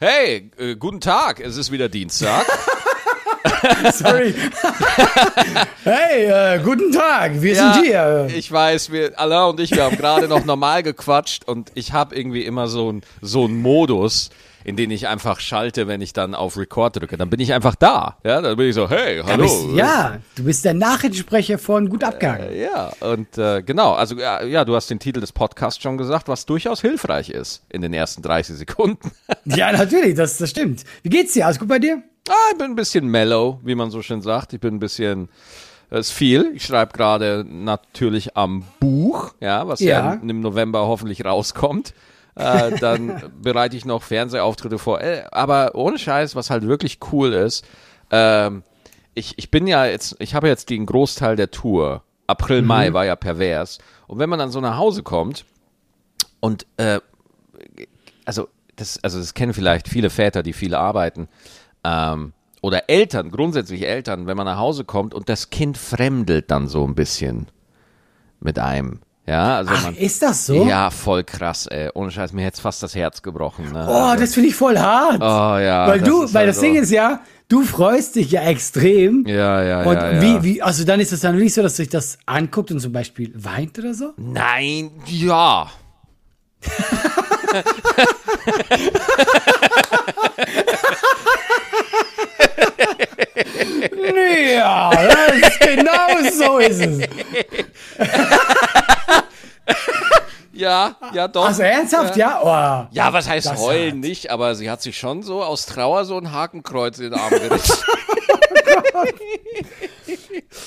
Hey, 0.00 0.50
äh, 0.58 0.74
guten 0.74 1.00
Tag, 1.00 1.38
es 1.38 1.56
ist 1.56 1.70
wieder 1.70 1.88
Dienstag. 1.88 2.44
Sorry. 3.92 4.34
hey, 5.84 6.56
äh, 6.56 6.60
guten 6.64 6.90
Tag, 6.90 7.40
wir 7.40 7.54
ja, 7.54 7.74
sind 7.74 7.84
hier. 7.84 8.28
Ich 8.34 8.50
weiß, 8.50 8.90
wir, 8.90 9.16
Alain 9.18 9.50
und 9.50 9.60
ich, 9.60 9.70
wir 9.70 9.84
haben 9.84 9.96
gerade 9.96 10.26
noch 10.26 10.44
normal 10.44 10.82
gequatscht 10.82 11.44
und 11.44 11.70
ich 11.74 11.92
habe 11.92 12.16
irgendwie 12.16 12.44
immer 12.44 12.66
so 12.66 12.88
einen 12.88 13.02
so 13.20 13.44
einen 13.44 13.62
Modus, 13.62 14.30
in 14.64 14.76
den 14.76 14.90
ich 14.90 15.06
einfach 15.06 15.40
schalte, 15.40 15.86
wenn 15.86 16.00
ich 16.00 16.14
dann 16.14 16.34
auf 16.34 16.56
Record 16.56 16.96
drücke. 16.96 17.18
Dann 17.18 17.28
bin 17.28 17.38
ich 17.38 17.52
einfach 17.52 17.74
da. 17.74 18.16
Ja, 18.24 18.40
dann 18.40 18.56
bin 18.56 18.70
ich 18.70 18.74
so, 18.74 18.88
hey, 18.88 19.22
hallo. 19.22 19.42
Bist, 19.42 19.76
ja, 19.76 20.18
du 20.36 20.44
bist 20.44 20.64
der 20.64 20.72
Nachrichtensprecher 20.72 21.58
von 21.58 21.90
Gut 21.90 22.02
Abgehangen. 22.02 22.48
Äh, 22.48 22.64
ja, 22.64 22.92
und 23.00 23.36
äh, 23.36 23.62
genau, 23.62 23.92
also 23.92 24.16
ja, 24.16 24.42
ja, 24.42 24.64
du 24.64 24.74
hast 24.74 24.88
den 24.88 24.98
Titel 24.98 25.20
des 25.20 25.32
Podcasts 25.32 25.82
schon 25.82 25.98
gesagt, 25.98 26.28
was 26.28 26.46
durchaus 26.46 26.80
hilfreich 26.80 27.28
ist 27.28 27.62
in 27.68 27.82
den 27.82 27.92
ersten 27.92 28.22
30 28.22 28.56
Sekunden. 28.56 29.10
ja, 29.44 29.70
natürlich, 29.70 30.14
das, 30.14 30.38
das 30.38 30.48
stimmt. 30.48 30.84
Wie 31.02 31.10
geht's 31.10 31.34
dir? 31.34 31.44
Alles 31.44 31.58
gut 31.58 31.68
bei 31.68 31.78
dir? 31.78 32.02
Ah, 32.28 32.32
ich 32.52 32.58
bin 32.58 32.68
ein 32.68 32.74
bisschen 32.74 33.06
mellow, 33.06 33.60
wie 33.64 33.74
man 33.74 33.90
so 33.90 34.00
schön 34.00 34.22
sagt. 34.22 34.54
Ich 34.54 34.60
bin 34.60 34.76
ein 34.76 34.80
bisschen, 34.80 35.28
es 35.90 36.08
ist 36.08 36.12
viel. 36.12 36.52
Ich 36.54 36.64
schreibe 36.64 36.94
gerade 36.94 37.44
natürlich 37.46 38.34
am 38.34 38.64
Buch, 38.80 39.34
ja, 39.40 39.68
was 39.68 39.80
ja, 39.80 40.12
ja 40.12 40.12
im 40.14 40.40
November 40.40 40.86
hoffentlich 40.86 41.22
rauskommt. 41.22 41.92
Äh, 42.36 42.78
dann 42.78 43.32
bereite 43.42 43.76
ich 43.76 43.84
noch 43.84 44.02
Fernsehauftritte 44.02 44.78
vor. 44.78 45.00
Äh, 45.00 45.24
aber 45.30 45.74
ohne 45.74 45.98
Scheiß, 45.98 46.34
was 46.34 46.50
halt 46.50 46.66
wirklich 46.66 46.98
cool 47.12 47.32
ist, 47.32 47.64
ähm, 48.10 48.62
ich, 49.14 49.34
ich 49.38 49.50
bin 49.50 49.66
ja 49.66 49.86
jetzt, 49.86 50.16
ich 50.18 50.34
habe 50.34 50.48
jetzt 50.48 50.70
den 50.70 50.86
Großteil 50.86 51.36
der 51.36 51.50
Tour. 51.50 52.02
April, 52.26 52.62
mhm. 52.62 52.68
Mai 52.68 52.92
war 52.92 53.04
ja 53.04 53.16
pervers. 53.16 53.78
Und 54.06 54.18
wenn 54.18 54.30
man 54.30 54.38
dann 54.38 54.50
so 54.50 54.60
nach 54.60 54.76
Hause 54.76 55.02
kommt 55.02 55.44
und 56.40 56.66
äh, 56.76 57.00
also 58.24 58.48
das, 58.76 59.02
also 59.02 59.18
das 59.18 59.34
kennen 59.34 59.54
vielleicht 59.54 59.88
viele 59.88 60.10
Väter, 60.10 60.42
die 60.42 60.52
viele 60.52 60.78
arbeiten, 60.78 61.28
ähm, 61.84 62.32
oder 62.62 62.88
Eltern, 62.88 63.30
grundsätzlich 63.30 63.86
Eltern, 63.86 64.26
wenn 64.26 64.38
man 64.38 64.46
nach 64.46 64.58
Hause 64.58 64.84
kommt 64.84 65.12
und 65.12 65.28
das 65.28 65.50
Kind 65.50 65.76
fremdelt 65.76 66.50
dann 66.50 66.66
so 66.66 66.86
ein 66.86 66.94
bisschen 66.94 67.48
mit 68.40 68.58
einem. 68.58 69.00
Ja, 69.26 69.56
also 69.56 69.70
Ach, 69.74 69.84
man, 69.84 69.96
ist 69.96 70.20
das 70.22 70.44
so? 70.44 70.66
Ja, 70.66 70.90
voll 70.90 71.24
krass, 71.24 71.66
ey. 71.66 71.88
Ohne 71.94 72.10
Scheiß, 72.10 72.34
mir 72.34 72.44
hätte 72.44 72.60
fast 72.60 72.82
das 72.82 72.94
Herz 72.94 73.22
gebrochen. 73.22 73.72
Ne? 73.72 73.86
Oh, 73.88 73.92
also, 73.92 74.20
das 74.20 74.34
finde 74.34 74.50
ich 74.50 74.54
voll 74.54 74.78
hart. 74.78 75.20
Oh 75.20 75.58
ja. 75.58 75.86
Weil 75.88 76.00
du, 76.00 76.24
weil 76.24 76.34
halt 76.34 76.48
das 76.50 76.56
so. 76.56 76.62
Ding 76.62 76.74
ist 76.74 76.90
ja, 76.90 77.20
du 77.48 77.62
freust 77.62 78.16
dich 78.16 78.32
ja 78.32 78.42
extrem. 78.42 79.24
Ja, 79.26 79.62
ja, 79.62 79.82
und 79.82 79.94
ja. 79.94 80.10
Und 80.10 80.20
wie, 80.20 80.42
wie, 80.42 80.62
also 80.62 80.84
dann 80.84 81.00
ist 81.00 81.12
es 81.12 81.20
dann 81.20 81.36
wirklich 81.36 81.54
so, 81.54 81.62
dass 81.62 81.76
sich 81.76 81.88
das 81.88 82.18
anguckt 82.26 82.70
und 82.70 82.80
zum 82.80 82.92
Beispiel 82.92 83.32
weint 83.34 83.78
oder 83.78 83.94
so? 83.94 84.12
Nein, 84.18 84.90
ja. 85.06 85.70
ja, 94.54 94.90
das 95.40 95.58
genau 95.60 96.30
so 96.30 96.58
ist 96.58 96.80
es. 96.80 97.08
Ja, 100.64 100.96
ja, 101.12 101.28
doch. 101.28 101.46
Also 101.46 101.62
ernsthaft, 101.62 102.16
ja? 102.16 102.40
Ja, 102.42 102.86
oh, 102.88 102.88
ja 102.90 103.12
was 103.12 103.28
heißt 103.28 103.54
heulen 103.58 103.92
hat. 103.92 104.00
nicht, 104.00 104.30
aber 104.30 104.54
sie 104.54 104.70
hat 104.70 104.80
sich 104.80 104.96
schon 104.96 105.22
so 105.22 105.42
aus 105.42 105.66
Trauer 105.66 106.06
so 106.06 106.16
ein 106.16 106.32
Hakenkreuz 106.32 106.98
in 106.98 107.10
den 107.10 107.20
Arm 107.20 107.28
gerissen. 107.30 107.76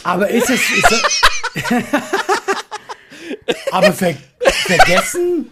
aber 0.03 0.29
ist 0.29 0.49
es. 0.51 0.69
Ist 0.69 0.91
es 0.91 1.21
aber 3.71 3.91
ver 3.93 4.15
vergessen? 4.39 5.51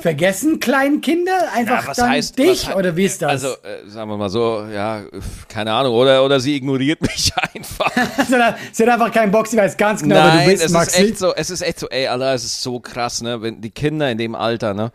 Vergessen 0.00 0.60
kleinen 0.60 1.00
Kinder 1.00 1.52
einfach 1.54 1.88
ja, 1.88 1.94
dann 1.94 2.10
heißt, 2.10 2.38
dich 2.38 2.68
was, 2.68 2.76
oder 2.76 2.96
wie 2.96 3.04
ist 3.04 3.22
das? 3.22 3.30
Also 3.30 3.48
äh, 3.48 3.88
sagen 3.88 4.10
wir 4.10 4.16
mal 4.16 4.28
so, 4.28 4.64
ja, 4.72 5.02
keine 5.48 5.72
Ahnung, 5.72 5.94
oder 5.94 6.24
oder 6.24 6.40
sie 6.40 6.56
ignoriert 6.56 7.00
mich 7.02 7.32
einfach. 7.54 7.92
sie 8.72 8.82
hat 8.82 8.88
einfach 8.88 9.12
keinen 9.12 9.30
Bock, 9.30 9.46
sie 9.46 9.56
weiß 9.56 9.76
ganz 9.76 10.02
genau, 10.02 10.16
Nein, 10.16 10.38
wer 10.38 10.44
du 10.44 10.50
bist, 10.50 10.64
es 10.64 10.72
Maxi. 10.72 11.02
ist 11.02 11.08
echt 11.08 11.18
so, 11.18 11.34
es 11.34 11.50
ist 11.50 11.62
echt 11.62 11.78
so, 11.78 11.88
ey, 11.88 12.06
Allah, 12.06 12.34
es 12.34 12.44
ist 12.44 12.62
so 12.62 12.80
krass, 12.80 13.22
ne, 13.22 13.42
wenn 13.42 13.60
die 13.60 13.70
Kinder 13.70 14.10
in 14.10 14.18
dem 14.18 14.34
Alter, 14.34 14.74
ne, 14.74 14.92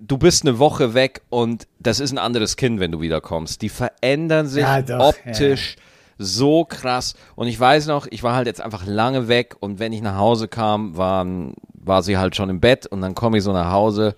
du 0.00 0.18
bist 0.18 0.44
eine 0.44 0.58
Woche 0.58 0.94
weg 0.94 1.22
und 1.30 1.66
das 1.78 2.00
ist 2.00 2.12
ein 2.12 2.18
anderes 2.18 2.56
Kind, 2.56 2.80
wenn 2.80 2.92
du 2.92 3.00
wiederkommst. 3.00 3.62
Die 3.62 3.68
verändern 3.68 4.46
sich 4.46 4.62
ja, 4.62 4.82
doch, 4.82 5.08
optisch. 5.08 5.76
Ja 5.76 5.82
so 6.22 6.64
krass. 6.64 7.14
Und 7.36 7.48
ich 7.48 7.58
weiß 7.58 7.86
noch, 7.86 8.06
ich 8.10 8.22
war 8.22 8.34
halt 8.34 8.46
jetzt 8.46 8.60
einfach 8.60 8.86
lange 8.86 9.28
weg 9.28 9.56
und 9.60 9.78
wenn 9.78 9.92
ich 9.92 10.02
nach 10.02 10.16
Hause 10.16 10.48
kam, 10.48 10.96
waren, 10.96 11.54
war 11.74 12.02
sie 12.02 12.18
halt 12.18 12.36
schon 12.36 12.50
im 12.50 12.60
Bett 12.60 12.86
und 12.86 13.00
dann 13.00 13.14
komme 13.14 13.38
ich 13.38 13.44
so 13.44 13.52
nach 13.52 13.70
Hause 13.70 14.16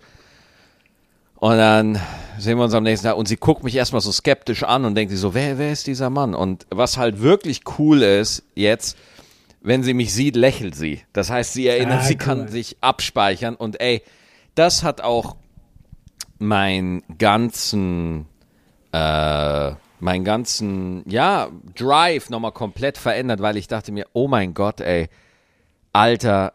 und 1.45 1.59
dann 1.59 2.01
sehen 2.39 2.57
wir 2.57 2.65
uns 2.65 2.73
am 2.73 2.85
nächsten 2.85 3.07
Tag 3.07 3.19
und 3.19 3.29
sie 3.29 3.37
guckt 3.37 3.65
mich 3.65 3.75
erstmal 3.75 4.01
so 4.01 4.11
skeptisch 4.11 4.63
an 4.63 4.87
und 4.87 4.95
denkt 4.95 5.11
sich 5.11 5.21
so, 5.21 5.35
wer, 5.35 5.59
wer 5.59 5.73
ist 5.73 5.87
dieser 5.87 6.09
Mann? 6.09 6.35
Und 6.35 6.67
was 6.71 6.97
halt 6.97 7.21
wirklich 7.21 7.61
cool 7.79 8.03
ist 8.03 8.45
jetzt, 8.55 8.97
wenn 9.61 9.83
sie 9.83 9.93
mich 9.93 10.15
sieht, 10.15 10.37
lächelt 10.37 10.75
sie. 10.75 11.03
Das 11.13 11.29
heißt, 11.29 11.53
sie 11.53 11.67
erinnert, 11.67 12.01
ah, 12.01 12.05
sie 12.05 12.15
cool. 12.15 12.19
kann 12.19 12.49
sich 12.49 12.79
abspeichern 12.81 13.57
und 13.57 13.79
ey, 13.79 14.03
das 14.55 14.83
hat 14.83 15.03
auch 15.03 15.37
meinen 16.39 17.03
ganzen, 17.19 18.25
äh, 18.93 19.73
meinen 20.05 20.23
ganzen, 20.23 21.03
ja, 21.09 21.49
Drive 21.75 22.29
nochmal 22.29 22.53
komplett 22.53 22.99
verändert, 22.99 23.41
weil 23.41 23.57
ich 23.57 23.69
dachte 23.69 23.91
mir, 23.91 24.07
oh 24.13 24.29
mein 24.29 24.53
Gott, 24.53 24.83
ey, 24.83 25.09
Alter, 25.95 26.53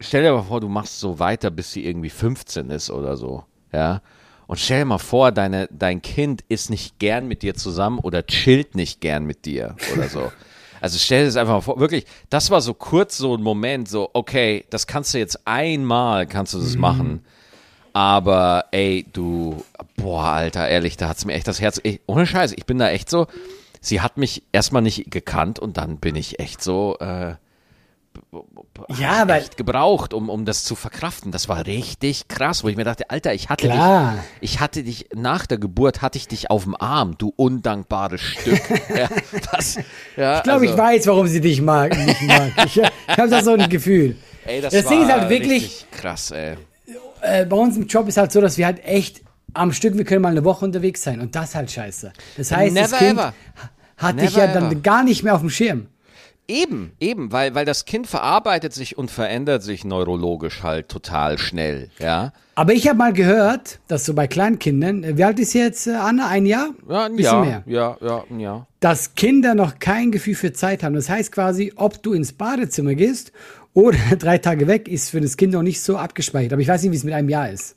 stell 0.00 0.22
dir 0.22 0.32
mal 0.32 0.42
vor, 0.42 0.60
du 0.60 0.68
machst 0.68 0.98
so 0.98 1.18
weiter, 1.18 1.50
bis 1.50 1.72
sie 1.72 1.84
irgendwie 1.84 2.08
15 2.08 2.70
ist 2.70 2.90
oder 2.90 3.18
so, 3.18 3.44
ja. 3.70 4.00
Und 4.46 4.58
stell 4.58 4.80
dir 4.80 4.86
mal 4.86 4.98
vor, 4.98 5.30
deine, 5.30 5.68
dein 5.70 6.00
Kind 6.00 6.42
ist 6.48 6.70
nicht 6.70 6.98
gern 6.98 7.28
mit 7.28 7.42
dir 7.42 7.54
zusammen 7.54 7.98
oder 7.98 8.26
chillt 8.26 8.74
nicht 8.74 9.02
gern 9.02 9.24
mit 9.24 9.44
dir 9.44 9.76
oder 9.94 10.08
so. 10.08 10.32
Also 10.82 10.98
stell 10.98 11.20
dir 11.20 11.26
das 11.26 11.36
einfach 11.36 11.52
mal 11.52 11.60
vor, 11.60 11.78
wirklich, 11.78 12.06
das 12.30 12.50
war 12.50 12.62
so 12.62 12.72
kurz 12.72 13.18
so 13.18 13.36
ein 13.36 13.42
Moment, 13.42 13.86
so, 13.86 14.08
okay, 14.14 14.64
das 14.70 14.86
kannst 14.86 15.12
du 15.12 15.18
jetzt 15.18 15.46
einmal, 15.46 16.26
kannst 16.26 16.54
du 16.54 16.58
das 16.58 16.74
mhm. 16.74 16.80
machen. 16.80 17.24
Aber 17.92 18.66
ey, 18.70 19.06
du, 19.12 19.64
boah, 19.96 20.24
Alter, 20.24 20.68
ehrlich, 20.68 20.96
da 20.96 21.08
hat's 21.08 21.24
mir 21.24 21.34
echt 21.34 21.48
das 21.48 21.60
Herz, 21.60 21.80
ey, 21.82 22.00
ohne 22.06 22.26
Scheiße, 22.26 22.54
ich 22.54 22.66
bin 22.66 22.78
da 22.78 22.90
echt 22.90 23.10
so, 23.10 23.26
sie 23.80 24.00
hat 24.00 24.16
mich 24.16 24.42
erstmal 24.52 24.82
nicht 24.82 25.10
gekannt 25.10 25.58
und 25.58 25.76
dann 25.76 25.98
bin 25.98 26.16
ich 26.16 26.38
echt 26.38 26.62
so, 26.62 26.96
äh, 27.00 27.34
ja, 28.98 29.26
weil 29.28 29.42
echt 29.42 29.56
gebraucht, 29.56 30.14
um, 30.14 30.28
um 30.30 30.44
das 30.44 30.64
zu 30.64 30.74
verkraften. 30.74 31.32
Das 31.32 31.48
war 31.48 31.66
richtig 31.66 32.28
krass, 32.28 32.64
wo 32.64 32.68
ich 32.68 32.76
mir 32.76 32.84
dachte, 32.84 33.08
Alter, 33.10 33.34
ich 33.34 33.48
hatte 33.48 33.68
klar. 33.68 34.12
dich, 34.12 34.52
ich 34.52 34.60
hatte 34.60 34.82
dich 34.82 35.08
nach 35.14 35.46
der 35.46 35.58
Geburt 35.58 36.02
hatte 36.02 36.18
ich 36.18 36.28
dich 36.28 36.50
auf 36.50 36.64
dem 36.64 36.74
Arm, 36.76 37.16
du 37.18 37.32
undankbares 37.36 38.20
Stück. 38.20 38.60
ja, 38.96 39.08
das, 39.52 39.78
ja, 40.16 40.38
ich 40.38 40.42
glaube, 40.42 40.60
also, 40.60 40.64
ich 40.64 40.76
weiß, 40.76 41.06
warum 41.06 41.26
sie 41.26 41.40
dich 41.40 41.60
mag. 41.60 41.96
Nicht 41.96 42.22
mag. 42.22 42.52
Ich, 42.66 42.76
ich 42.76 43.18
habe 43.18 43.28
da 43.28 43.42
so 43.42 43.52
ein 43.52 43.68
Gefühl. 43.68 44.16
Ey, 44.44 44.60
das, 44.60 44.72
das 44.72 44.86
Ding 44.86 45.02
ist 45.02 45.12
halt 45.12 45.28
wirklich 45.28 45.86
krass, 45.90 46.30
ey. 46.30 46.56
Äh, 47.22 47.46
bei 47.46 47.56
uns 47.56 47.76
im 47.76 47.86
Job 47.86 48.08
ist 48.08 48.16
halt 48.16 48.32
so, 48.32 48.40
dass 48.40 48.58
wir 48.58 48.66
halt 48.66 48.84
echt 48.84 49.22
am 49.54 49.72
Stück, 49.72 49.96
wir 49.96 50.04
können 50.04 50.22
mal 50.22 50.28
eine 50.30 50.44
Woche 50.44 50.64
unterwegs 50.64 51.02
sein 51.02 51.20
und 51.20 51.34
das 51.34 51.54
halt 51.54 51.70
scheiße. 51.70 52.12
Das 52.36 52.52
heißt, 52.52 52.72
Never 52.74 52.88
das 52.88 52.98
Kind 52.98 53.18
ever. 53.18 53.34
hat 53.96 54.16
Never 54.16 54.26
dich 54.28 54.36
ja 54.36 54.46
dann 54.48 54.66
ever. 54.72 54.80
gar 54.80 55.04
nicht 55.04 55.22
mehr 55.22 55.34
auf 55.34 55.40
dem 55.40 55.50
Schirm. 55.50 55.86
Eben, 56.48 56.92
eben, 56.98 57.30
weil, 57.30 57.54
weil 57.54 57.64
das 57.64 57.84
Kind 57.84 58.08
verarbeitet 58.08 58.72
sich 58.72 58.98
und 58.98 59.08
verändert 59.08 59.62
sich 59.62 59.84
neurologisch 59.84 60.64
halt 60.64 60.88
total 60.88 61.38
schnell, 61.38 61.90
ja. 62.00 62.32
Aber 62.56 62.72
ich 62.72 62.88
habe 62.88 62.98
mal 62.98 63.12
gehört, 63.12 63.78
dass 63.86 64.04
so 64.04 64.14
bei 64.14 64.26
Kleinkindern, 64.26 65.04
äh, 65.04 65.16
wie 65.16 65.22
alt 65.22 65.38
ist 65.38 65.52
jetzt 65.54 65.86
äh, 65.86 65.92
Anna? 65.92 66.26
Ein 66.26 66.46
Jahr? 66.46 66.70
Ja, 66.88 67.04
ein 67.06 67.14
Bisschen 67.14 67.32
Jahr. 67.44 67.44
Mehr. 67.44 67.62
Ja, 67.66 67.96
ja, 68.00 68.24
ein 68.28 68.40
Jahr. 68.40 68.66
Dass 68.80 69.14
Kinder 69.14 69.54
noch 69.54 69.78
kein 69.78 70.10
Gefühl 70.10 70.34
für 70.34 70.52
Zeit 70.52 70.82
haben. 70.82 70.94
Das 70.94 71.08
heißt 71.08 71.30
quasi, 71.30 71.72
ob 71.76 72.02
du 72.02 72.14
ins 72.14 72.32
Badezimmer 72.32 72.94
gehst 72.96 73.30
oder 73.74 73.98
drei 74.18 74.38
Tage 74.38 74.66
weg, 74.66 74.88
ist 74.88 75.10
für 75.10 75.20
das 75.20 75.36
Kind 75.36 75.52
noch 75.52 75.62
nicht 75.62 75.80
so 75.80 75.96
abgespeichert. 75.96 76.52
Aber 76.52 76.62
ich 76.62 76.68
weiß 76.68 76.82
nicht, 76.82 76.92
wie 76.92 76.96
es 76.96 77.04
mit 77.04 77.14
einem 77.14 77.28
Jahr 77.28 77.50
ist. 77.50 77.76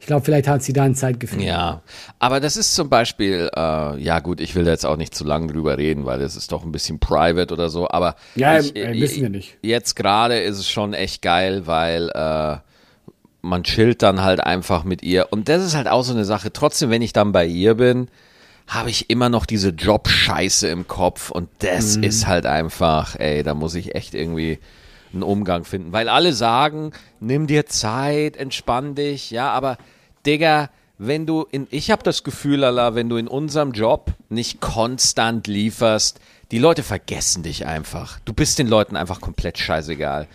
Ich 0.00 0.06
glaube, 0.06 0.24
vielleicht 0.24 0.46
hat 0.46 0.62
sie 0.62 0.72
da 0.72 0.84
ein 0.84 0.94
Zeitgefühl. 0.94 1.42
Ja, 1.42 1.82
aber 2.20 2.38
das 2.38 2.56
ist 2.56 2.74
zum 2.74 2.88
Beispiel, 2.88 3.50
äh, 3.54 4.00
ja 4.00 4.20
gut, 4.20 4.40
ich 4.40 4.54
will 4.54 4.64
da 4.64 4.70
jetzt 4.70 4.86
auch 4.86 4.96
nicht 4.96 5.12
zu 5.12 5.24
lange 5.24 5.48
drüber 5.52 5.76
reden, 5.76 6.04
weil 6.06 6.20
das 6.20 6.36
ist 6.36 6.52
doch 6.52 6.64
ein 6.64 6.70
bisschen 6.70 7.00
private 7.00 7.52
oder 7.52 7.68
so, 7.68 7.88
aber 7.88 8.14
ja, 8.36 8.60
ich, 8.60 8.76
äh, 8.76 8.92
wissen 9.00 9.22
wir 9.22 9.28
nicht. 9.28 9.58
Jetzt 9.62 9.96
gerade 9.96 10.38
ist 10.38 10.58
es 10.58 10.70
schon 10.70 10.94
echt 10.94 11.20
geil, 11.20 11.66
weil 11.66 12.10
äh, 12.10 12.58
man 13.42 13.64
chillt 13.64 14.02
dann 14.02 14.22
halt 14.22 14.40
einfach 14.40 14.84
mit 14.84 15.02
ihr 15.02 15.28
und 15.30 15.48
das 15.48 15.64
ist 15.64 15.74
halt 15.74 15.88
auch 15.88 16.02
so 16.02 16.12
eine 16.12 16.24
Sache. 16.24 16.52
Trotzdem, 16.52 16.90
wenn 16.90 17.02
ich 17.02 17.12
dann 17.12 17.32
bei 17.32 17.46
ihr 17.46 17.74
bin, 17.74 18.08
habe 18.68 18.90
ich 18.90 19.10
immer 19.10 19.30
noch 19.30 19.46
diese 19.46 19.70
Job-Scheiße 19.70 20.68
im 20.68 20.86
Kopf 20.86 21.30
und 21.32 21.48
das 21.58 21.96
mhm. 21.96 22.04
ist 22.04 22.28
halt 22.28 22.46
einfach, 22.46 23.16
ey, 23.18 23.42
da 23.42 23.54
muss 23.54 23.74
ich 23.74 23.96
echt 23.96 24.14
irgendwie 24.14 24.60
einen 25.12 25.22
Umgang 25.22 25.64
finden. 25.64 25.92
Weil 25.92 26.08
alle 26.08 26.32
sagen, 26.32 26.92
nimm 27.20 27.46
dir 27.46 27.66
Zeit, 27.66 28.36
entspann 28.36 28.94
dich, 28.94 29.30
ja, 29.30 29.50
aber 29.50 29.78
Digga, 30.26 30.70
wenn 30.98 31.26
du 31.26 31.46
in, 31.50 31.66
ich 31.70 31.90
habe 31.90 32.02
das 32.02 32.24
Gefühl, 32.24 32.64
Allah, 32.64 32.94
wenn 32.94 33.08
du 33.08 33.16
in 33.16 33.28
unserem 33.28 33.72
Job 33.72 34.12
nicht 34.28 34.60
konstant 34.60 35.46
lieferst, 35.46 36.20
die 36.50 36.58
Leute 36.58 36.82
vergessen 36.82 37.42
dich 37.42 37.66
einfach. 37.66 38.18
Du 38.24 38.32
bist 38.32 38.58
den 38.58 38.66
Leuten 38.66 38.96
einfach 38.96 39.20
komplett 39.20 39.58
scheißegal. 39.58 40.26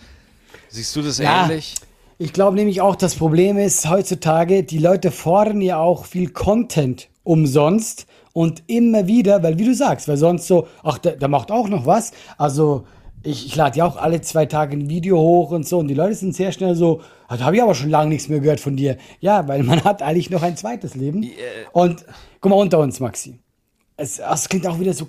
Siehst 0.68 0.96
du 0.96 1.02
das 1.02 1.18
ja. 1.18 1.44
ähnlich? 1.44 1.74
Ich 2.18 2.32
glaube 2.32 2.56
nämlich 2.56 2.80
auch, 2.80 2.96
das 2.96 3.16
Problem 3.16 3.58
ist 3.58 3.88
heutzutage, 3.88 4.62
die 4.62 4.78
Leute 4.78 5.10
fordern 5.10 5.60
ja 5.60 5.78
auch 5.78 6.04
viel 6.04 6.30
Content 6.30 7.08
umsonst 7.24 8.06
und 8.32 8.62
immer 8.66 9.06
wieder, 9.06 9.42
weil 9.42 9.58
wie 9.58 9.64
du 9.64 9.74
sagst, 9.74 10.08
weil 10.08 10.16
sonst 10.16 10.46
so, 10.46 10.68
ach, 10.82 10.98
der, 10.98 11.16
der 11.16 11.28
macht 11.28 11.50
auch 11.50 11.68
noch 11.68 11.86
was. 11.86 12.12
Also 12.38 12.86
ich, 13.24 13.46
ich 13.46 13.56
lade 13.56 13.78
ja 13.78 13.86
auch 13.86 13.96
alle 13.96 14.20
zwei 14.20 14.46
Tage 14.46 14.76
ein 14.76 14.88
Video 14.88 15.18
hoch 15.18 15.50
und 15.50 15.66
so 15.66 15.78
und 15.78 15.88
die 15.88 15.94
Leute 15.94 16.14
sind 16.14 16.34
sehr 16.34 16.52
schnell 16.52 16.74
so, 16.74 17.00
ah, 17.26 17.36
da 17.36 17.44
habe 17.44 17.56
ich 17.56 17.62
aber 17.62 17.74
schon 17.74 17.90
lange 17.90 18.10
nichts 18.10 18.28
mehr 18.28 18.40
gehört 18.40 18.60
von 18.60 18.76
dir. 18.76 18.96
Ja, 19.20 19.48
weil 19.48 19.62
man 19.62 19.82
hat 19.84 20.02
eigentlich 20.02 20.30
noch 20.30 20.42
ein 20.42 20.56
zweites 20.56 20.94
Leben. 20.94 21.22
Yeah. 21.22 21.32
Und 21.72 22.04
guck 22.40 22.50
mal 22.50 22.56
unter 22.56 22.78
uns, 22.78 23.00
Maxi. 23.00 23.38
Es, 23.96 24.18
es 24.18 24.48
klingt 24.48 24.66
auch 24.66 24.78
wieder 24.78 24.92
so 24.92 25.06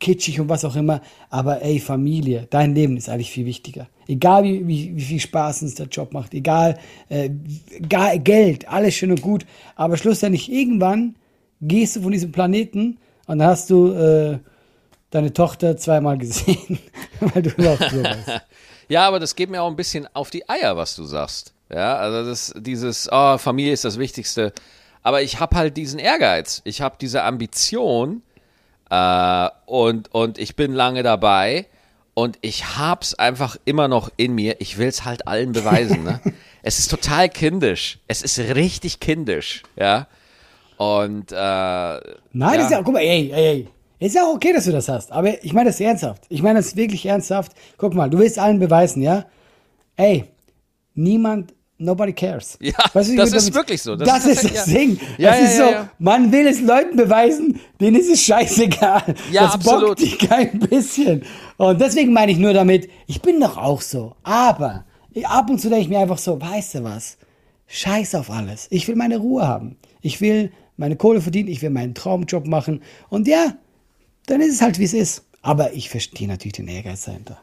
kitschig 0.00 0.40
und 0.40 0.48
was 0.48 0.64
auch 0.64 0.76
immer, 0.76 1.00
aber 1.28 1.62
ey, 1.62 1.80
Familie, 1.80 2.46
dein 2.50 2.74
Leben 2.74 2.96
ist 2.96 3.08
eigentlich 3.08 3.30
viel 3.30 3.46
wichtiger. 3.46 3.88
Egal 4.06 4.44
wie, 4.44 4.66
wie, 4.66 4.96
wie 4.96 5.02
viel 5.02 5.20
Spaß 5.20 5.62
uns 5.62 5.74
der 5.74 5.86
Job 5.86 6.12
macht, 6.12 6.34
egal, 6.34 6.78
äh, 7.08 7.30
egal 7.76 8.18
Geld, 8.20 8.68
alles 8.68 8.94
schön 8.94 9.10
und 9.10 9.22
gut, 9.22 9.44
aber 9.74 9.96
schlussendlich 9.96 10.52
irgendwann 10.52 11.16
gehst 11.60 11.96
du 11.96 12.02
von 12.02 12.12
diesem 12.12 12.30
Planeten 12.30 12.98
und 13.26 13.38
dann 13.38 13.48
hast 13.48 13.70
du 13.70 13.92
äh, 13.92 14.38
deine 15.10 15.32
Tochter 15.32 15.76
zweimal 15.76 16.18
gesehen, 16.18 16.78
weil 17.34 17.42
du 17.42 17.50
noch 17.62 17.78
so 17.78 18.02
weißt. 18.02 18.40
ja, 18.88 19.06
aber 19.06 19.20
das 19.20 19.36
geht 19.36 19.50
mir 19.50 19.62
auch 19.62 19.68
ein 19.68 19.76
bisschen 19.76 20.08
auf 20.14 20.30
die 20.30 20.48
Eier, 20.48 20.76
was 20.76 20.96
du 20.96 21.04
sagst. 21.04 21.52
Ja, 21.70 21.96
also 21.96 22.28
das, 22.28 22.54
dieses, 22.56 23.08
oh, 23.12 23.38
Familie 23.38 23.72
ist 23.72 23.84
das 23.84 23.98
Wichtigste. 23.98 24.52
Aber 25.02 25.22
ich 25.22 25.40
habe 25.40 25.56
halt 25.56 25.76
diesen 25.76 25.98
Ehrgeiz. 25.98 26.62
Ich 26.64 26.80
habe 26.80 26.96
diese 27.00 27.22
Ambition 27.22 28.22
äh, 28.90 29.48
und, 29.66 30.12
und 30.14 30.38
ich 30.38 30.56
bin 30.56 30.72
lange 30.72 31.02
dabei 31.02 31.66
und 32.14 32.38
ich 32.40 32.76
hab's 32.76 33.14
einfach 33.14 33.56
immer 33.64 33.86
noch 33.86 34.10
in 34.16 34.34
mir. 34.34 34.60
Ich 34.60 34.78
will's 34.78 35.04
halt 35.04 35.28
allen 35.28 35.52
beweisen. 35.52 36.04
Ne? 36.04 36.20
es 36.62 36.78
ist 36.78 36.90
total 36.90 37.28
kindisch. 37.28 37.98
Es 38.08 38.22
ist 38.22 38.38
richtig 38.38 38.98
kindisch. 39.00 39.62
Ja. 39.76 40.08
Und 40.78 41.32
äh, 41.32 41.34
Nein, 41.34 42.00
ja. 42.32 42.54
das 42.56 42.64
ist 42.64 42.70
ja, 42.72 42.82
guck 42.82 42.94
mal, 42.94 43.00
ey, 43.00 43.30
ey, 43.32 43.46
ey. 43.46 43.68
Ist 44.00 44.14
ja 44.14 44.24
auch 44.24 44.34
okay, 44.34 44.52
dass 44.52 44.64
du 44.64 44.72
das 44.72 44.88
hast. 44.88 45.10
Aber 45.12 45.42
ich 45.44 45.52
meine 45.52 45.70
das 45.70 45.80
ernsthaft. 45.80 46.24
Ich 46.28 46.42
meine 46.42 46.58
das 46.60 46.76
wirklich 46.76 47.04
ernsthaft. 47.06 47.52
Guck 47.76 47.94
mal, 47.94 48.08
du 48.08 48.18
willst 48.18 48.38
allen 48.38 48.58
beweisen, 48.58 49.02
ja? 49.02 49.24
Ey, 49.96 50.24
niemand, 50.94 51.52
nobody 51.78 52.12
cares. 52.12 52.58
Ja, 52.60 52.74
weißt 52.92 53.10
du, 53.10 53.16
das 53.16 53.32
ist 53.32 53.48
damit, 53.48 53.54
wirklich 53.54 53.82
so. 53.82 53.96
Das, 53.96 54.08
das 54.08 54.26
ist, 54.26 54.44
ist 54.44 54.54
das 54.54 54.66
ja. 54.66 54.78
Ding. 54.78 55.00
Ja, 55.16 55.30
das 55.30 55.40
ja, 55.40 55.46
ist 55.46 55.56
so, 55.56 55.88
man 55.98 56.30
will 56.30 56.46
es 56.46 56.60
Leuten 56.60 56.96
beweisen, 56.96 57.60
denen 57.80 57.96
ist 57.96 58.10
es 58.10 58.22
scheißegal. 58.22 59.14
Ja, 59.32 59.42
das 59.42 59.54
absolut. 59.54 59.88
bockt 59.88 60.00
die 60.00 60.16
kein 60.16 60.58
bisschen. 60.60 61.24
Und 61.56 61.80
deswegen 61.80 62.12
meine 62.12 62.30
ich 62.32 62.38
nur 62.38 62.52
damit, 62.52 62.88
ich 63.06 63.20
bin 63.22 63.40
doch 63.40 63.56
auch 63.56 63.80
so. 63.80 64.14
Aber 64.22 64.84
ab 65.24 65.50
und 65.50 65.60
zu 65.60 65.68
denke 65.68 65.82
ich 65.82 65.88
mir 65.88 65.98
einfach 65.98 66.18
so, 66.18 66.40
weißt 66.40 66.76
du 66.76 66.84
was? 66.84 67.18
Scheiß 67.66 68.14
auf 68.14 68.30
alles. 68.30 68.66
Ich 68.70 68.86
will 68.88 68.96
meine 68.96 69.18
Ruhe 69.18 69.46
haben. 69.46 69.76
Ich 70.00 70.20
will 70.20 70.52
meine 70.76 70.96
Kohle 70.96 71.20
verdienen, 71.20 71.48
ich 71.48 71.60
will 71.60 71.70
meinen 71.70 71.94
Traumjob 71.94 72.46
machen. 72.46 72.82
Und 73.08 73.26
ja, 73.26 73.54
dann 74.28 74.40
ist 74.40 74.54
es 74.54 74.62
halt, 74.62 74.78
wie 74.78 74.84
es 74.84 74.94
ist. 74.94 75.24
Aber 75.42 75.72
ich 75.72 75.90
verstehe 75.90 76.28
natürlich 76.28 76.54
den 76.54 76.68
Ehrgeiz 76.68 77.04
dahinter. 77.04 77.40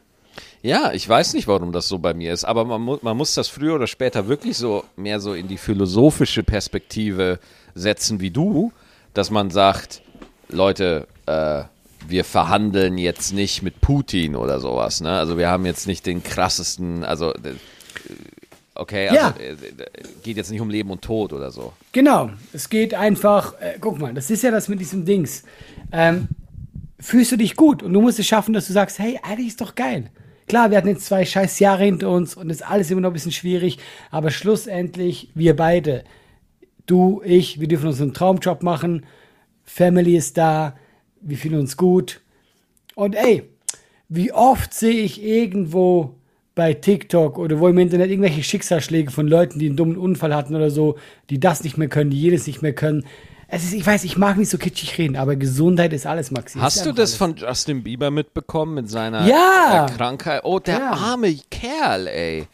Ja, 0.62 0.92
ich 0.92 1.08
weiß 1.08 1.34
nicht, 1.34 1.46
warum 1.48 1.72
das 1.72 1.88
so 1.88 1.98
bei 1.98 2.12
mir 2.12 2.32
ist, 2.32 2.44
aber 2.44 2.64
man, 2.64 2.80
mu 2.82 2.98
man 3.00 3.16
muss 3.16 3.34
das 3.34 3.48
früher 3.48 3.74
oder 3.74 3.86
später 3.86 4.28
wirklich 4.28 4.56
so 4.56 4.84
mehr 4.96 5.20
so 5.20 5.34
in 5.34 5.48
die 5.48 5.58
philosophische 5.58 6.42
Perspektive 6.42 7.38
setzen 7.74 8.20
wie 8.20 8.30
du, 8.30 8.72
dass 9.14 9.30
man 9.30 9.50
sagt, 9.50 10.02
Leute, 10.48 11.06
äh, 11.26 11.62
wir 12.08 12.24
verhandeln 12.24 12.98
jetzt 12.98 13.32
nicht 13.32 13.62
mit 13.62 13.80
Putin 13.80 14.36
oder 14.36 14.60
sowas. 14.60 15.00
Ne? 15.00 15.10
Also 15.10 15.38
wir 15.38 15.48
haben 15.48 15.66
jetzt 15.66 15.86
nicht 15.86 16.06
den 16.06 16.22
krassesten, 16.22 17.04
also 17.04 17.32
äh, 17.32 17.54
okay, 18.74 19.08
also 19.08 19.20
ja. 19.20 19.34
Äh, 19.38 19.56
geht 20.22 20.36
jetzt 20.36 20.50
nicht 20.50 20.60
um 20.60 20.70
Leben 20.70 20.90
und 20.90 21.02
Tod 21.02 21.32
oder 21.32 21.50
so. 21.50 21.72
Genau, 21.92 22.30
es 22.52 22.68
geht 22.68 22.94
einfach, 22.94 23.54
äh, 23.60 23.78
guck 23.80 23.98
mal, 23.98 24.14
das 24.14 24.30
ist 24.30 24.42
ja 24.42 24.50
das 24.50 24.68
mit 24.68 24.80
diesem 24.80 25.04
Dings. 25.04 25.44
Ähm, 25.92 26.28
fühlst 26.98 27.32
du 27.32 27.36
dich 27.36 27.56
gut 27.56 27.82
und 27.82 27.92
du 27.92 28.00
musst 28.00 28.18
es 28.18 28.26
schaffen, 28.26 28.54
dass 28.54 28.66
du 28.66 28.72
sagst, 28.72 28.98
hey, 28.98 29.18
eigentlich 29.22 29.48
ist 29.48 29.60
doch 29.60 29.74
geil. 29.74 30.10
Klar, 30.48 30.70
wir 30.70 30.78
hatten 30.78 30.88
jetzt 30.88 31.06
zwei 31.06 31.24
scheiß 31.24 31.58
Jahre 31.58 31.84
hinter 31.84 32.10
uns 32.10 32.36
und 32.36 32.50
ist 32.50 32.68
alles 32.68 32.90
immer 32.90 33.00
noch 33.00 33.10
ein 33.10 33.14
bisschen 33.14 33.32
schwierig, 33.32 33.78
aber 34.10 34.30
schlussendlich, 34.30 35.30
wir 35.34 35.56
beide, 35.56 36.04
du, 36.86 37.20
ich, 37.24 37.60
wir 37.60 37.68
dürfen 37.68 37.88
unseren 37.88 38.14
Traumjob 38.14 38.62
machen, 38.62 39.04
Family 39.64 40.16
ist 40.16 40.38
da, 40.38 40.76
wir 41.20 41.36
fühlen 41.36 41.58
uns 41.58 41.76
gut. 41.76 42.20
Und 42.94 43.14
ey, 43.16 43.42
wie 44.08 44.32
oft 44.32 44.72
sehe 44.72 45.02
ich 45.02 45.22
irgendwo 45.22 46.14
bei 46.54 46.72
TikTok 46.74 47.38
oder 47.38 47.58
wo 47.58 47.68
im 47.68 47.78
Internet 47.78 48.10
irgendwelche 48.10 48.42
Schicksalsschläge 48.42 49.10
von 49.10 49.26
Leuten, 49.26 49.58
die 49.58 49.66
einen 49.66 49.76
dummen 49.76 49.98
Unfall 49.98 50.34
hatten 50.34 50.54
oder 50.54 50.70
so, 50.70 50.96
die 51.28 51.40
das 51.40 51.64
nicht 51.64 51.76
mehr 51.76 51.88
können, 51.88 52.10
die 52.10 52.20
jedes 52.20 52.46
nicht 52.46 52.62
mehr 52.62 52.72
können. 52.72 53.04
Es 53.48 53.62
ist, 53.62 53.74
ich 53.74 53.86
weiß, 53.86 54.02
ich 54.02 54.16
mag 54.16 54.36
nicht 54.36 54.50
so 54.50 54.58
kitschig 54.58 54.98
reden, 54.98 55.14
aber 55.14 55.36
Gesundheit 55.36 55.92
ist 55.92 56.04
alles, 56.04 56.32
Maxi. 56.32 56.58
Hast 56.58 56.84
du 56.84 56.90
das 56.90 57.10
alles. 57.10 57.16
von 57.16 57.36
Justin 57.36 57.84
Bieber 57.84 58.10
mitbekommen 58.10 58.74
mit 58.74 58.90
seiner 58.90 59.24
ja. 59.24 59.86
Äh, 59.86 59.92
Krankheit? 59.96 60.40
Oh, 60.42 60.58
der 60.58 60.78
ja. 60.78 60.90
arme 60.90 61.32
Kerl, 61.48 62.08
ey. 62.08 62.48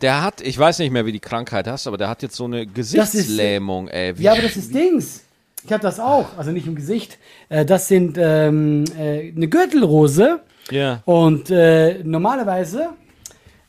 Der 0.00 0.22
hat, 0.22 0.40
ich 0.40 0.58
weiß 0.58 0.78
nicht 0.78 0.90
mehr, 0.90 1.04
wie 1.04 1.12
die 1.12 1.20
Krankheit 1.20 1.66
heißt, 1.66 1.86
aber 1.86 1.98
der 1.98 2.08
hat 2.08 2.22
jetzt 2.22 2.36
so 2.36 2.44
eine 2.44 2.66
Gesichtslähmung, 2.66 3.88
ist, 3.88 3.94
ey. 3.94 4.18
Wie 4.18 4.22
ja, 4.22 4.32
aber 4.32 4.42
das 4.42 4.56
ist 4.56 4.74
Dings. 4.74 5.22
Ich 5.64 5.72
habe 5.72 5.82
das 5.82 6.00
auch, 6.00 6.38
also 6.38 6.50
nicht 6.50 6.66
im 6.66 6.76
Gesicht. 6.76 7.18
Äh, 7.50 7.66
das 7.66 7.88
sind 7.88 8.16
ähm, 8.18 8.84
äh, 8.98 9.32
eine 9.36 9.48
Gürtelrose. 9.48 10.40
Ja. 10.70 11.02
Und 11.04 11.50
äh, 11.50 12.02
normalerweise 12.04 12.90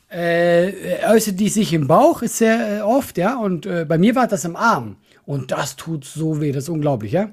äh, 0.08 0.72
äußert 1.08 1.38
die 1.38 1.50
sich 1.50 1.74
im 1.74 1.86
Bauch, 1.86 2.22
ist 2.22 2.38
sehr 2.38 2.78
äh, 2.78 2.80
oft, 2.80 3.18
ja. 3.18 3.36
Und 3.36 3.68
bei 3.86 3.98
mir 3.98 4.14
war 4.14 4.28
das 4.28 4.46
im 4.46 4.56
Arm. 4.56 4.96
Und 5.26 5.50
das 5.50 5.76
tut 5.76 6.04
so 6.04 6.40
weh, 6.40 6.52
das 6.52 6.64
ist 6.64 6.68
unglaublich, 6.68 7.12
ja. 7.12 7.30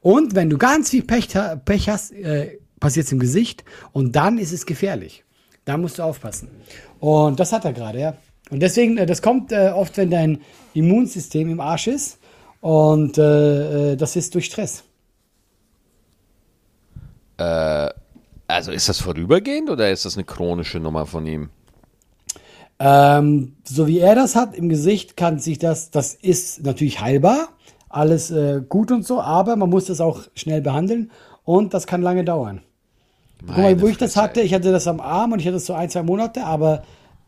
Und 0.00 0.34
wenn 0.34 0.50
du 0.50 0.58
ganz 0.58 0.90
viel 0.90 1.02
Pech, 1.02 1.28
Pech 1.64 1.88
hast, 1.88 2.12
äh, 2.12 2.58
passiert 2.80 3.06
es 3.06 3.12
im 3.12 3.18
Gesicht 3.18 3.64
und 3.92 4.16
dann 4.16 4.38
ist 4.38 4.52
es 4.52 4.66
gefährlich. 4.66 5.24
Da 5.64 5.76
musst 5.76 5.98
du 5.98 6.02
aufpassen. 6.02 6.48
Und 6.98 7.38
das 7.38 7.52
hat 7.52 7.64
er 7.64 7.72
gerade, 7.72 8.00
ja. 8.00 8.16
Und 8.50 8.60
deswegen, 8.60 8.98
äh, 8.98 9.06
das 9.06 9.22
kommt 9.22 9.52
äh, 9.52 9.70
oft, 9.74 9.96
wenn 9.96 10.10
dein 10.10 10.40
Immunsystem 10.74 11.48
im 11.48 11.60
Arsch 11.60 11.86
ist. 11.86 12.18
Und 12.60 13.18
äh, 13.18 13.92
äh 13.92 13.96
das 13.96 14.16
ist 14.16 14.34
durch 14.34 14.46
Stress. 14.46 14.84
Äh, 17.38 17.88
also 18.46 18.70
ist 18.70 18.88
das 18.88 19.00
vorübergehend 19.00 19.70
oder 19.70 19.90
ist 19.90 20.04
das 20.04 20.16
eine 20.16 20.24
chronische 20.24 20.78
Nummer 20.78 21.06
von 21.06 21.26
ihm? 21.26 21.50
Ähm, 22.84 23.54
so 23.62 23.86
wie 23.86 24.00
er 24.00 24.16
das 24.16 24.34
hat 24.34 24.56
im 24.56 24.68
Gesicht, 24.68 25.16
kann 25.16 25.38
sich 25.38 25.60
das, 25.60 25.92
das 25.92 26.14
ist 26.14 26.64
natürlich 26.64 27.00
heilbar, 27.00 27.50
alles 27.88 28.32
äh, 28.32 28.60
gut 28.68 28.90
und 28.90 29.06
so, 29.06 29.20
aber 29.20 29.54
man 29.54 29.70
muss 29.70 29.84
das 29.84 30.00
auch 30.00 30.22
schnell 30.34 30.60
behandeln 30.60 31.12
und 31.44 31.74
das 31.74 31.86
kann 31.86 32.02
lange 32.02 32.24
dauern. 32.24 32.62
Guck 33.46 33.56
mal, 33.56 33.80
wo 33.80 33.86
ich 33.86 33.98
das 33.98 34.16
hatte, 34.16 34.40
ich 34.40 34.52
hatte 34.52 34.72
das 34.72 34.88
am 34.88 34.98
Arm 34.98 35.30
und 35.30 35.38
ich 35.38 35.46
hatte 35.46 35.54
das 35.54 35.66
so 35.66 35.74
ein, 35.74 35.90
zwei 35.90 36.02
Monate, 36.02 36.44
aber 36.44 36.82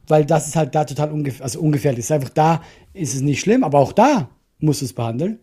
weil 0.09 0.25
das 0.25 0.49
ist 0.49 0.57
halt 0.57 0.75
da 0.75 0.85
total 0.85 1.12
ungef 1.12 1.40
also 1.40 1.61
ungefährlich. 1.61 2.00
ist 2.00 2.11
einfach 2.11 2.31
da 2.31 2.61
ist 2.93 3.14
es 3.14 3.21
nicht 3.21 3.38
schlimm, 3.38 3.62
aber 3.62 3.78
auch 3.78 3.93
da 3.93 4.28
musst 4.59 4.81
du 4.81 4.87
es 4.87 4.93
behandeln. 4.93 5.38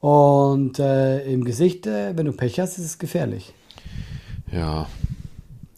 Und 0.00 0.78
äh, 0.78 1.24
im 1.32 1.44
Gesicht, 1.44 1.86
äh, 1.86 2.14
wenn 2.14 2.26
du 2.26 2.32
Pech 2.32 2.60
hast, 2.60 2.76
ist 2.76 2.84
es 2.84 2.98
gefährlich. 2.98 3.54
Ja. 4.52 4.86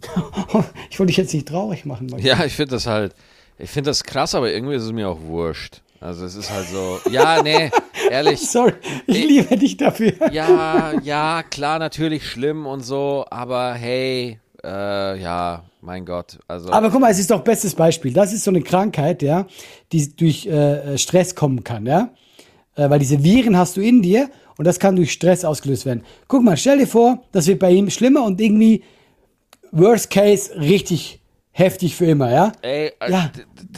ich 0.91 0.99
wollte 0.99 1.11
dich 1.11 1.17
jetzt 1.17 1.33
nicht 1.33 1.47
traurig 1.47 1.85
machen. 1.85 2.09
Ja, 2.19 2.45
ich 2.45 2.55
finde 2.55 2.73
das 2.73 2.87
halt, 2.87 3.15
ich 3.59 3.71
finde 3.71 3.91
das 3.91 4.05
krass, 4.05 4.35
aber 4.35 4.51
irgendwie 4.53 4.75
ist 4.77 4.85
es 4.85 4.93
mir 4.93 5.09
auch 5.09 5.21
wurscht. 5.21 5.83
Also 6.01 6.25
es 6.25 6.37
ist 6.37 6.51
halt 6.51 6.69
so, 6.69 7.01
ja, 7.11 7.43
nee, 7.43 7.71
ehrlich. 8.11 8.49
Sorry, 8.49 8.75
ich 9.07 9.25
liebe 9.25 9.57
dich 9.57 9.77
dafür. 9.77 10.13
Ja, 10.33 10.93
ja, 11.03 11.43
klar, 11.43 11.81
natürlich 11.81 12.25
schlimm 12.25 12.67
und 12.67 12.83
so, 12.83 13.25
aber 13.31 13.75
hey, 13.75 14.39
äh, 14.63 15.21
ja, 15.21 15.65
mein 15.81 16.07
Gott. 16.07 16.39
Also. 16.47 16.71
Aber 16.71 16.91
guck 16.91 17.01
mal, 17.01 17.11
es 17.11 17.19
ist 17.19 17.31
doch 17.31 17.43
bestes 17.43 17.75
Beispiel. 17.75 18.13
Das 18.13 18.33
ist 18.33 18.45
so 18.45 18.51
eine 18.51 18.63
Krankheit, 18.63 19.23
ja, 19.23 19.47
die 19.91 20.15
durch 20.15 20.47
äh, 20.47 20.97
Stress 20.97 21.35
kommen 21.35 21.65
kann, 21.65 21.85
ja. 21.87 22.11
Äh, 22.77 22.89
weil 22.89 23.01
diese 23.01 23.25
Viren 23.25 23.57
hast 23.57 23.77
du 23.77 23.81
in 23.81 24.03
dir 24.03 24.31
und 24.57 24.67
das 24.67 24.79
kann 24.79 24.95
durch 24.95 25.13
Stress 25.13 25.45
ausgelöst 25.45 25.85
werden. 25.85 26.05
Guck 26.29 26.45
mal, 26.45 26.57
stell 26.57 26.79
dir 26.79 26.87
vor, 26.87 27.25
das 27.33 27.49
wird 27.49 27.59
bei 27.59 27.73
ihm 27.73 27.91
schlimmer 27.91 28.25
und 28.25 28.41
irgendwie 28.41 28.85
Worst 29.73 30.11
Case 30.11 30.55
richtig 30.59 31.21
heftig 31.59 31.97
für 31.97 32.07
immer, 32.07 32.31
ja? 32.31 32.53
Ey, 32.63 32.93
äh, 33.01 33.11
ja. 33.11 33.31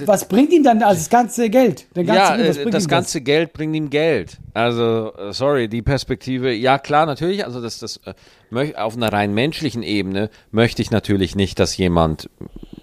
Was 0.05 0.29
bringt 0.29 0.53
ihm 0.53 0.63
dann 0.63 0.83
also 0.83 0.99
das 0.99 1.09
ganze 1.09 1.49
Geld? 1.49 1.87
Ganze 1.95 2.13
ja, 2.13 2.37
Ding, 2.37 2.71
das 2.71 2.89
ganze 2.89 3.19
das? 3.19 3.25
Geld 3.25 3.53
bringt 3.55 3.75
ihm 3.75 3.89
Geld. 3.89 4.39
Also, 4.53 5.13
äh, 5.15 5.33
sorry, 5.33 5.69
die 5.69 5.81
Perspektive, 5.81 6.53
ja 6.53 6.79
klar, 6.79 7.07
natürlich, 7.07 7.45
also 7.45 7.63
das, 7.63 7.79
das 7.79 8.01
auf 8.77 8.97
einer 8.97 9.13
rein 9.13 9.33
menschlichen 9.33 9.83
Ebene 9.83 10.29
möchte 10.51 10.83
ich 10.83 10.91
natürlich 10.91 11.35
nicht, 11.37 11.59
dass 11.59 11.77
jemand 11.77 12.29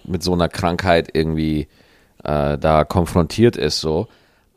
mit 0.04 0.22
so 0.22 0.32
einer 0.32 0.48
Krankheit 0.48 1.10
irgendwie 1.12 1.68
äh, 2.24 2.58
da 2.58 2.84
konfrontiert 2.84 3.56
ist, 3.56 3.80
so. 3.80 4.08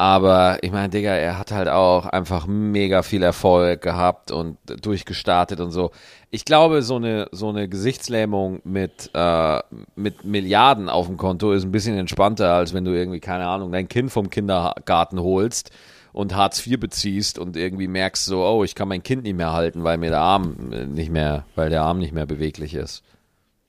Aber 0.01 0.57
ich 0.63 0.71
meine, 0.71 0.89
Digga, 0.89 1.11
er 1.11 1.37
hat 1.37 1.51
halt 1.51 1.67
auch 1.67 2.07
einfach 2.07 2.47
mega 2.47 3.03
viel 3.03 3.21
Erfolg 3.21 3.83
gehabt 3.83 4.31
und 4.31 4.57
durchgestartet 4.65 5.59
und 5.59 5.69
so. 5.69 5.91
Ich 6.31 6.43
glaube, 6.43 6.81
so 6.81 6.95
eine, 6.95 7.27
so 7.31 7.49
eine 7.49 7.69
Gesichtslähmung 7.69 8.61
mit, 8.63 9.11
äh, 9.13 9.59
mit 9.95 10.25
Milliarden 10.25 10.89
auf 10.89 11.05
dem 11.05 11.17
Konto 11.17 11.51
ist 11.51 11.65
ein 11.65 11.71
bisschen 11.71 11.99
entspannter, 11.99 12.51
als 12.51 12.73
wenn 12.73 12.83
du 12.83 12.97
irgendwie, 12.97 13.19
keine 13.19 13.45
Ahnung, 13.45 13.71
dein 13.71 13.89
Kind 13.89 14.11
vom 14.11 14.31
Kindergarten 14.31 15.19
holst 15.19 15.69
und 16.13 16.35
Hartz 16.35 16.65
IV 16.65 16.79
beziehst 16.79 17.37
und 17.37 17.55
irgendwie 17.55 17.87
merkst 17.87 18.25
so, 18.25 18.43
oh, 18.43 18.63
ich 18.63 18.73
kann 18.73 18.87
mein 18.87 19.03
Kind 19.03 19.21
nicht 19.21 19.37
mehr 19.37 19.53
halten, 19.53 19.83
weil 19.83 19.99
mir 19.99 20.09
der 20.09 20.21
Arm 20.21 20.55
nicht 20.95 21.11
mehr, 21.11 21.45
weil 21.53 21.69
der 21.69 21.83
Arm 21.83 21.99
nicht 21.99 22.11
mehr 22.11 22.25
beweglich 22.25 22.73
ist. 22.73 23.03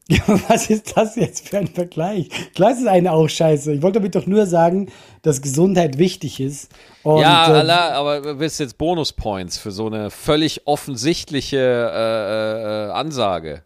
Ja, 0.09 0.23
was 0.49 0.68
ist 0.68 0.97
das 0.97 1.16
jetzt 1.16 1.49
für 1.49 1.59
ein 1.59 1.68
Vergleich? 1.68 2.28
Klar 2.54 2.73
ist 2.73 2.80
es 2.80 2.87
eine 2.87 3.12
auch 3.12 3.28
scheiße. 3.28 3.73
Ich 3.73 3.82
wollte 3.82 4.00
damit 4.00 4.14
doch 4.14 4.26
nur 4.26 4.47
sagen, 4.47 4.90
dass 5.23 5.40
Gesundheit 5.40 5.97
wichtig 5.97 6.40
ist. 6.40 6.71
Und, 7.02 7.21
ja, 7.21 7.49
äh, 7.49 7.59
Allah, 7.61 7.90
aber 7.92 8.38
willst 8.40 8.59
jetzt 8.61 8.78
Bonuspoints 8.78 9.59
für 9.59 9.71
so 9.71 9.87
eine 9.87 10.11
völlig 10.11 10.66
offensichtliche 10.66 11.56
äh, 11.59 12.88
äh, 12.88 12.92
Ansage? 12.92 13.62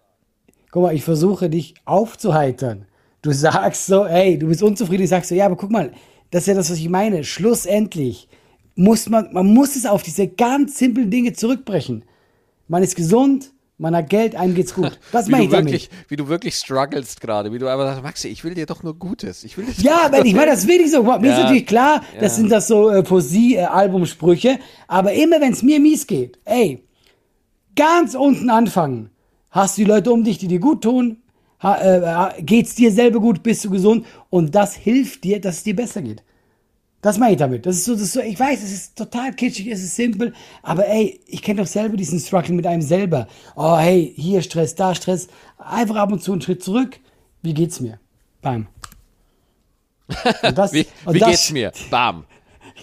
Guck 0.71 0.83
mal, 0.83 0.95
ich 0.95 1.05
versuche 1.05 1.49
dich 1.49 1.75
aufzuheitern. 1.87 2.87
Du 3.23 3.33
sagst 3.33 3.87
so, 3.87 4.05
ey, 4.05 4.39
du 4.39 4.49
bist 4.49 4.63
unzufrieden. 4.63 5.05
Ich 5.05 5.11
sag 5.11 5.25
so, 5.25 5.35
ja, 5.35 5.47
aber 5.47 5.57
guck 5.57 5.71
mal, 5.71 5.91
das 6.31 6.43
ist 6.43 6.49
ja 6.49 6.55
das, 6.55 6.71
was 6.71 6.79
ich 6.79 6.89
meine. 6.89 7.25
Schlussendlich 7.25 8.29
muss 8.75 9.09
man, 9.09 9.33
man 9.33 9.47
muss 9.47 9.75
es 9.75 9.87
auf 9.87 10.03
diese 10.03 10.29
ganz 10.29 10.79
simplen 10.79 11.11
Dinge 11.11 11.33
zurückbrechen. 11.33 12.05
Man 12.69 12.83
ist 12.83 12.95
gesund, 12.95 13.53
man 13.79 13.95
hat 13.95 14.09
Geld, 14.09 14.35
einem 14.37 14.55
geht's 14.55 14.75
gut. 14.75 14.99
Das 15.13 15.29
meine 15.29 15.45
ich 15.45 15.51
wirklich, 15.51 15.89
damit. 15.91 16.11
Wie 16.11 16.17
du 16.17 16.29
wirklich 16.29 16.55
strugglest 16.55 17.21
gerade, 17.21 17.53
wie 17.53 17.59
du 17.59 17.67
einfach 17.67 17.87
sagst, 17.87 18.03
Maxi, 18.03 18.29
ich 18.29 18.43
will 18.43 18.55
dir 18.55 18.67
doch 18.67 18.83
nur 18.83 18.99
Gutes. 18.99 19.45
Ich 19.45 19.59
will 19.59 19.67
ja, 19.79 20.09
wenn 20.11 20.25
ich 20.25 20.35
meine, 20.35 20.51
das 20.53 20.67
will 20.67 20.81
ich 20.81 20.91
so. 20.91 21.03
Mir 21.03 21.11
ja, 21.11 21.33
ist 21.33 21.43
natürlich 21.43 21.67
klar, 21.67 22.03
ja. 22.15 22.21
das 22.21 22.37
sind 22.37 22.51
das 22.51 22.69
so 22.69 22.89
äh, 22.91 23.03
Poesie-Albumsprüche, 23.03 24.59
aber 24.89 25.13
immer 25.13 25.41
wenn 25.41 25.53
es 25.53 25.63
mir 25.63 25.79
mies 25.81 26.07
geht, 26.07 26.39
ey, 26.45 26.83
ganz 27.75 28.15
unten 28.15 28.51
anfangen. 28.51 29.11
Hast 29.51 29.77
du 29.77 29.83
die 29.83 29.89
Leute 29.89 30.11
um 30.11 30.25
dich, 30.25 30.39
die 30.39 30.49
dir 30.49 30.61
gut 30.61 30.83
tun? 30.83 31.19
Ha, 31.63 32.33
äh, 32.37 32.43
geht's 32.43 32.75
dir 32.75 32.93
selber 32.93 33.21
gut? 33.21 33.43
Bist 33.43 33.65
du 33.65 33.71
gesund? 33.71 34.07
Und 34.31 34.55
das 34.55 34.75
hilft 34.75 35.25
dir, 35.25 35.41
dass 35.41 35.57
es 35.57 35.63
dir 35.65 35.77
besser 35.77 36.03
geht. 36.03 36.23
Das 37.07 37.19
meine 37.19 37.35
ich 37.35 37.39
damit. 37.39 37.65
Das 37.67 37.77
ist 37.77 37.85
so, 37.85 37.93
das 37.93 38.03
ist 38.03 38.15
so, 38.15 38.21
ich 38.21 38.37
weiß, 38.37 38.61
es 38.65 38.73
ist 38.73 38.99
total 38.99 39.33
kitschig, 39.33 39.69
es 39.69 39.81
ist 39.81 39.95
simpel, 39.95 40.35
aber 40.65 40.89
ey, 40.89 41.21
ich 41.29 41.41
kenne 41.41 41.63
doch 41.63 41.69
selber 41.69 41.97
diesen 41.97 42.19
Struggle 42.19 42.53
mit 42.53 42.67
einem 42.67 42.83
selber. 42.83 43.29
Oh, 43.55 43.77
hey, 43.77 44.13
hier 44.17 44.43
Stress, 44.43 44.75
da 44.75 44.93
Stress. 44.93 45.29
Einfach 45.57 45.95
ab 45.95 46.11
und 46.11 46.21
zu 46.21 46.33
einen 46.33 46.43
Schritt 46.43 46.65
zurück. 46.65 46.99
Wie 47.43 47.55
geht's 47.55 47.79
mir? 47.79 48.01
Bam. 48.43 48.67
Das, 50.43 50.73
wie 50.73 50.85
wie 51.09 51.21
das, 51.21 51.29
geht's 51.29 51.53
mir? 51.53 51.71
Bam. 51.93 52.25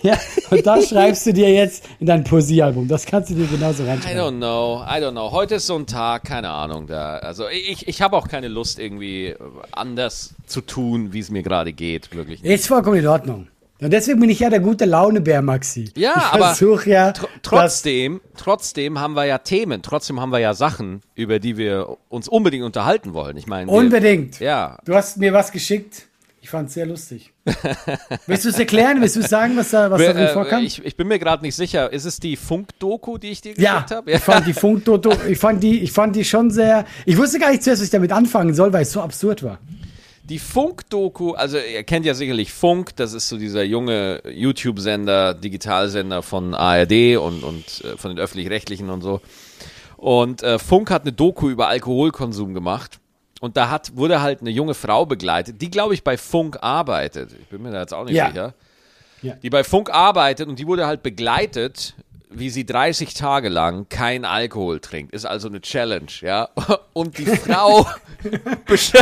Ja, 0.01 0.18
und 0.50 0.65
das 0.65 0.89
schreibst 0.89 1.25
du 1.27 1.34
dir 1.34 1.53
jetzt 1.53 1.86
in 2.00 2.08
dein 2.08 2.24
Poesiealbum. 2.24 2.88
Das 2.88 3.06
kannst 3.06 3.30
du 3.30 3.36
dir 3.36 3.46
genauso 3.46 3.86
reinschreiben. 3.86 4.18
I 4.18 4.20
don't 4.20 4.38
know, 4.38 4.84
I 4.84 5.01
don't 5.01 5.12
know. 5.12 5.32
Heute 5.32 5.56
ist 5.56 5.68
so 5.68 5.75
ein 5.75 5.86
Tag, 5.86 6.24
keine 6.25 6.50
Ahnung. 6.50 6.88
Da, 6.88 7.18
also 7.18 7.48
ich, 7.48 7.88
ich 7.88 8.01
habe 8.01 8.18
auch 8.18 8.27
keine 8.27 8.48
Lust, 8.48 8.80
irgendwie 8.80 9.36
anders 9.72 10.34
zu 10.46 10.62
tun, 10.62 11.13
wie 11.13 11.20
es 11.20 11.30
mir 11.30 11.44
gerade 11.44 11.72
geht. 11.72 12.13
Wirklich. 12.13 12.42
Nicht. 12.42 12.51
Ist 12.51 12.68
vollkommen 12.68 12.98
in 12.98 13.08
Ordnung. 13.08 13.48
Und 13.84 13.92
deswegen 13.92 14.22
bin 14.22 14.30
ich 14.30 14.40
ja 14.40 14.50
der 14.50 14.62
gute 14.62 14.86
Launebär, 14.86 15.42
Maxi. 15.42 15.92
Ja, 15.98 16.13
ich 16.16 16.42
aber 16.42 16.86
ja 16.86 17.12
tr 17.12 17.28
trotzdem, 17.42 18.22
trotzdem 18.38 18.98
haben 18.98 19.13
wir 19.13 19.25
ja 19.25 19.40
Themen, 19.40 19.82
trotzdem 19.82 20.22
haben 20.22 20.32
wir 20.32 20.40
ja 20.40 20.54
Sachen, 20.54 21.02
über 21.16 21.40
die 21.40 21.58
wir 21.58 21.98
uns 22.08 22.30
unbedingt 22.30 22.63
unterhalten 22.63 23.13
wollen. 23.13 23.36
Ich 23.36 23.46
meine, 23.46 23.70
unbedingt. 23.70 24.40
Wir, 24.40 24.48
ja. 24.48 24.78
Du 24.86 24.96
hast 24.96 25.18
mir 25.18 25.34
was 25.34 25.52
geschickt. 25.52 26.08
Ich 26.40 26.50
fand 26.50 26.70
es 26.70 26.75
sehr 26.75 26.86
lustig. 26.86 27.34
Willst 28.28 28.46
du 28.46 28.50
es 28.50 28.60
erklären? 28.60 29.02
Willst 29.02 29.18
du 29.18 29.22
sagen, 29.22 29.56
was 29.58 29.72
da 29.72 29.92
was 29.92 29.98
Be 29.98 30.08
darin 30.08 30.24
äh, 30.24 30.30
vorkam? 30.30 30.63
Ich, 30.63 30.84
ich, 30.84 30.96
bin 30.96 31.08
mir 31.08 31.20
gerade 31.20 31.42
nicht 31.42 31.56
sicher. 31.56 31.92
Ist 31.92 32.06
es 32.06 32.20
die 32.20 32.36
Funk-Doku, 32.36 33.18
die 33.18 33.30
ich 33.30 33.42
dir 33.42 33.54
ja, 33.58 33.75
geschickt 33.75 33.92
habe? 33.92 34.12
Ja, 34.12 34.18
ich 34.18 34.24
fand 34.24 34.48
die 34.48 34.54
Funk-Doku, 34.54 35.28
ich 35.28 35.38
fand 35.38 35.63
die, 35.63 35.80
ich 35.80 35.92
fand 35.92 36.16
die 36.16 36.24
schon 36.24 36.52
sehr. 36.52 36.86
Ich 37.06 37.18
wusste 37.18 37.40
gar 37.40 37.52
nicht 37.52 37.63
zuerst, 37.63 37.82
was 37.82 37.86
ich 37.86 37.92
damit 37.92 38.12
anfangen 38.12 38.54
soll, 38.54 38.72
weil 38.72 38.84
es 38.84 38.92
so 38.92 39.02
absurd 39.02 39.44
war. 39.44 39.60
Die 40.24 40.39
Funk-Doku, 40.39 41.34
also 41.34 41.58
ihr 41.58 41.84
kennt 41.84 42.06
ja 42.06 42.13
sicherlich 42.13 42.53
Funk, 42.53 42.96
das 42.96 43.12
ist 43.12 43.27
so 43.27 43.38
dieser 43.38 43.63
junge 43.63 44.22
YouTube-Sender, 44.25 45.34
Digitalsender 45.34 46.22
von 46.22 46.53
ARD 46.53 47.18
und, 47.18 47.44
und 47.44 47.84
äh, 47.84 47.98
von 47.98 48.12
den 48.12 48.20
Öffentlich-Rechtlichen 48.20 48.89
und 48.89 49.01
so. 49.01 49.20
Und 49.98 50.42
äh, 50.42 50.60
Funk 50.60 50.92
hat 50.92 51.01
eine 51.01 51.12
Doku 51.12 51.50
über 51.50 51.68
Alkoholkonsum 51.68 52.53
gemacht. 52.53 53.00
Und 53.42 53.58
da 53.58 53.70
hat, 53.70 53.98
wurde 53.98 54.22
halt 54.22 54.39
eine 54.39 54.51
junge 54.51 54.74
Frau 54.74 55.06
begleitet, 55.06 55.62
die, 55.62 55.70
glaube 55.70 55.94
ich, 55.94 56.06
bei 56.06 56.15
Funk 56.15 56.58
arbeitet. 56.62 57.32
Ich 57.42 57.48
bin 57.48 57.62
mir 57.62 57.72
da 57.72 57.82
jetzt 57.82 57.94
auch 57.94 58.06
nicht 58.06 58.15
ja. 58.15 58.30
sicher. 58.30 58.53
Ja. 59.22 59.36
Die 59.36 59.50
bei 59.50 59.65
Funk 59.65 59.89
arbeitet 59.89 60.48
und 60.48 60.58
die 60.60 60.68
wurde 60.68 60.88
halt 60.88 61.03
begleitet 61.03 61.96
wie 62.36 62.50
sie 62.50 62.66
30 62.66 63.13
Tage 63.13 63.50
lang 63.50 63.88
kein 63.90 64.25
Alkohol 64.25 64.80
trinkt. 64.80 65.13
Ist 65.13 65.25
also 65.25 65.48
eine 65.48 65.62
Challenge, 65.62 66.12
ja. 66.22 66.50
Und 66.94 67.18
die 67.18 67.25
Frau 67.25 67.86
besch 68.66 68.94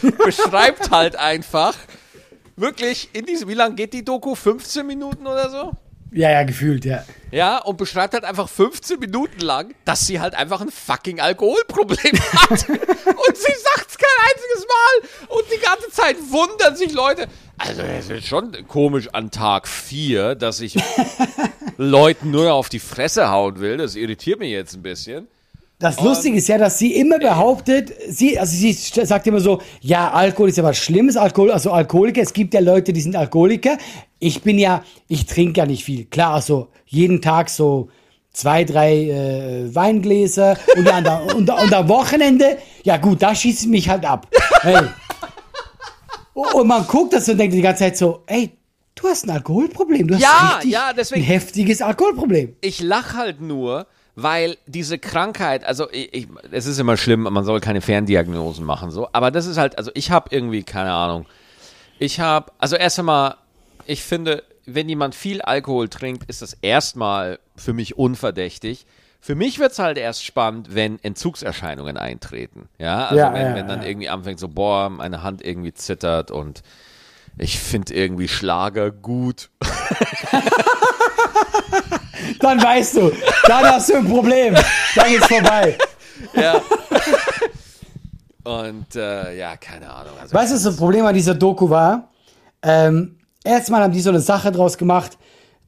beschreibt 0.24 0.90
halt 0.90 1.16
einfach 1.16 1.74
wirklich 2.56 3.08
in 3.12 3.26
diesem, 3.26 3.48
wie 3.48 3.54
lang 3.54 3.76
geht 3.76 3.92
die 3.92 4.04
Doku? 4.04 4.34
15 4.34 4.86
Minuten 4.86 5.26
oder 5.26 5.50
so? 5.50 5.72
Ja, 6.12 6.30
ja, 6.30 6.42
gefühlt, 6.42 6.84
ja. 6.84 7.04
Ja, 7.30 7.58
und 7.58 7.76
beschreibt 7.76 8.14
halt 8.14 8.24
einfach 8.24 8.48
15 8.48 8.98
Minuten 8.98 9.40
lang, 9.40 9.74
dass 9.84 10.06
sie 10.06 10.18
halt 10.20 10.34
einfach 10.34 10.60
ein 10.60 10.70
fucking 10.70 11.20
Alkoholproblem 11.20 11.98
hat. 12.32 12.68
und 12.68 13.36
sie 13.36 13.52
sagt's 13.74 13.96
kein 13.96 14.08
einziges 14.28 14.66
Mal. 14.66 15.28
Und 15.36 15.44
die 15.54 15.60
ganze 15.60 15.90
Zeit 15.90 16.16
wundern 16.30 16.74
sich 16.76 16.92
Leute. 16.92 17.28
Also, 17.58 17.82
es 17.82 18.10
ist 18.10 18.26
schon 18.26 18.66
komisch 18.66 19.08
an 19.12 19.30
Tag 19.30 19.68
4, 19.68 20.34
dass 20.34 20.60
ich 20.60 20.76
Leuten 21.76 22.30
nur 22.30 22.52
auf 22.54 22.68
die 22.68 22.80
Fresse 22.80 23.30
hauen 23.30 23.60
will. 23.60 23.76
Das 23.76 23.94
irritiert 23.94 24.40
mich 24.40 24.50
jetzt 24.50 24.74
ein 24.74 24.82
bisschen. 24.82 25.28
Das 25.80 25.98
Lustige 25.98 26.36
ist 26.36 26.46
ja, 26.46 26.58
dass 26.58 26.78
sie 26.78 26.94
immer 26.94 27.18
behauptet, 27.18 27.90
sie, 28.06 28.38
also 28.38 28.54
sie 28.54 28.74
sagt 28.74 29.26
immer 29.26 29.40
so, 29.40 29.62
ja, 29.80 30.10
Alkohol 30.10 30.50
ist 30.50 30.58
ja 30.58 30.62
was 30.62 30.76
Schlimmes, 30.76 31.16
Alkohol, 31.16 31.50
also 31.50 31.72
Alkoholiker, 31.72 32.20
es 32.20 32.34
gibt 32.34 32.52
ja 32.52 32.60
Leute, 32.60 32.92
die 32.92 33.00
sind 33.00 33.16
Alkoholiker. 33.16 33.78
Ich 34.18 34.42
bin 34.42 34.58
ja, 34.58 34.84
ich 35.08 35.24
trinke 35.24 35.60
ja 35.60 35.66
nicht 35.66 35.82
viel. 35.82 36.04
Klar, 36.04 36.34
also 36.34 36.68
jeden 36.84 37.22
Tag 37.22 37.48
so 37.48 37.88
zwei, 38.30 38.64
drei 38.64 39.08
äh, 39.08 39.74
Weingläser 39.74 40.58
und 40.76 40.86
an 40.86 41.02
der, 41.02 41.34
und, 41.34 41.48
und 41.48 41.72
am 41.72 41.88
Wochenende, 41.88 42.58
ja 42.84 42.98
gut, 42.98 43.22
da 43.22 43.34
schieße 43.34 43.64
ich 43.64 43.70
mich 43.70 43.88
halt 43.88 44.04
ab. 44.04 44.28
Hey. 44.60 44.82
Und 46.34 46.66
man 46.66 46.86
guckt 46.86 47.14
das 47.14 47.26
und 47.30 47.38
denkt 47.38 47.54
die 47.54 47.62
ganze 47.62 47.84
Zeit 47.84 47.96
so, 47.96 48.22
ey, 48.26 48.50
du 48.94 49.08
hast 49.08 49.24
ein 49.24 49.30
Alkoholproblem. 49.30 50.08
Du 50.08 50.14
hast 50.14 50.22
ja, 50.22 50.60
ja, 50.62 50.92
deswegen, 50.92 51.22
ein 51.22 51.26
heftiges 51.26 51.80
Alkoholproblem. 51.80 52.56
Ich 52.60 52.82
lach 52.82 53.14
halt 53.14 53.40
nur, 53.40 53.86
weil 54.16 54.56
diese 54.66 54.98
Krankheit, 54.98 55.64
also 55.64 55.90
ich, 55.90 56.12
ich, 56.12 56.28
es 56.50 56.66
ist 56.66 56.78
immer 56.78 56.96
schlimm, 56.96 57.22
man 57.22 57.44
soll 57.44 57.60
keine 57.60 57.80
Ferndiagnosen 57.80 58.64
machen, 58.64 58.90
so, 58.90 59.08
aber 59.12 59.30
das 59.30 59.46
ist 59.46 59.56
halt, 59.56 59.78
also 59.78 59.90
ich 59.94 60.10
habe 60.10 60.28
irgendwie, 60.34 60.62
keine 60.62 60.92
Ahnung, 60.92 61.26
ich 61.98 62.20
habe, 62.20 62.50
also 62.58 62.76
erst 62.76 62.98
einmal, 62.98 63.36
ich 63.86 64.02
finde, 64.02 64.42
wenn 64.66 64.88
jemand 64.88 65.14
viel 65.14 65.42
Alkohol 65.42 65.88
trinkt, 65.88 66.28
ist 66.28 66.42
das 66.42 66.54
erstmal 66.62 67.38
für 67.56 67.72
mich 67.72 67.98
unverdächtig. 67.98 68.86
Für 69.20 69.34
mich 69.34 69.58
wird 69.58 69.72
es 69.72 69.78
halt 69.78 69.98
erst 69.98 70.24
spannend, 70.24 70.74
wenn 70.74 70.98
Entzugserscheinungen 71.02 71.98
eintreten. 71.98 72.68
Ja, 72.78 73.06
also 73.06 73.18
ja, 73.18 73.34
wenn, 73.34 73.46
ja, 73.48 73.54
wenn 73.54 73.68
dann 73.68 73.82
ja. 73.82 73.88
irgendwie 73.88 74.08
anfängt, 74.08 74.40
so, 74.40 74.48
boah, 74.48 74.88
meine 74.88 75.22
Hand 75.22 75.44
irgendwie 75.44 75.74
zittert 75.74 76.30
und 76.30 76.62
ich 77.36 77.58
finde 77.58 77.94
irgendwie 77.94 78.28
Schlager 78.28 78.90
gut. 78.90 79.50
dann 82.40 82.62
weißt 82.62 82.96
du, 82.96 83.12
dann 83.46 83.64
hast 83.64 83.88
du 83.90 83.96
ein 83.96 84.08
Problem. 84.08 84.54
Dann 84.94 85.12
ist 85.12 85.26
vorbei. 85.26 85.76
Ja. 86.34 86.60
Und 88.44 88.96
äh, 88.96 89.38
ja, 89.38 89.56
keine 89.56 89.90
Ahnung. 89.90 90.14
Also 90.20 90.34
weißt 90.34 90.50
du, 90.50 90.56
was 90.56 90.62
das 90.62 90.76
Problem 90.76 91.06
an 91.06 91.14
dieser 91.14 91.34
Doku 91.34 91.68
war? 91.68 92.08
Ähm, 92.62 93.18
erstmal 93.44 93.82
haben 93.82 93.92
die 93.92 94.00
so 94.00 94.10
eine 94.10 94.20
Sache 94.20 94.50
draus 94.50 94.76
gemacht. 94.76 95.18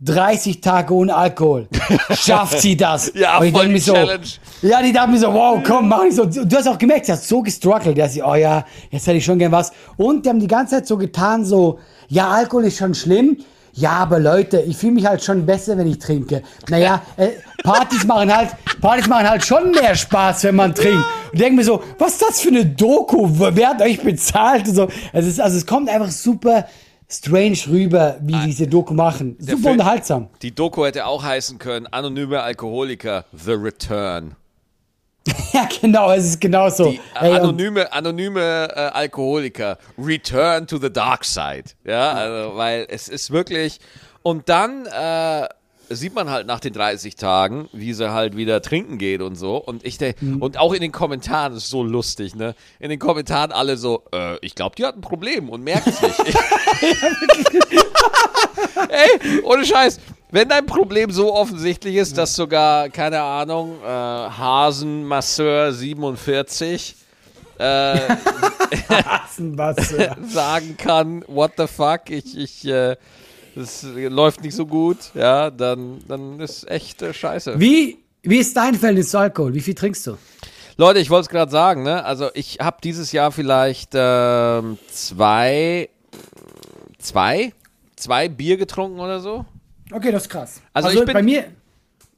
30 0.04 0.60
Tage 0.60 0.92
ohne 0.94 1.14
Alkohol. 1.14 1.68
Schafft 2.10 2.60
sie 2.60 2.76
das? 2.76 3.12
ja, 3.14 3.38
und 3.38 3.46
ich 3.46 3.52
voll 3.52 3.68
die 3.68 3.78
so, 3.78 3.92
Challenge. 3.92 4.26
Ja, 4.62 4.82
die 4.82 4.92
dachten 4.92 5.12
mir 5.12 5.18
so, 5.18 5.32
wow, 5.32 5.60
komm, 5.64 5.88
mach 5.88 6.04
ich 6.04 6.16
so. 6.16 6.24
Du 6.24 6.56
hast 6.56 6.66
auch 6.66 6.78
gemerkt, 6.78 7.06
sie 7.06 7.12
hat 7.12 7.22
so 7.22 7.40
gestruggelt, 7.40 7.96
dass 7.96 8.14
sie, 8.14 8.22
oh 8.22 8.34
ja, 8.34 8.64
jetzt 8.90 9.06
hätte 9.06 9.18
ich 9.18 9.24
schon 9.24 9.38
gern 9.38 9.52
was. 9.52 9.72
Und 9.96 10.26
die 10.26 10.28
haben 10.28 10.40
die 10.40 10.48
ganze 10.48 10.76
Zeit 10.76 10.88
so 10.88 10.96
getan, 10.96 11.44
so, 11.44 11.78
ja, 12.08 12.28
Alkohol 12.28 12.64
ist 12.64 12.78
schon 12.78 12.94
schlimm, 12.94 13.38
ja, 13.74 13.92
aber 13.92 14.18
Leute, 14.18 14.60
ich 14.60 14.76
fühle 14.76 14.92
mich 14.92 15.06
halt 15.06 15.24
schon 15.24 15.46
besser, 15.46 15.78
wenn 15.78 15.86
ich 15.86 15.98
trinke. 15.98 16.42
Naja, 16.68 17.02
äh, 17.16 17.30
Partys 17.62 18.04
machen 18.04 18.34
halt, 18.34 18.50
Partys 18.80 19.08
machen 19.08 19.28
halt 19.28 19.44
schon 19.44 19.70
mehr 19.70 19.94
Spaß, 19.94 20.44
wenn 20.44 20.56
man 20.56 20.74
trinkt. 20.74 21.02
Und 21.32 21.40
denke 21.40 21.56
mir 21.56 21.64
so, 21.64 21.82
was 21.98 22.12
ist 22.12 22.22
das 22.22 22.40
für 22.40 22.48
eine 22.48 22.66
Doku? 22.66 23.28
Wer 23.30 23.70
hat 23.70 23.80
euch 23.80 24.02
bezahlt? 24.02 24.68
Und 24.68 24.74
so. 24.74 24.88
Es 25.12 25.26
ist, 25.26 25.40
also 25.40 25.56
es 25.56 25.66
kommt 25.66 25.88
einfach 25.88 26.10
super 26.10 26.66
strange 27.08 27.58
rüber, 27.68 28.16
wie 28.20 28.34
ah, 28.34 28.44
diese 28.44 28.66
Doku 28.66 28.92
machen. 28.92 29.36
Super 29.38 29.56
Film, 29.58 29.72
unterhaltsam. 29.72 30.28
Die 30.42 30.54
Doku 30.54 30.84
hätte 30.84 31.06
auch 31.06 31.22
heißen 31.22 31.58
können, 31.58 31.86
anonyme 31.86 32.42
Alkoholiker, 32.42 33.24
The 33.32 33.52
Return. 33.52 34.36
ja, 35.52 35.68
genau, 35.80 36.10
es 36.12 36.24
ist 36.24 36.40
genau 36.40 36.68
so. 36.68 36.90
Die 36.90 37.00
Ey, 37.20 37.32
anonyme, 37.32 37.92
anonyme 37.92 38.68
äh, 38.74 38.78
Alkoholiker, 38.92 39.78
Return 39.96 40.66
to 40.66 40.78
the 40.78 40.92
Dark 40.92 41.24
Side. 41.24 41.64
Ja, 41.84 42.12
also, 42.12 42.56
weil 42.56 42.86
es 42.88 43.08
ist 43.08 43.30
wirklich, 43.30 43.78
Und 44.22 44.48
dann 44.48 44.86
äh, 44.86 45.48
sieht 45.94 46.14
man 46.14 46.30
halt 46.30 46.46
nach 46.46 46.60
den 46.60 46.72
30 46.72 47.16
Tagen, 47.16 47.68
wie 47.72 47.92
sie 47.92 48.12
halt 48.12 48.36
wieder 48.36 48.62
trinken 48.62 48.98
geht 48.98 49.22
und 49.22 49.36
so. 49.36 49.56
Und 49.56 49.84
ich 49.84 49.98
denke, 49.98 50.24
mhm. 50.24 50.42
und 50.42 50.58
auch 50.58 50.72
in 50.72 50.80
den 50.80 50.92
Kommentaren 50.92 51.54
ist 51.54 51.68
so 51.68 51.82
lustig, 51.82 52.34
ne? 52.34 52.54
In 52.78 52.90
den 52.90 52.98
Kommentaren 52.98 53.52
alle 53.52 53.76
so, 53.76 54.04
äh, 54.12 54.36
ich 54.40 54.54
glaube, 54.54 54.76
die 54.76 54.84
hat 54.84 54.96
ein 54.96 55.00
Problem 55.00 55.48
und 55.48 55.62
merkt 55.62 55.86
es 55.86 56.00
nicht. 56.02 56.14
Ey, 58.88 59.40
ohne 59.42 59.64
Scheiß. 59.64 60.00
Wenn 60.30 60.48
dein 60.48 60.64
Problem 60.64 61.10
so 61.10 61.34
offensichtlich 61.34 61.96
ist, 61.96 62.16
dass 62.16 62.34
sogar, 62.34 62.88
keine 62.88 63.20
Ahnung, 63.20 63.76
äh, 63.82 63.86
Hasenmasseur 63.86 65.72
47 65.72 66.96
äh, 67.58 67.98
sagen 70.28 70.76
kann, 70.78 71.22
what 71.28 71.52
the 71.58 71.66
fuck, 71.66 72.08
ich, 72.08 72.36
ich, 72.36 72.66
äh, 72.66 72.96
das 73.54 73.86
läuft 73.94 74.42
nicht 74.42 74.54
so 74.54 74.66
gut, 74.66 74.96
ja, 75.14 75.50
dann, 75.50 76.02
dann 76.08 76.40
ist 76.40 76.68
echt 76.70 77.02
äh, 77.02 77.12
scheiße. 77.12 77.58
Wie, 77.60 77.98
wie 78.22 78.38
ist 78.38 78.56
dein 78.56 78.74
Verhältnis 78.74 79.10
zu 79.10 79.18
Alkohol? 79.18 79.54
Wie 79.54 79.60
viel 79.60 79.74
trinkst 79.74 80.06
du? 80.06 80.16
Leute, 80.76 81.00
ich 81.00 81.10
wollte 81.10 81.22
es 81.22 81.28
gerade 81.28 81.50
sagen, 81.50 81.82
ne? 81.82 82.04
Also 82.04 82.30
ich 82.34 82.58
habe 82.60 82.78
dieses 82.82 83.12
Jahr 83.12 83.30
vielleicht 83.30 83.90
ähm, 83.94 84.78
zwei, 84.90 85.90
zwei, 86.98 87.52
zwei 87.96 88.28
Bier 88.28 88.56
getrunken 88.56 88.98
oder 88.98 89.20
so. 89.20 89.44
Okay, 89.92 90.10
das 90.10 90.22
ist 90.22 90.28
krass. 90.30 90.62
Also, 90.72 90.88
also 90.88 91.00
ich 91.00 91.04
bin, 91.04 91.12
bei 91.12 91.22
mir. 91.22 91.44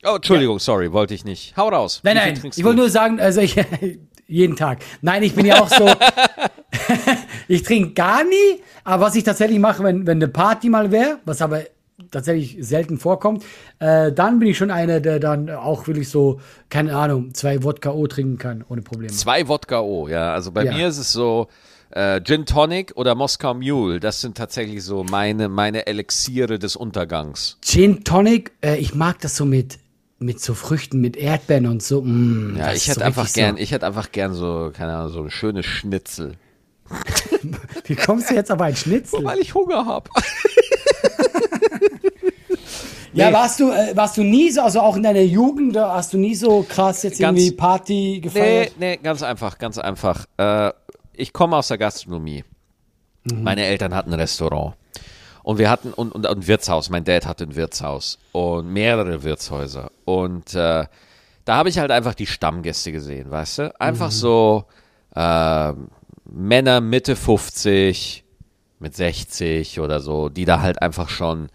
Oh, 0.04 0.16
Entschuldigung, 0.16 0.56
ja. 0.56 0.60
sorry, 0.60 0.92
wollte 0.92 1.14
ich 1.14 1.24
nicht. 1.24 1.56
Hau 1.56 1.68
raus. 1.68 2.00
Nein, 2.04 2.16
nein, 2.16 2.52
ich 2.54 2.62
wollte 2.62 2.78
nur 2.78 2.90
sagen, 2.90 3.20
also 3.20 3.40
ich, 3.40 3.56
jeden 4.26 4.56
Tag. 4.56 4.78
Nein, 5.02 5.22
ich 5.22 5.34
bin 5.34 5.46
ja 5.46 5.60
auch 5.60 5.68
so, 5.68 5.86
ich 7.48 7.62
trinke 7.62 7.94
gar 7.94 8.24
nie, 8.24 8.62
aber 8.84 9.06
was 9.06 9.14
ich 9.14 9.24
tatsächlich 9.24 9.58
mache, 9.58 9.82
wenn, 9.82 10.06
wenn 10.06 10.18
eine 10.18 10.28
Party 10.28 10.68
mal 10.68 10.90
wäre, 10.90 11.18
was 11.24 11.42
aber 11.42 11.62
tatsächlich 12.10 12.56
selten 12.60 12.98
vorkommt, 12.98 13.44
äh, 13.78 14.12
dann 14.12 14.38
bin 14.38 14.48
ich 14.48 14.58
schon 14.58 14.70
einer, 14.70 15.00
der 15.00 15.20
dann 15.20 15.50
auch 15.50 15.86
wirklich 15.86 16.08
so, 16.08 16.40
keine 16.68 16.96
Ahnung, 16.96 17.34
zwei 17.34 17.62
Wodka 17.62 17.90
O 17.90 18.06
trinken 18.06 18.38
kann, 18.38 18.64
ohne 18.68 18.82
Probleme. 18.82 19.12
Zwei 19.12 19.46
Wodka 19.48 19.80
O, 19.80 20.08
ja. 20.08 20.32
Also 20.32 20.52
bei 20.52 20.64
ja. 20.64 20.72
mir 20.72 20.88
ist 20.88 20.98
es 20.98 21.12
so, 21.12 21.48
äh, 21.90 22.20
Gin 22.22 22.46
Tonic 22.46 22.92
oder 22.96 23.14
Moskau 23.14 23.54
Mule, 23.54 24.00
das 24.00 24.20
sind 24.20 24.36
tatsächlich 24.36 24.82
so 24.82 25.04
meine, 25.04 25.48
meine 25.48 25.86
Elixiere 25.86 26.58
des 26.58 26.74
Untergangs. 26.74 27.58
Gin 27.62 28.02
Tonic, 28.02 28.52
äh, 28.60 28.76
ich 28.76 28.94
mag 28.94 29.20
das 29.20 29.36
so 29.36 29.44
mit 29.44 29.78
mit 30.18 30.40
so 30.40 30.54
Früchten, 30.54 31.00
mit 31.00 31.16
Erdbeeren 31.16 31.66
und 31.66 31.82
so. 31.82 32.02
Mm, 32.02 32.56
ja, 32.56 32.72
ich 32.72 32.88
hätte 32.88 33.00
so 33.00 33.06
einfach 33.06 33.32
gern, 33.32 33.56
so. 33.56 33.62
ich 33.62 33.72
hätte 33.72 33.86
einfach 33.86 34.12
gern 34.12 34.34
so, 34.34 34.70
keine 34.72 34.94
Ahnung, 34.96 35.12
so 35.12 35.22
ein 35.22 35.30
schönes 35.30 35.66
Schnitzel. 35.66 36.36
Wie 37.84 37.96
kommst 37.96 38.30
du 38.30 38.34
jetzt 38.34 38.50
aber 38.50 38.64
ein 38.64 38.76
Schnitzel? 38.76 39.24
Weil 39.24 39.38
ich 39.40 39.54
Hunger 39.54 39.86
habe. 39.86 40.08
Ja, 43.14 43.32
warst 43.32 43.60
du, 43.60 43.70
äh, 43.70 43.96
warst 43.96 44.16
du 44.16 44.24
nie 44.24 44.50
so, 44.50 44.60
also 44.62 44.80
auch 44.80 44.96
in 44.96 45.04
deiner 45.04 45.20
Jugend, 45.20 45.76
hast 45.76 46.12
du 46.12 46.18
nie 46.18 46.34
so 46.34 46.66
krass 46.68 47.04
jetzt 47.04 47.20
ganz, 47.20 47.38
irgendwie 47.38 47.56
Party 47.56 48.20
gefeiert? 48.20 48.72
Nee, 48.78 48.90
nee, 48.90 48.96
ganz 48.96 49.22
einfach, 49.22 49.58
ganz 49.58 49.78
einfach. 49.78 50.26
Äh, 50.36 50.72
ich 51.12 51.32
komme 51.32 51.56
aus 51.56 51.68
der 51.68 51.78
Gastronomie. 51.78 52.44
Mhm. 53.24 53.42
Meine 53.42 53.64
Eltern 53.64 53.94
hatten 53.94 54.12
ein 54.12 54.18
Restaurant. 54.18 54.74
Und 55.44 55.58
wir 55.58 55.70
hatten, 55.70 55.92
und, 55.92 56.10
und, 56.12 56.26
und 56.26 56.48
Wirtshaus, 56.48 56.88
mein 56.88 57.04
Dad 57.04 57.26
hatte 57.26 57.44
ein 57.44 57.54
Wirtshaus 57.54 58.18
und 58.32 58.72
mehrere 58.72 59.22
Wirtshäuser. 59.22 59.92
Und 60.06 60.54
äh, 60.54 60.86
da 61.44 61.56
habe 61.56 61.68
ich 61.68 61.78
halt 61.78 61.90
einfach 61.90 62.14
die 62.14 62.26
Stammgäste 62.26 62.92
gesehen, 62.92 63.30
weißt 63.30 63.58
du? 63.58 63.80
Einfach 63.80 64.08
mhm. 64.08 64.12
so 64.12 64.64
äh, 65.14 65.72
Männer 66.24 66.80
Mitte 66.80 67.14
50 67.14 68.24
mit 68.78 68.96
60 68.96 69.80
oder 69.80 70.00
so, 70.00 70.30
die 70.30 70.46
da 70.46 70.62
halt 70.62 70.80
einfach 70.80 71.10
schon 71.10 71.50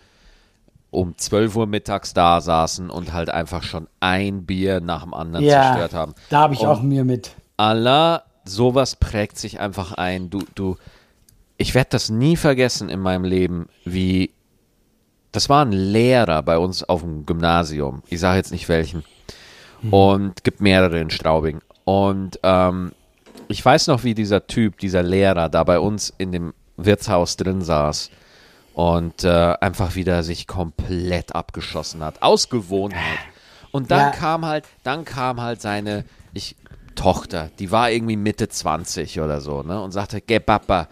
um 0.91 1.17
12 1.17 1.55
Uhr 1.55 1.65
mittags 1.65 2.13
da 2.13 2.41
saßen 2.41 2.91
und 2.91 3.11
halt 3.11 3.31
einfach 3.31 3.63
schon 3.63 3.87
ein 3.99 4.45
Bier 4.45 4.81
nach 4.81 5.01
dem 5.01 5.15
anderen 5.15 5.45
ja, 5.45 5.63
zerstört 5.63 5.93
haben. 5.93 6.13
Da 6.29 6.41
habe 6.41 6.53
ich 6.53 6.61
und 6.61 6.67
auch 6.67 6.81
mir 6.83 7.03
mit. 7.03 7.31
Allah, 7.57 8.23
sowas 8.45 8.95
prägt 8.95 9.39
sich 9.39 9.59
einfach 9.59 9.93
ein. 9.93 10.29
Du, 10.29 10.43
du, 10.53 10.77
ich 11.59 11.75
werde 11.75 11.89
das 11.91 12.09
nie 12.09 12.37
vergessen 12.37 12.89
in 12.89 13.01
meinem 13.01 13.25
Leben, 13.25 13.67
wie 13.83 14.31
das 15.31 15.49
war 15.49 15.63
ein 15.63 15.73
Lehrer 15.73 16.41
bei 16.41 16.57
uns 16.57 16.83
auf 16.83 17.01
dem 17.01 17.25
Gymnasium. 17.25 18.01
Ich 18.07 18.21
sage 18.21 18.37
jetzt 18.37 18.51
nicht 18.51 18.67
welchen. 18.69 19.03
Mhm. 19.81 19.93
Und 19.93 20.43
gibt 20.43 20.61
mehrere 20.61 20.99
in 20.99 21.09
Straubing. 21.09 21.59
Und 21.83 22.39
ähm, 22.43 22.93
ich 23.49 23.63
weiß 23.63 23.87
noch, 23.87 24.03
wie 24.05 24.15
dieser 24.15 24.47
Typ, 24.47 24.79
dieser 24.79 25.03
Lehrer, 25.03 25.49
da 25.49 25.63
bei 25.65 25.79
uns 25.79 26.13
in 26.17 26.31
dem 26.31 26.53
Wirtshaus 26.77 27.35
drin 27.35 27.61
saß 27.61 28.09
und 28.73 29.25
äh, 29.25 29.55
einfach 29.59 29.95
wieder 29.95 30.23
sich 30.23 30.47
komplett 30.47 31.35
abgeschossen 31.35 32.01
hat, 32.01 32.21
aus 32.21 32.49
Gewohnheit. 32.49 33.19
Und 33.71 33.91
dann 33.91 33.99
ja. 33.99 34.11
kam 34.11 34.45
halt, 34.45 34.65
dann 34.83 35.03
kam 35.03 35.41
halt 35.41 35.61
seine 35.61 36.05
ich, 36.33 36.55
Tochter, 36.95 37.49
die 37.59 37.69
war 37.69 37.91
irgendwie 37.91 38.15
Mitte 38.15 38.47
20 38.47 39.19
oder 39.19 39.41
so, 39.41 39.61
ne, 39.61 39.81
und 39.81 39.91
sagte, 39.91 40.21
geh 40.21 40.39
Papa, 40.39 40.87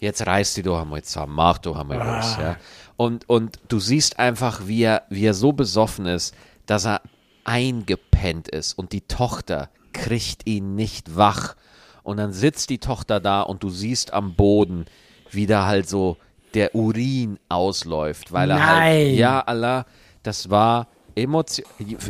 jetzt 0.00 0.26
reiß 0.26 0.54
die 0.54 0.62
doch 0.62 0.80
einmal 0.80 1.02
zusammen, 1.02 1.34
mach 1.34 1.58
doch 1.58 1.78
einmal 1.78 2.00
ah. 2.00 2.38
ja. 2.40 2.56
Und, 2.96 3.28
und 3.28 3.58
du 3.68 3.78
siehst 3.78 4.18
einfach, 4.18 4.66
wie 4.66 4.82
er, 4.82 5.04
wie 5.08 5.24
er 5.24 5.34
so 5.34 5.52
besoffen 5.52 6.06
ist, 6.06 6.34
dass 6.66 6.84
er 6.84 7.00
eingepennt 7.44 8.48
ist 8.48 8.74
und 8.74 8.92
die 8.92 9.02
Tochter 9.02 9.70
kriegt 9.92 10.46
ihn 10.46 10.74
nicht 10.74 11.16
wach. 11.16 11.54
Und 12.02 12.16
dann 12.16 12.32
sitzt 12.32 12.70
die 12.70 12.78
Tochter 12.78 13.20
da 13.20 13.42
und 13.42 13.62
du 13.62 13.70
siehst 13.70 14.12
am 14.12 14.34
Boden, 14.34 14.86
wie 15.30 15.46
da 15.46 15.66
halt 15.66 15.88
so 15.88 16.16
der 16.54 16.74
Urin 16.74 17.38
ausläuft, 17.48 18.32
weil 18.32 18.50
er 18.50 18.56
halt, 18.56 18.78
Nein. 18.78 19.06
halt, 19.06 19.18
ja, 19.18 19.40
Allah, 19.40 19.86
das 20.22 20.50
war 20.50 20.88
Emotion. 21.14 21.66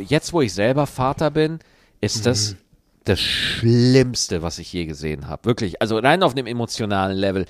Jetzt, 0.06 0.32
wo 0.32 0.40
ich 0.40 0.54
selber 0.54 0.86
Vater 0.86 1.30
bin, 1.30 1.58
ist 2.00 2.26
das 2.26 2.52
mhm 2.52 2.58
das 3.04 3.20
Schlimmste, 3.20 4.42
was 4.42 4.58
ich 4.58 4.72
je 4.72 4.86
gesehen 4.86 5.26
habe. 5.26 5.44
Wirklich, 5.44 5.80
also 5.80 5.98
rein 5.98 6.22
auf 6.22 6.34
dem 6.34 6.46
emotionalen 6.46 7.16
Level. 7.16 7.46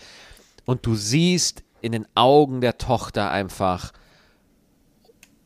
Und 0.65 0.87
du 0.87 0.95
siehst 0.95 1.63
in 1.81 1.93
den 1.93 2.07
Augen 2.15 2.61
der 2.61 2.79
Tochter 2.79 3.31
einfach, 3.31 3.93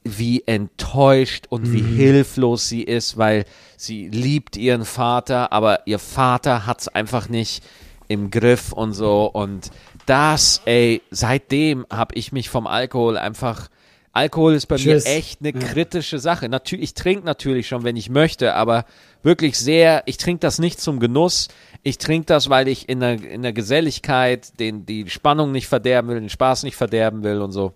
wie 0.04 0.42
enttäuscht 0.46 1.46
und 1.48 1.72
wie 1.72 1.82
mhm. 1.82 1.96
hilflos 1.96 2.68
sie 2.68 2.82
ist, 2.82 3.16
weil 3.16 3.46
sie 3.76 4.08
liebt 4.08 4.56
ihren 4.56 4.84
Vater, 4.84 5.50
aber 5.52 5.86
ihr 5.86 5.98
Vater 5.98 6.66
hat 6.66 6.82
es 6.82 6.88
einfach 6.88 7.28
nicht 7.28 7.64
im 8.08 8.30
Griff 8.30 8.72
und 8.72 8.92
so. 8.92 9.24
Und 9.24 9.70
das, 10.06 10.60
ey, 10.66 11.00
seitdem 11.10 11.86
habe 11.90 12.14
ich 12.16 12.32
mich 12.32 12.50
vom 12.50 12.66
Alkohol 12.66 13.16
einfach. 13.16 13.68
Alkohol 14.14 14.54
ist 14.54 14.66
bei 14.66 14.76
Tschüss. 14.76 15.04
mir 15.04 15.10
echt 15.10 15.40
eine 15.40 15.52
kritische 15.52 16.20
Sache. 16.20 16.48
Natürlich, 16.48 16.84
ich 16.84 16.94
trinke 16.94 17.26
natürlich 17.26 17.66
schon, 17.66 17.82
wenn 17.82 17.96
ich 17.96 18.08
möchte, 18.08 18.54
aber 18.54 18.84
wirklich 19.24 19.58
sehr, 19.58 20.04
ich 20.06 20.18
trinke 20.18 20.38
das 20.38 20.60
nicht 20.60 20.80
zum 20.80 21.00
Genuss. 21.00 21.48
Ich 21.82 21.98
trinke 21.98 22.26
das, 22.26 22.48
weil 22.48 22.68
ich 22.68 22.88
in 22.88 23.00
der, 23.00 23.20
in 23.20 23.42
der 23.42 23.52
Geselligkeit 23.52 24.58
den, 24.60 24.86
die 24.86 25.10
Spannung 25.10 25.50
nicht 25.50 25.66
verderben 25.66 26.08
will, 26.08 26.20
den 26.20 26.30
Spaß 26.30 26.62
nicht 26.62 26.76
verderben 26.76 27.24
will 27.24 27.40
und 27.40 27.50
so. 27.50 27.74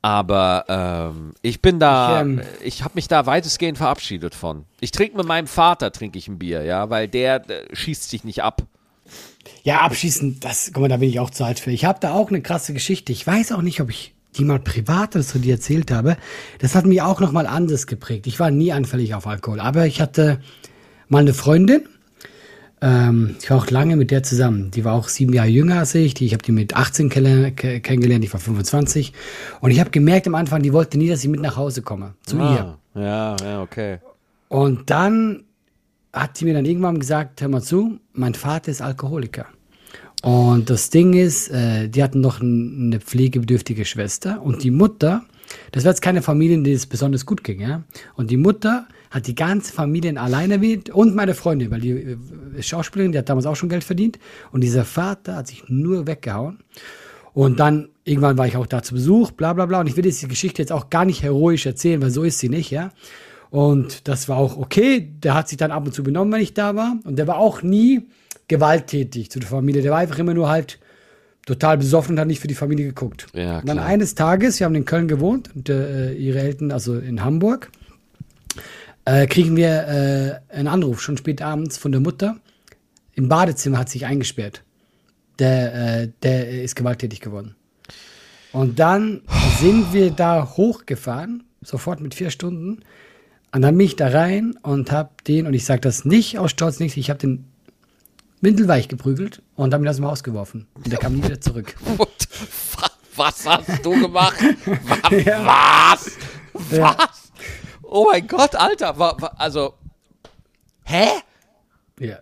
Aber 0.00 0.64
ähm, 0.68 1.34
ich 1.42 1.60
bin 1.60 1.80
da, 1.80 2.20
ich, 2.20 2.22
ähm, 2.22 2.42
ich 2.62 2.84
habe 2.84 2.92
mich 2.94 3.08
da 3.08 3.26
weitestgehend 3.26 3.78
verabschiedet 3.78 4.36
von. 4.36 4.64
Ich 4.78 4.92
trinke 4.92 5.16
mit 5.16 5.26
meinem 5.26 5.48
Vater, 5.48 5.90
trinke 5.90 6.18
ich 6.18 6.28
ein 6.28 6.38
Bier, 6.38 6.62
ja, 6.62 6.88
weil 6.88 7.08
der, 7.08 7.40
der 7.40 7.64
schießt 7.72 8.08
sich 8.08 8.22
nicht 8.22 8.44
ab. 8.44 8.62
Ja, 9.64 9.80
abschießen, 9.80 10.38
das, 10.38 10.70
guck 10.72 10.82
mal, 10.82 10.88
da 10.88 10.98
bin 10.98 11.08
ich 11.08 11.18
auch 11.18 11.30
zu 11.30 11.42
alt 11.42 11.58
für. 11.58 11.72
Ich 11.72 11.84
habe 11.84 11.98
da 12.00 12.14
auch 12.14 12.28
eine 12.28 12.42
krasse 12.42 12.72
Geschichte. 12.72 13.10
Ich 13.10 13.26
weiß 13.26 13.50
auch 13.50 13.62
nicht, 13.62 13.80
ob 13.80 13.90
ich 13.90 14.14
die 14.36 14.44
mal 14.44 14.60
privat 14.60 15.14
so 15.14 15.38
dir 15.38 15.54
erzählt 15.54 15.90
habe. 15.90 16.16
Das 16.58 16.74
hat 16.74 16.86
mich 16.86 17.02
auch 17.02 17.20
nochmal 17.20 17.46
anders 17.46 17.86
geprägt. 17.86 18.26
Ich 18.26 18.38
war 18.38 18.50
nie 18.50 18.72
anfällig 18.72 19.14
auf 19.14 19.26
Alkohol, 19.26 19.60
aber 19.60 19.86
ich 19.86 20.00
hatte 20.00 20.40
mal 21.08 21.18
eine 21.18 21.34
Freundin, 21.34 21.82
ähm, 22.82 23.36
ich 23.40 23.50
war 23.50 23.58
auch 23.58 23.70
lange 23.70 23.96
mit 23.96 24.10
der 24.10 24.22
zusammen. 24.22 24.70
Die 24.70 24.84
war 24.84 24.94
auch 24.94 25.08
sieben 25.08 25.32
Jahre 25.32 25.48
jünger 25.48 25.80
als 25.80 25.94
ich. 25.94 26.14
Die, 26.14 26.26
ich 26.26 26.32
habe 26.32 26.42
die 26.42 26.52
mit 26.52 26.74
18 26.74 27.10
kennengelernt, 27.10 28.24
ich 28.24 28.32
war 28.32 28.40
25. 28.40 29.12
Und 29.60 29.70
ich 29.70 29.80
habe 29.80 29.90
gemerkt 29.90 30.26
am 30.26 30.34
Anfang, 30.34 30.62
die 30.62 30.72
wollte 30.72 30.96
nie, 30.96 31.08
dass 31.08 31.22
ich 31.22 31.28
mit 31.28 31.40
nach 31.40 31.56
Hause 31.56 31.82
komme. 31.82 32.14
Zu 32.24 32.38
ah, 32.38 32.78
ihr. 32.94 33.02
Ja, 33.02 33.36
ja, 33.36 33.62
okay. 33.62 33.98
Und 34.48 34.90
dann 34.90 35.44
hat 36.12 36.36
sie 36.36 36.44
mir 36.44 36.54
dann 36.54 36.64
irgendwann 36.64 36.98
gesagt, 36.98 37.40
hör 37.40 37.48
mal 37.48 37.62
zu, 37.62 38.00
mein 38.12 38.34
Vater 38.34 38.70
ist 38.70 38.82
Alkoholiker. 38.82 39.46
Und 40.22 40.68
das 40.68 40.90
Ding 40.90 41.14
ist, 41.14 41.48
äh, 41.48 41.88
die 41.88 42.02
hatten 42.02 42.20
noch 42.20 42.40
ein, 42.40 42.86
eine 42.86 43.00
pflegebedürftige 43.00 43.84
Schwester 43.84 44.42
und 44.42 44.62
die 44.62 44.70
Mutter, 44.70 45.24
das 45.72 45.84
war 45.84 45.92
jetzt 45.92 46.02
keine 46.02 46.20
Familie, 46.20 46.56
in 46.56 46.64
die 46.64 46.72
es 46.72 46.86
besonders 46.86 47.24
gut 47.24 47.42
ging, 47.42 47.60
ja. 47.60 47.82
Und 48.16 48.30
die 48.30 48.36
Mutter 48.36 48.86
hat 49.10 49.26
die 49.26 49.34
ganze 49.34 49.72
Familie 49.72 50.18
alleine 50.20 50.58
mit 50.58 50.90
und 50.90 51.14
meine 51.14 51.34
Freundin, 51.34 51.70
weil 51.70 51.80
die 51.80 51.90
äh, 51.90 52.62
Schauspielerin, 52.62 53.12
die 53.12 53.18
hat 53.18 53.28
damals 53.28 53.46
auch 53.46 53.56
schon 53.56 53.68
Geld 53.68 53.82
verdient. 53.82 54.18
Und 54.52 54.60
dieser 54.62 54.84
Vater 54.84 55.36
hat 55.36 55.48
sich 55.48 55.64
nur 55.68 56.06
weggehauen. 56.06 56.58
Und 57.32 57.60
dann 57.60 57.88
irgendwann 58.04 58.38
war 58.38 58.46
ich 58.46 58.56
auch 58.56 58.66
da 58.66 58.82
zu 58.82 58.94
Besuch, 58.94 59.30
bla 59.32 59.52
bla 59.52 59.66
bla. 59.66 59.80
Und 59.80 59.86
ich 59.86 59.96
will 59.96 60.02
diese 60.02 60.28
Geschichte 60.28 60.62
jetzt 60.62 60.72
auch 60.72 60.90
gar 60.90 61.04
nicht 61.04 61.22
heroisch 61.22 61.66
erzählen, 61.66 62.02
weil 62.02 62.10
so 62.10 62.22
ist 62.22 62.38
sie 62.38 62.48
nicht, 62.48 62.70
ja. 62.70 62.90
Und 63.50 64.06
das 64.06 64.28
war 64.28 64.36
auch 64.36 64.56
okay. 64.56 65.12
Der 65.22 65.34
hat 65.34 65.48
sich 65.48 65.58
dann 65.58 65.72
ab 65.72 65.84
und 65.86 65.92
zu 65.92 66.04
benommen, 66.04 66.32
wenn 66.32 66.40
ich 66.40 66.54
da 66.54 66.76
war. 66.76 66.96
Und 67.04 67.16
der 67.16 67.26
war 67.26 67.38
auch 67.38 67.62
nie 67.62 68.02
gewalttätig 68.50 69.30
zu 69.30 69.38
der 69.38 69.48
Familie. 69.48 69.80
Der 69.80 69.92
war 69.92 69.98
einfach 69.98 70.18
immer 70.18 70.34
nur 70.34 70.50
halt 70.50 70.78
total 71.46 71.78
besoffen 71.78 72.14
und 72.14 72.20
hat 72.20 72.26
nicht 72.26 72.40
für 72.40 72.48
die 72.48 72.54
Familie 72.54 72.86
geguckt. 72.86 73.28
Ja, 73.32 73.60
und 73.60 73.68
dann 73.68 73.78
eines 73.78 74.14
Tages, 74.14 74.60
wir 74.60 74.66
haben 74.66 74.74
in 74.74 74.84
Köln 74.84 75.08
gewohnt 75.08 75.50
und 75.54 75.68
äh, 75.70 76.12
ihre 76.12 76.40
Eltern, 76.40 76.72
also 76.72 76.98
in 76.98 77.24
Hamburg, 77.24 77.70
äh, 79.04 79.26
kriegen 79.26 79.56
wir 79.56 80.42
äh, 80.50 80.54
einen 80.54 80.68
Anruf, 80.68 81.00
schon 81.00 81.16
spät 81.16 81.40
abends 81.40 81.78
von 81.78 81.92
der 81.92 82.00
Mutter. 82.00 82.36
Im 83.14 83.28
Badezimmer 83.28 83.78
hat 83.78 83.88
sich 83.88 84.04
eingesperrt. 84.04 84.62
Der, 85.38 86.02
äh, 86.02 86.08
der 86.22 86.62
ist 86.62 86.76
gewalttätig 86.76 87.20
geworden. 87.20 87.54
Und 88.52 88.78
dann 88.80 89.22
sind 89.60 89.92
wir 89.92 90.10
da 90.10 90.56
hochgefahren, 90.56 91.44
sofort 91.62 92.00
mit 92.00 92.14
vier 92.14 92.30
Stunden. 92.30 92.80
Und 93.52 93.62
dann 93.62 93.78
bin 93.78 93.86
ich 93.86 93.96
da 93.96 94.08
rein 94.08 94.56
und 94.62 94.90
hab 94.90 95.24
den, 95.24 95.46
und 95.46 95.54
ich 95.54 95.64
sage 95.64 95.80
das 95.80 96.04
nicht 96.04 96.38
aus 96.38 96.50
Stolz, 96.50 96.80
nicht, 96.80 96.96
ich 96.96 97.10
habe 97.10 97.20
den 97.20 97.49
windelweich 98.40 98.88
geprügelt 98.88 99.42
und 99.56 99.72
habe 99.74 99.84
ihn 99.84 99.88
aus 99.88 99.96
dem 99.96 100.06
Haus 100.06 100.22
geworfen. 100.22 100.66
Und 100.74 100.90
der 100.90 100.98
kam 100.98 101.14
nie 101.14 101.24
wieder 101.24 101.40
zurück. 101.40 101.74
Was 103.16 103.46
hast 103.46 103.84
du 103.84 103.90
gemacht? 104.00 104.36
Wa- 104.64 105.16
Ja. 105.16 105.44
Was? 105.92 106.12
Ja. 106.70 106.96
Was? 106.98 107.32
Oh 107.82 108.06
mein 108.10 108.26
Gott, 108.26 108.54
Alter. 108.54 109.38
Also, 109.38 109.74
hä? 110.84 111.06
Ja. 111.98 112.18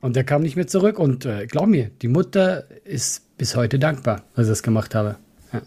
Und 0.00 0.16
der 0.16 0.24
kam 0.24 0.42
nicht 0.42 0.56
mehr 0.56 0.66
zurück. 0.66 0.98
Und 0.98 1.24
äh, 1.24 1.46
glaub 1.46 1.66
mir, 1.66 1.90
die 2.02 2.08
Mutter 2.08 2.64
ist 2.84 3.36
bis 3.38 3.56
heute 3.56 3.78
dankbar, 3.78 4.22
dass 4.34 4.46
ich 4.46 4.50
das 4.52 4.62
gemacht 4.62 4.94
habe. 4.94 5.16
Ja. 5.52 5.62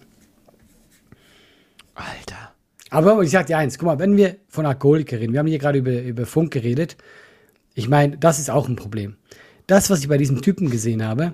Alter. 1.95 2.53
Aber 2.91 3.21
ich 3.21 3.31
sag 3.31 3.47
dir 3.47 3.57
eins, 3.57 3.77
guck 3.77 3.85
mal, 3.87 3.99
wenn 3.99 4.17
wir 4.17 4.35
von 4.47 4.65
Alkoholikern 4.65 5.19
reden, 5.19 5.33
wir 5.33 5.39
haben 5.39 5.47
hier 5.47 5.59
gerade 5.59 5.79
über, 5.79 5.91
über 6.01 6.25
Funk 6.25 6.51
geredet. 6.51 6.97
Ich 7.75 7.87
meine, 7.87 8.17
das 8.17 8.39
ist 8.39 8.49
auch 8.49 8.67
ein 8.67 8.75
Problem. 8.75 9.15
Das, 9.69 9.89
was 9.91 9.99
ich 10.01 10.07
bei 10.07 10.17
diesem 10.17 10.41
Typen 10.41 10.69
gesehen 10.71 11.03
habe, 11.05 11.33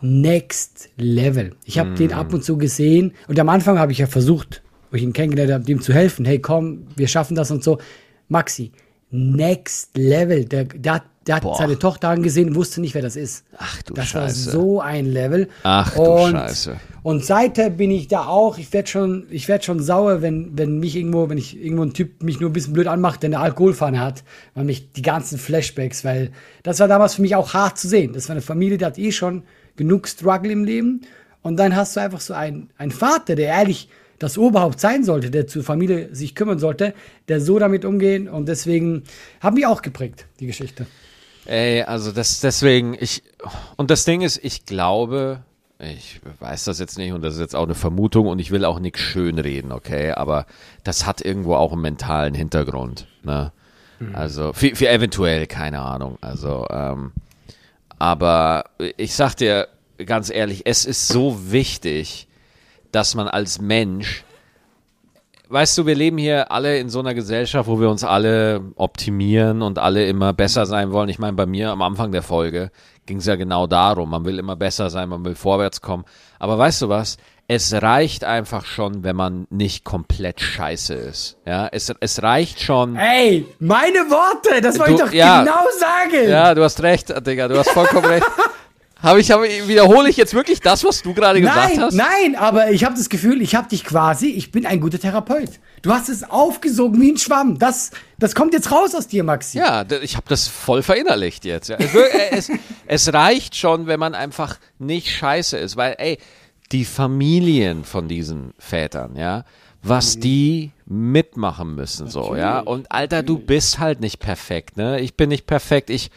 next 0.00 0.88
level. 0.96 1.54
Ich 1.64 1.78
habe 1.78 1.94
den 1.94 2.12
ab 2.12 2.32
und 2.34 2.42
zu 2.44 2.58
gesehen 2.58 3.12
und 3.28 3.38
am 3.38 3.48
Anfang 3.48 3.78
habe 3.78 3.92
ich 3.92 3.98
ja 3.98 4.06
versucht, 4.08 4.62
wo 4.90 4.96
ich 4.96 5.02
ihn 5.04 5.12
kennengelernt 5.12 5.52
habe, 5.52 5.64
dem 5.64 5.80
zu 5.80 5.92
helfen. 5.92 6.24
Hey, 6.24 6.40
komm, 6.40 6.88
wir 6.96 7.06
schaffen 7.08 7.36
das 7.36 7.50
und 7.52 7.62
so. 7.62 7.78
Maxi, 8.28 8.72
next 9.10 9.96
level. 9.96 10.44
Der, 10.44 10.64
der, 10.64 10.94
hat- 10.94 11.06
der 11.26 11.36
hat 11.36 11.42
Boah. 11.42 11.56
seine 11.56 11.78
Tochter 11.78 12.08
angesehen, 12.08 12.54
wusste 12.54 12.80
nicht, 12.80 12.94
wer 12.94 13.02
das 13.02 13.16
ist. 13.16 13.44
Ach 13.58 13.82
du 13.82 13.94
das 13.94 14.08
Scheiße. 14.08 14.46
war 14.46 14.52
so 14.52 14.80
ein 14.80 15.06
Level. 15.06 15.48
Ach 15.64 15.94
du 15.94 16.02
und, 16.02 16.32
Scheiße. 16.32 16.76
Und 17.02 17.24
seither 17.24 17.70
bin 17.70 17.90
ich 17.90 18.08
da 18.08 18.26
auch, 18.26 18.58
ich 18.58 18.72
werde 18.72 18.88
schon, 18.88 19.26
ich 19.30 19.48
werd 19.48 19.64
schon 19.64 19.80
sauer, 19.80 20.22
wenn, 20.22 20.56
wenn 20.56 20.78
mich 20.78 20.96
irgendwo, 20.96 21.28
wenn 21.28 21.38
ich 21.38 21.60
irgendwo 21.60 21.82
ein 21.82 21.92
Typ 21.92 22.22
mich 22.22 22.40
nur 22.40 22.50
ein 22.50 22.52
bisschen 22.52 22.72
blöd 22.72 22.86
anmacht, 22.86 23.22
der 23.22 23.28
eine 23.28 23.40
Alkoholfahne 23.40 24.00
hat, 24.00 24.24
weil 24.54 24.64
mich 24.64 24.92
die 24.92 25.02
ganzen 25.02 25.38
Flashbacks, 25.38 26.04
weil 26.04 26.30
das 26.62 26.80
war 26.80 26.88
damals 26.88 27.14
für 27.14 27.22
mich 27.22 27.34
auch 27.34 27.54
hart 27.54 27.78
zu 27.78 27.88
sehen. 27.88 28.12
Das 28.12 28.28
war 28.28 28.34
eine 28.34 28.42
Familie, 28.42 28.78
die 28.78 28.84
hat 28.84 28.98
eh 28.98 29.12
schon 29.12 29.42
genug 29.76 30.08
Struggle 30.08 30.52
im 30.52 30.64
Leben. 30.64 31.02
Und 31.42 31.56
dann 31.58 31.76
hast 31.76 31.96
du 31.96 32.00
einfach 32.00 32.20
so 32.20 32.34
einen, 32.34 32.70
einen 32.78 32.90
Vater, 32.90 33.34
der 33.34 33.48
ehrlich 33.48 33.88
das 34.18 34.38
Oberhaupt 34.38 34.80
sein 34.80 35.04
sollte, 35.04 35.30
der 35.30 35.46
zur 35.46 35.62
Familie 35.62 36.08
sich 36.14 36.34
kümmern 36.34 36.58
sollte, 36.58 36.94
der 37.28 37.40
so 37.40 37.58
damit 37.58 37.84
umgehen. 37.84 38.28
Und 38.28 38.48
deswegen 38.48 39.04
hat 39.40 39.54
mich 39.54 39.66
auch 39.66 39.82
geprägt, 39.82 40.26
die 40.40 40.46
Geschichte. 40.46 40.86
Ey, 41.46 41.82
also 41.82 42.12
das 42.12 42.40
deswegen, 42.40 42.96
ich 42.98 43.22
und 43.76 43.90
das 43.90 44.04
Ding 44.04 44.22
ist, 44.22 44.40
ich 44.42 44.66
glaube, 44.66 45.42
ich 45.78 46.20
weiß 46.40 46.64
das 46.64 46.78
jetzt 46.78 46.98
nicht 46.98 47.12
und 47.12 47.22
das 47.22 47.34
ist 47.34 47.40
jetzt 47.40 47.56
auch 47.56 47.64
eine 47.64 47.74
Vermutung 47.74 48.26
und 48.26 48.38
ich 48.38 48.50
will 48.50 48.64
auch 48.64 48.78
nichts 48.78 49.00
schönreden, 49.00 49.72
okay, 49.72 50.12
aber 50.12 50.46
das 50.84 51.06
hat 51.06 51.20
irgendwo 51.20 51.54
auch 51.54 51.72
einen 51.72 51.82
mentalen 51.82 52.34
Hintergrund, 52.34 53.06
ne? 53.22 53.52
Also 54.12 54.52
für, 54.52 54.76
für 54.76 54.88
eventuell, 54.88 55.46
keine 55.46 55.80
Ahnung. 55.80 56.18
Also, 56.20 56.66
ähm, 56.70 57.12
aber 57.98 58.64
ich 58.96 59.14
sag 59.14 59.34
dir 59.36 59.68
ganz 60.04 60.30
ehrlich, 60.30 60.66
es 60.66 60.84
ist 60.84 61.08
so 61.08 61.50
wichtig, 61.50 62.28
dass 62.92 63.14
man 63.14 63.28
als 63.28 63.60
Mensch 63.60 64.24
weißt 65.48 65.78
du, 65.78 65.86
wir 65.86 65.94
leben 65.94 66.18
hier 66.18 66.50
alle 66.50 66.78
in 66.78 66.88
so 66.88 67.00
einer 67.00 67.14
Gesellschaft, 67.14 67.68
wo 67.68 67.80
wir 67.80 67.90
uns 67.90 68.04
alle 68.04 68.60
optimieren 68.76 69.62
und 69.62 69.78
alle 69.78 70.06
immer 70.06 70.32
besser 70.32 70.66
sein 70.66 70.92
wollen. 70.92 71.08
Ich 71.08 71.18
meine, 71.18 71.34
bei 71.34 71.46
mir 71.46 71.70
am 71.70 71.82
Anfang 71.82 72.12
der 72.12 72.22
Folge 72.22 72.70
ging 73.06 73.18
es 73.18 73.26
ja 73.26 73.36
genau 73.36 73.66
darum. 73.66 74.10
Man 74.10 74.24
will 74.24 74.38
immer 74.38 74.56
besser 74.56 74.90
sein, 74.90 75.08
man 75.08 75.24
will 75.24 75.34
vorwärts 75.34 75.80
kommen. 75.80 76.04
Aber 76.38 76.58
weißt 76.58 76.82
du 76.82 76.88
was? 76.88 77.16
Es 77.48 77.72
reicht 77.72 78.24
einfach 78.24 78.64
schon, 78.64 79.04
wenn 79.04 79.14
man 79.14 79.46
nicht 79.50 79.84
komplett 79.84 80.40
scheiße 80.40 80.94
ist. 80.94 81.36
Ja, 81.46 81.68
es, 81.70 81.94
es 82.00 82.22
reicht 82.22 82.60
schon. 82.60 82.96
Ey, 82.96 83.46
meine 83.60 83.98
Worte, 84.10 84.60
das 84.60 84.80
wollte 84.80 84.92
ich 84.94 84.98
doch 84.98 85.12
ja. 85.12 85.44
genau 85.44 85.62
sagen. 85.78 86.28
Ja, 86.28 86.54
du 86.54 86.64
hast 86.64 86.82
recht, 86.82 87.14
Digga, 87.24 87.46
du 87.46 87.56
hast 87.56 87.70
vollkommen 87.70 88.06
recht. 88.06 88.26
Habe 89.02 89.20
ich, 89.20 89.30
habe, 89.30 89.44
wiederhole 89.44 90.08
ich 90.08 90.16
jetzt 90.16 90.32
wirklich 90.32 90.60
das, 90.60 90.82
was 90.82 91.02
du 91.02 91.12
gerade 91.12 91.40
gesagt 91.40 91.74
Nein, 91.74 91.80
hast? 91.82 91.94
nein, 91.94 92.34
aber 92.34 92.70
ich 92.70 92.82
habe 92.82 92.94
das 92.96 93.10
Gefühl, 93.10 93.42
ich 93.42 93.54
habe 93.54 93.68
dich 93.68 93.84
quasi, 93.84 94.28
ich 94.28 94.50
bin 94.50 94.64
ein 94.64 94.80
guter 94.80 94.98
Therapeut. 94.98 95.50
Du 95.82 95.92
hast 95.92 96.08
es 96.08 96.24
aufgesogen 96.24 97.00
wie 97.02 97.12
ein 97.12 97.18
Schwamm. 97.18 97.58
Das, 97.58 97.90
das 98.18 98.34
kommt 98.34 98.54
jetzt 98.54 98.72
raus 98.72 98.94
aus 98.94 99.06
dir, 99.06 99.22
Maxi. 99.22 99.58
Ja, 99.58 99.84
ich 100.02 100.16
habe 100.16 100.26
das 100.28 100.48
voll 100.48 100.82
verinnerlicht 100.82 101.44
jetzt. 101.44 101.68
Es, 101.68 101.94
äh, 102.48 102.58
es, 102.86 103.12
reicht 103.12 103.54
schon, 103.54 103.86
wenn 103.86 104.00
man 104.00 104.14
einfach 104.14 104.58
nicht 104.78 105.10
scheiße 105.10 105.58
ist, 105.58 105.76
weil, 105.76 105.94
ey, 105.98 106.18
die 106.72 106.86
Familien 106.86 107.84
von 107.84 108.08
diesen 108.08 108.54
Vätern, 108.58 109.14
ja, 109.14 109.44
was 109.82 110.18
die 110.18 110.72
mitmachen 110.86 111.74
müssen, 111.74 112.08
so, 112.08 112.34
ja. 112.34 112.60
Und 112.60 112.90
Alter, 112.90 113.22
du 113.22 113.38
bist 113.38 113.78
halt 113.78 114.00
nicht 114.00 114.18
perfekt, 114.20 114.78
ne? 114.78 115.00
Ich 115.00 115.14
bin 115.16 115.28
nicht 115.28 115.46
perfekt, 115.46 115.90
ich, 115.90 116.10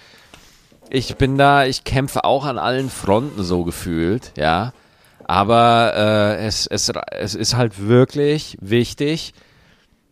ich 0.89 1.15
bin 1.15 1.38
da, 1.38 1.65
ich 1.65 1.84
kämpfe 1.84 2.23
auch 2.23 2.45
an 2.45 2.58
allen 2.58 2.89
Fronten 2.89 3.43
so 3.43 3.63
gefühlt, 3.63 4.34
ja. 4.38 4.73
Aber 5.25 5.93
äh, 5.95 6.45
es, 6.47 6.65
es, 6.65 6.91
es 7.12 7.36
ist 7.36 7.56
halt 7.56 7.88
wirklich 7.88 8.58
wichtig, 8.62 9.34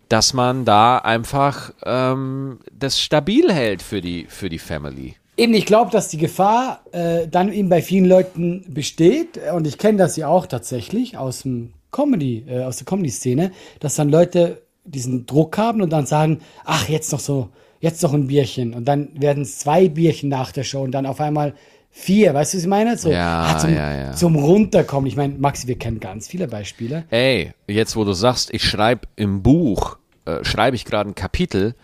dass 0.09 0.33
man 0.33 0.63
da 0.63 0.99
einfach 0.99 1.73
ähm, 1.83 2.59
das 2.71 2.99
stabil 2.99 3.51
hält 3.51 3.81
für 3.81 3.99
die, 4.01 4.27
für 4.29 4.49
die 4.49 4.59
Family. 4.59 5.15
Eben, 5.35 5.53
ich 5.53 5.65
glaube, 5.65 5.91
dass 5.91 6.09
die 6.09 6.17
Gefahr 6.17 6.81
äh, 6.91 7.27
dann 7.27 7.51
eben 7.51 7.69
bei 7.69 7.81
vielen 7.81 8.05
Leuten 8.05 8.65
besteht, 8.67 9.39
und 9.53 9.67
ich 9.67 9.77
kenne 9.77 9.97
das 9.97 10.15
ja 10.17 10.27
auch 10.27 10.45
tatsächlich 10.45 11.17
aus 11.17 11.41
dem 11.41 11.73
Comedy, 11.91 12.45
äh, 12.47 12.63
aus 12.63 12.77
der 12.77 12.85
Comedy-Szene, 12.85 13.51
dass 13.79 13.95
dann 13.95 14.09
Leute 14.09 14.61
diesen 14.83 15.25
Druck 15.25 15.57
haben 15.57 15.81
und 15.81 15.89
dann 15.91 16.05
sagen, 16.05 16.39
ach, 16.63 16.87
jetzt 16.87 17.11
noch 17.11 17.19
so, 17.19 17.49
jetzt 17.79 18.01
noch 18.03 18.13
ein 18.13 18.27
Bierchen. 18.27 18.73
Und 18.73 18.85
dann 18.85 19.09
werden 19.13 19.43
es 19.43 19.59
zwei 19.59 19.89
Bierchen 19.89 20.29
nach 20.29 20.51
der 20.51 20.63
Show 20.63 20.81
und 20.81 20.91
dann 20.91 21.05
auf 21.05 21.19
einmal 21.19 21.53
vier, 21.91 22.33
weißt 22.33 22.53
du, 22.53 22.57
was 22.57 22.63
ich 22.63 22.69
meine? 22.69 22.97
So, 22.97 23.11
Ja, 23.11 23.55
ah, 23.55 23.57
zum, 23.57 23.73
ja, 23.73 23.95
ja. 23.95 24.11
zum 24.13 24.35
Runterkommen. 24.35 25.07
Ich 25.07 25.15
meine, 25.15 25.33
Maxi, 25.37 25.67
wir 25.67 25.77
kennen 25.77 25.99
ganz 25.99 26.27
viele 26.27 26.47
Beispiele. 26.47 27.05
Ey, 27.09 27.53
jetzt 27.67 27.95
wo 27.95 28.03
du 28.03 28.13
sagst, 28.13 28.53
ich 28.53 28.63
schreibe 28.63 29.07
im 29.15 29.41
Buch, 29.41 29.97
äh, 30.25 30.43
schreibe 30.43 30.75
ich 30.75 30.85
gerade 30.85 31.09
ein 31.09 31.15
Kapitel 31.15 31.75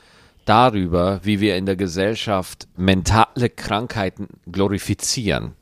darüber, 0.45 1.19
wie 1.23 1.39
wir 1.39 1.55
in 1.57 1.65
der 1.65 1.75
Gesellschaft 1.75 2.67
mentale 2.75 3.49
Krankheiten 3.49 4.27
glorifizieren. 4.51 5.53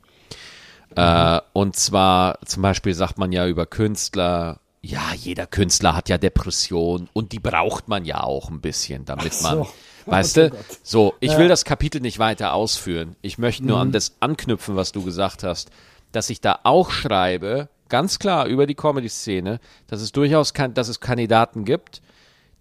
Äh, 0.94 1.40
und 1.52 1.76
zwar 1.76 2.38
zum 2.44 2.62
Beispiel 2.62 2.94
sagt 2.94 3.18
man 3.18 3.32
ja 3.32 3.46
über 3.46 3.64
Künstler, 3.64 4.60
ja, 4.82 5.00
jeder 5.16 5.46
Künstler 5.46 5.96
hat 5.96 6.08
ja 6.08 6.18
Depression 6.18 7.08
und 7.12 7.32
die 7.32 7.38
braucht 7.38 7.88
man 7.88 8.04
ja 8.04 8.22
auch 8.22 8.50
ein 8.50 8.60
bisschen, 8.60 9.04
damit 9.04 9.32
so. 9.32 9.48
man, 9.48 9.66
weißt 10.06 10.38
Oh 10.38 10.40
du, 10.42 10.50
Gott. 10.50 10.64
so, 10.82 11.14
ich 11.20 11.36
will 11.38 11.48
das 11.48 11.64
Kapitel 11.64 12.00
nicht 12.00 12.18
weiter 12.18 12.54
ausführen. 12.54 13.16
Ich 13.22 13.38
möchte 13.38 13.66
nur 13.66 13.78
an 13.78 13.92
das 13.92 14.16
anknüpfen, 14.20 14.76
was 14.76 14.92
du 14.92 15.02
gesagt 15.04 15.42
hast, 15.42 15.70
dass 16.12 16.30
ich 16.30 16.40
da 16.40 16.60
auch 16.64 16.90
schreibe, 16.90 17.68
ganz 17.88 18.18
klar 18.18 18.46
über 18.46 18.66
die 18.66 18.74
Comedy-Szene, 18.74 19.60
dass 19.86 20.00
es 20.00 20.12
durchaus 20.12 20.54
kann, 20.54 20.74
dass 20.74 20.88
es 20.88 21.00
Kandidaten 21.00 21.64
gibt, 21.64 22.02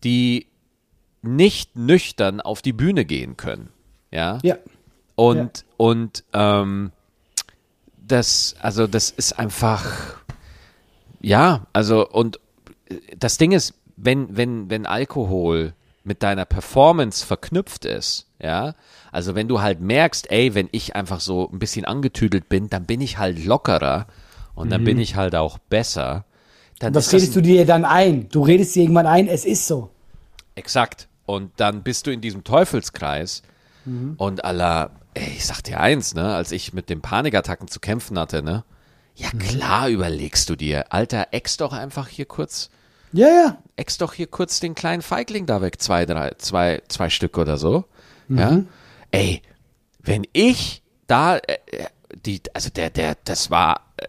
die 0.03 0.47
nicht 1.21 1.75
nüchtern 1.75 2.41
auf 2.41 2.61
die 2.61 2.73
Bühne 2.73 3.05
gehen 3.05 3.37
können. 3.37 3.69
Ja. 4.11 4.39
Ja. 4.43 4.57
Und, 5.15 5.65
und 5.77 6.23
ähm, 6.33 6.91
das, 7.97 8.55
also 8.59 8.87
das 8.87 9.09
ist 9.11 9.37
einfach, 9.37 10.17
ja, 11.21 11.67
also 11.73 12.07
und 12.07 12.39
das 13.17 13.37
Ding 13.37 13.51
ist, 13.51 13.73
wenn, 13.95 14.35
wenn, 14.35 14.69
wenn 14.69 14.85
Alkohol 14.85 15.73
mit 16.03 16.23
deiner 16.23 16.45
Performance 16.45 17.25
verknüpft 17.25 17.85
ist, 17.85 18.27
ja, 18.41 18.73
also 19.11 19.35
wenn 19.35 19.47
du 19.47 19.61
halt 19.61 19.81
merkst, 19.81 20.31
ey, 20.31 20.55
wenn 20.55 20.69
ich 20.71 20.95
einfach 20.95 21.19
so 21.19 21.49
ein 21.51 21.59
bisschen 21.59 21.85
angetüdelt 21.85 22.49
bin, 22.49 22.69
dann 22.69 22.85
bin 22.85 23.01
ich 23.01 23.17
halt 23.17 23.43
lockerer 23.43 24.07
und 24.55 24.71
dann 24.71 24.83
bin 24.83 24.99
ich 24.99 25.15
halt 25.15 25.35
auch 25.35 25.57
besser. 25.57 26.25
Dann 26.79 26.93
Das 26.93 27.05
ist 27.05 27.13
das 27.13 27.21
redest 27.21 27.35
du 27.35 27.41
dir 27.41 27.65
dann 27.65 27.85
ein. 27.85 28.29
Du 28.29 28.41
redest 28.43 28.75
dir 28.75 28.83
irgendwann 28.83 29.05
ein, 29.05 29.27
es 29.27 29.45
ist 29.45 29.67
so. 29.67 29.89
Exakt. 30.55 31.07
Und 31.25 31.51
dann 31.57 31.83
bist 31.83 32.07
du 32.07 32.11
in 32.11 32.21
diesem 32.21 32.43
Teufelskreis 32.43 33.43
und 34.17 34.43
Allah, 34.45 34.91
ey, 35.13 35.33
ich 35.37 35.45
sag 35.45 35.61
dir 35.63 35.79
eins, 35.79 36.13
ne, 36.13 36.35
als 36.35 36.51
ich 36.51 36.73
mit 36.73 36.89
den 36.89 37.01
Panikattacken 37.01 37.67
zu 37.67 37.79
kämpfen 37.79 38.17
hatte, 38.19 38.43
ne, 38.43 38.63
ja 39.15 39.29
klar 39.31 39.89
überlegst 39.89 40.49
du 40.49 40.55
dir, 40.55 40.91
Alter, 40.93 41.27
ex 41.31 41.57
doch 41.57 41.73
einfach 41.73 42.07
hier 42.07 42.25
kurz, 42.25 42.69
Ja, 43.13 43.27
ja. 43.27 43.57
ex 43.75 43.97
doch 43.97 44.13
hier 44.13 44.27
kurz 44.27 44.59
den 44.59 44.75
kleinen 44.75 45.01
Feigling 45.01 45.45
da 45.45 45.61
weg, 45.61 45.81
zwei, 45.81 46.05
drei, 46.05 46.31
zwei, 46.37 46.81
zwei 46.87 47.09
Stück 47.09 47.37
oder 47.37 47.57
so, 47.57 47.85
ja, 48.29 48.63
ey, 49.11 49.41
wenn 49.99 50.25
ich 50.31 50.81
da, 51.07 51.37
äh, 51.37 51.57
äh, 51.71 51.85
die, 52.25 52.41
also 52.53 52.69
der, 52.69 52.89
der, 52.89 53.17
das 53.25 53.51
war, 53.51 53.91
äh, 53.97 54.07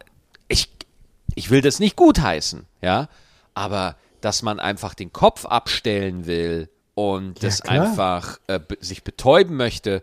ich 1.35 1.51
will 1.51 1.62
das 1.62 1.81
nicht 1.81 1.97
gutheißen, 1.97 2.67
ja, 2.83 3.09
aber 3.55 3.97
dass 4.21 4.43
man 4.43 4.61
einfach 4.61 4.95
den 4.95 5.12
Kopf 5.12 5.47
abstellen 5.47 6.27
will 6.27 6.69
und 6.95 7.43
das 7.43 7.62
einfach 7.62 8.38
äh, 8.47 8.61
sich 8.81 9.03
betäuben 9.03 9.57
möchte, 9.57 10.03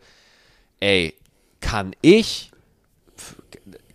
ey, 0.80 1.16
kann 1.62 1.96
ich 2.02 2.52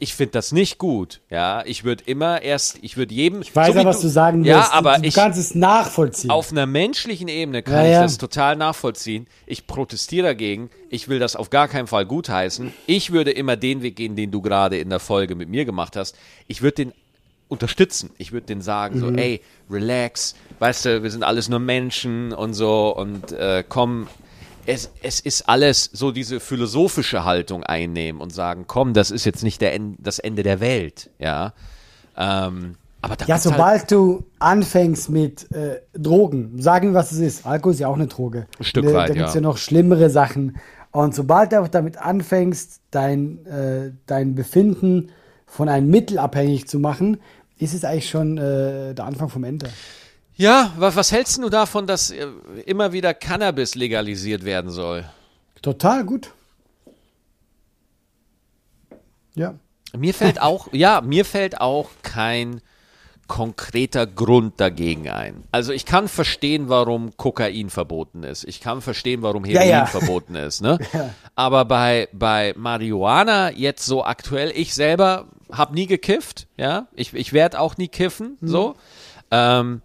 ich 0.04 0.14
finde 0.14 0.32
das 0.32 0.52
nicht 0.52 0.76
gut. 0.76 1.22
Ja, 1.30 1.64
ich 1.64 1.82
würde 1.82 2.04
immer 2.04 2.42
erst, 2.42 2.78
ich 2.82 2.98
würde 2.98 3.14
jedem. 3.14 3.40
Ich 3.40 3.56
weiß 3.56 3.72
so 3.72 3.78
ja, 3.78 3.84
was 3.86 4.00
du, 4.00 4.08
du 4.08 4.12
sagen 4.12 4.44
willst. 4.44 4.50
Ja, 4.50 4.70
aber 4.70 4.98
du, 4.98 5.08
ich 5.08 5.14
kannst 5.14 5.38
es 5.38 5.54
nachvollziehen. 5.54 6.30
Auf 6.30 6.52
einer 6.52 6.66
menschlichen 6.66 7.26
Ebene 7.26 7.62
kann 7.62 7.76
ja, 7.76 7.84
ich 7.84 7.92
ja. 7.92 8.02
das 8.02 8.18
total 8.18 8.56
nachvollziehen. 8.56 9.26
Ich 9.46 9.66
protestiere 9.66 10.26
dagegen. 10.26 10.68
Ich 10.90 11.08
will 11.08 11.18
das 11.18 11.36
auf 11.36 11.48
gar 11.48 11.68
keinen 11.68 11.86
Fall 11.86 12.04
gutheißen. 12.04 12.74
Ich 12.86 13.12
würde 13.12 13.30
immer 13.30 13.56
den 13.56 13.80
Weg 13.80 13.96
gehen, 13.96 14.14
den 14.14 14.30
du 14.30 14.42
gerade 14.42 14.76
in 14.76 14.90
der 14.90 15.00
Folge 15.00 15.36
mit 15.36 15.48
mir 15.48 15.64
gemacht 15.64 15.96
hast. 15.96 16.14
Ich 16.48 16.60
würde 16.60 16.84
den 16.84 16.92
unterstützen. 17.48 18.10
Ich 18.18 18.32
würde 18.32 18.46
den 18.46 18.60
sagen, 18.60 18.96
mhm. 18.96 19.00
so, 19.00 19.10
ey, 19.10 19.40
relax, 19.70 20.34
weißt 20.58 20.84
du, 20.84 21.02
wir 21.02 21.10
sind 21.10 21.22
alles 21.22 21.48
nur 21.48 21.60
Menschen 21.60 22.34
und 22.34 22.52
so 22.52 22.94
und 22.94 23.32
äh, 23.32 23.64
komm, 23.66 24.08
es, 24.66 24.90
es 25.02 25.20
ist 25.20 25.48
alles 25.48 25.90
so 25.92 26.10
diese 26.10 26.40
philosophische 26.40 27.24
Haltung 27.24 27.64
einnehmen 27.64 28.20
und 28.20 28.32
sagen, 28.32 28.64
komm, 28.66 28.94
das 28.94 29.10
ist 29.10 29.24
jetzt 29.24 29.42
nicht 29.42 29.60
der, 29.60 29.78
das 29.98 30.18
Ende 30.18 30.42
der 30.42 30.60
Welt, 30.60 31.10
ja. 31.18 31.52
Ähm, 32.16 32.76
aber 33.02 33.16
ja, 33.26 33.38
sobald 33.38 33.80
halt 33.80 33.90
du 33.90 34.24
anfängst 34.38 35.10
mit 35.10 35.52
äh, 35.52 35.80
Drogen, 35.92 36.62
sagen 36.62 36.90
wir, 36.90 36.94
was 36.94 37.12
es 37.12 37.18
ist. 37.18 37.46
Alkohol 37.46 37.74
ist 37.74 37.80
ja 37.80 37.88
auch 37.88 37.96
eine 37.96 38.06
Droge. 38.06 38.46
Ein 38.58 38.64
Stück 38.64 38.86
weit, 38.86 39.10
Da 39.10 39.14
gibt 39.14 39.26
es 39.26 39.34
ja. 39.34 39.40
ja 39.40 39.42
noch 39.42 39.58
schlimmere 39.58 40.08
Sachen. 40.08 40.56
Und 40.90 41.14
sobald 41.14 41.52
du 41.52 41.68
damit 41.70 41.98
anfängst, 41.98 42.80
dein, 42.90 43.44
äh, 43.46 43.92
dein 44.06 44.34
Befinden 44.34 45.10
von 45.44 45.68
einem 45.68 45.90
Mittel 45.90 46.18
abhängig 46.18 46.66
zu 46.66 46.78
machen, 46.78 47.18
ist 47.58 47.74
es 47.74 47.84
eigentlich 47.84 48.08
schon 48.08 48.38
äh, 48.38 48.94
der 48.94 49.04
Anfang 49.04 49.28
vom 49.28 49.44
Ende. 49.44 49.68
Ja, 50.36 50.72
was, 50.76 50.96
was 50.96 51.12
hältst 51.12 51.38
du 51.38 51.48
davon, 51.48 51.86
dass 51.86 52.10
äh, 52.10 52.26
immer 52.66 52.92
wieder 52.92 53.14
Cannabis 53.14 53.74
legalisiert 53.74 54.44
werden 54.44 54.70
soll? 54.70 55.04
Total 55.62 56.04
gut. 56.04 56.32
Ja. 59.34 59.54
Mir 59.96 60.14
fällt 60.14 60.40
auch, 60.42 60.68
ja, 60.72 61.00
mir 61.00 61.24
fällt 61.24 61.60
auch 61.60 61.88
kein 62.02 62.60
konkreter 63.26 64.06
Grund 64.06 64.60
dagegen 64.60 65.08
ein. 65.08 65.44
Also 65.50 65.72
ich 65.72 65.86
kann 65.86 66.08
verstehen, 66.08 66.68
warum 66.68 67.16
Kokain 67.16 67.70
verboten 67.70 68.22
ist. 68.22 68.44
Ich 68.44 68.60
kann 68.60 68.82
verstehen, 68.82 69.22
warum 69.22 69.44
Heroin 69.44 69.68
ja, 69.68 69.78
ja. 69.78 69.86
verboten 69.86 70.34
ist. 70.34 70.60
Ne? 70.60 70.78
Ja. 70.92 71.10
Aber 71.34 71.64
bei, 71.64 72.08
bei 72.12 72.54
Marihuana 72.56 73.50
jetzt 73.50 73.86
so 73.86 74.04
aktuell, 74.04 74.52
ich 74.54 74.74
selber 74.74 75.26
habe 75.50 75.74
nie 75.74 75.86
gekifft, 75.86 76.46
ja. 76.56 76.86
Ich, 76.94 77.14
ich 77.14 77.32
werde 77.32 77.58
auch 77.58 77.76
nie 77.76 77.88
kiffen, 77.88 78.36
mhm. 78.40 78.48
so. 78.48 78.76
Ähm, 79.30 79.80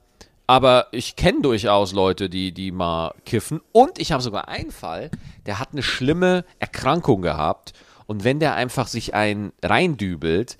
aber 0.49 0.87
ich 0.91 1.15
kenne 1.15 1.41
durchaus 1.43 1.93
Leute, 1.93 2.27
die, 2.27 2.51
die 2.51 2.71
mal 2.71 3.13
kiffen. 3.23 3.61
Und 3.71 3.99
ich 3.99 4.11
habe 4.11 4.23
sogar 4.23 4.47
einen 4.47 4.71
Fall, 4.71 5.11
der 5.45 5.59
hat 5.59 5.69
eine 5.73 5.83
schlimme 5.83 6.43
Erkrankung 6.57 7.21
gehabt. 7.21 7.73
Und 8.07 8.23
wenn 8.23 8.39
der 8.39 8.55
einfach 8.55 8.87
sich 8.87 9.13
einen 9.13 9.51
reindübelt, 9.61 10.57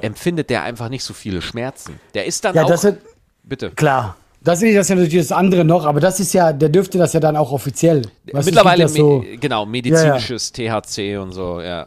empfindet 0.00 0.50
der 0.50 0.64
einfach 0.64 0.88
nicht 0.88 1.04
so 1.04 1.14
viele 1.14 1.40
Schmerzen. 1.40 2.00
Der 2.14 2.26
ist 2.26 2.44
dann 2.44 2.56
ja, 2.56 2.64
auch. 2.64 2.68
Das 2.68 2.82
wird, 2.82 2.98
bitte. 3.44 3.70
Klar. 3.70 4.16
Das 4.42 4.60
ist 4.60 4.76
das 4.76 4.88
ja 4.88 4.96
natürlich 4.96 5.28
das 5.28 5.30
andere 5.30 5.64
noch, 5.64 5.86
aber 5.86 6.00
das 6.00 6.18
ist 6.18 6.32
ja, 6.32 6.52
der 6.52 6.68
dürfte 6.68 6.98
das 6.98 7.12
ja 7.12 7.20
dann 7.20 7.36
auch 7.36 7.52
offiziell. 7.52 8.02
Weißt 8.32 8.46
Mittlerweile, 8.46 8.88
so, 8.88 9.24
genau, 9.40 9.66
medizinisches 9.66 10.52
ja, 10.56 10.64
ja. 10.64 10.80
THC 10.80 11.18
und 11.22 11.30
so, 11.30 11.60
ja. 11.60 11.86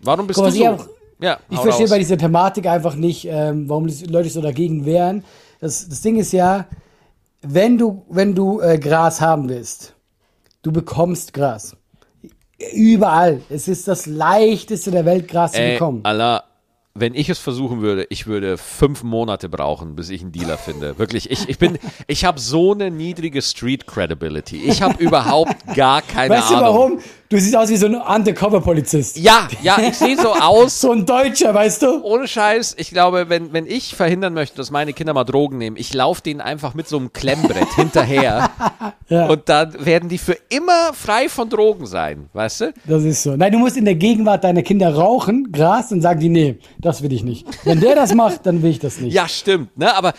Warum 0.00 0.26
bist 0.26 0.38
Guck, 0.38 0.50
du 0.50 0.52
so? 0.52 0.66
Auch, 0.66 0.86
ja, 1.22 1.38
ich 1.48 1.58
verstehe 1.58 1.88
bei 1.88 1.98
dieser 1.98 2.18
Thematik 2.18 2.66
einfach 2.66 2.96
nicht, 2.96 3.26
ähm, 3.26 3.66
warum 3.66 3.86
die 3.86 4.04
Leute 4.04 4.28
so 4.28 4.42
dagegen 4.42 4.84
wehren 4.84 5.24
das, 5.60 5.88
das 5.88 6.00
Ding 6.00 6.18
ist 6.18 6.32
ja, 6.32 6.66
wenn 7.42 7.78
du, 7.78 8.04
wenn 8.08 8.34
du 8.34 8.60
äh, 8.60 8.78
Gras 8.78 9.20
haben 9.20 9.48
willst, 9.48 9.94
du 10.62 10.72
bekommst 10.72 11.32
Gras. 11.32 11.76
Überall. 12.74 13.40
Es 13.48 13.68
ist 13.68 13.88
das 13.88 14.06
leichteste 14.06 14.90
der 14.90 15.04
Welt, 15.04 15.28
Gras 15.28 15.54
Ey, 15.54 15.72
zu 15.72 15.72
bekommen. 15.74 16.00
Allah, 16.04 16.44
wenn 16.94 17.14
ich 17.14 17.28
es 17.28 17.38
versuchen 17.38 17.80
würde, 17.80 18.06
ich 18.10 18.26
würde 18.26 18.58
fünf 18.58 19.02
Monate 19.02 19.48
brauchen, 19.48 19.96
bis 19.96 20.10
ich 20.10 20.20
einen 20.20 20.32
Dealer 20.32 20.58
finde. 20.58 20.98
Wirklich, 20.98 21.30
ich, 21.30 21.48
ich 21.48 21.58
bin, 21.58 21.78
ich 22.06 22.24
habe 22.24 22.38
so 22.38 22.72
eine 22.72 22.90
niedrige 22.90 23.40
Street 23.40 23.86
Credibility. 23.86 24.62
Ich 24.64 24.82
habe 24.82 25.02
überhaupt 25.02 25.74
gar 25.74 26.02
keine 26.02 26.34
weißt 26.34 26.52
Ahnung. 26.52 26.60
Weißt 26.62 26.74
du 26.74 26.74
warum? 26.74 26.98
Du 27.30 27.38
siehst 27.38 27.54
aus 27.54 27.68
wie 27.68 27.76
so 27.76 27.86
ein 27.86 27.94
Undercover-Polizist. 27.94 29.16
Ja, 29.16 29.46
ja, 29.62 29.78
ich 29.78 29.94
sehe 29.96 30.16
so 30.16 30.32
aus. 30.40 30.80
so 30.80 30.90
ein 30.90 31.06
Deutscher, 31.06 31.54
weißt 31.54 31.82
du? 31.82 32.02
Ohne 32.02 32.26
Scheiß. 32.26 32.74
Ich 32.76 32.90
glaube, 32.90 33.28
wenn, 33.28 33.52
wenn 33.52 33.66
ich 33.66 33.94
verhindern 33.94 34.34
möchte, 34.34 34.56
dass 34.56 34.72
meine 34.72 34.92
Kinder 34.92 35.14
mal 35.14 35.22
Drogen 35.22 35.56
nehmen, 35.56 35.76
ich 35.76 35.94
laufe 35.94 36.22
denen 36.22 36.40
einfach 36.40 36.74
mit 36.74 36.88
so 36.88 36.96
einem 36.96 37.12
Klemmbrett 37.12 37.72
hinterher. 37.76 38.50
ja. 39.08 39.28
Und 39.28 39.48
dann 39.48 39.86
werden 39.86 40.08
die 40.08 40.18
für 40.18 40.36
immer 40.48 40.92
frei 40.92 41.28
von 41.28 41.48
Drogen 41.48 41.86
sein, 41.86 42.28
weißt 42.32 42.62
du? 42.62 42.74
Das 42.84 43.04
ist 43.04 43.22
so. 43.22 43.36
Nein, 43.36 43.52
du 43.52 43.60
musst 43.60 43.76
in 43.76 43.84
der 43.84 43.94
Gegenwart 43.94 44.42
deiner 44.42 44.62
Kinder 44.62 44.92
rauchen, 44.92 45.52
Gras, 45.52 45.92
und 45.92 46.00
sagen 46.00 46.18
die, 46.18 46.30
nee, 46.30 46.58
das 46.80 47.00
will 47.00 47.12
ich 47.12 47.22
nicht. 47.22 47.46
Wenn 47.64 47.78
der 47.78 47.94
das 47.94 48.12
macht, 48.12 48.44
dann 48.44 48.60
will 48.60 48.70
ich 48.72 48.80
das 48.80 48.98
nicht. 48.98 49.14
Ja, 49.14 49.28
stimmt. 49.28 49.78
Ne? 49.78 49.94
Aber 49.94 50.14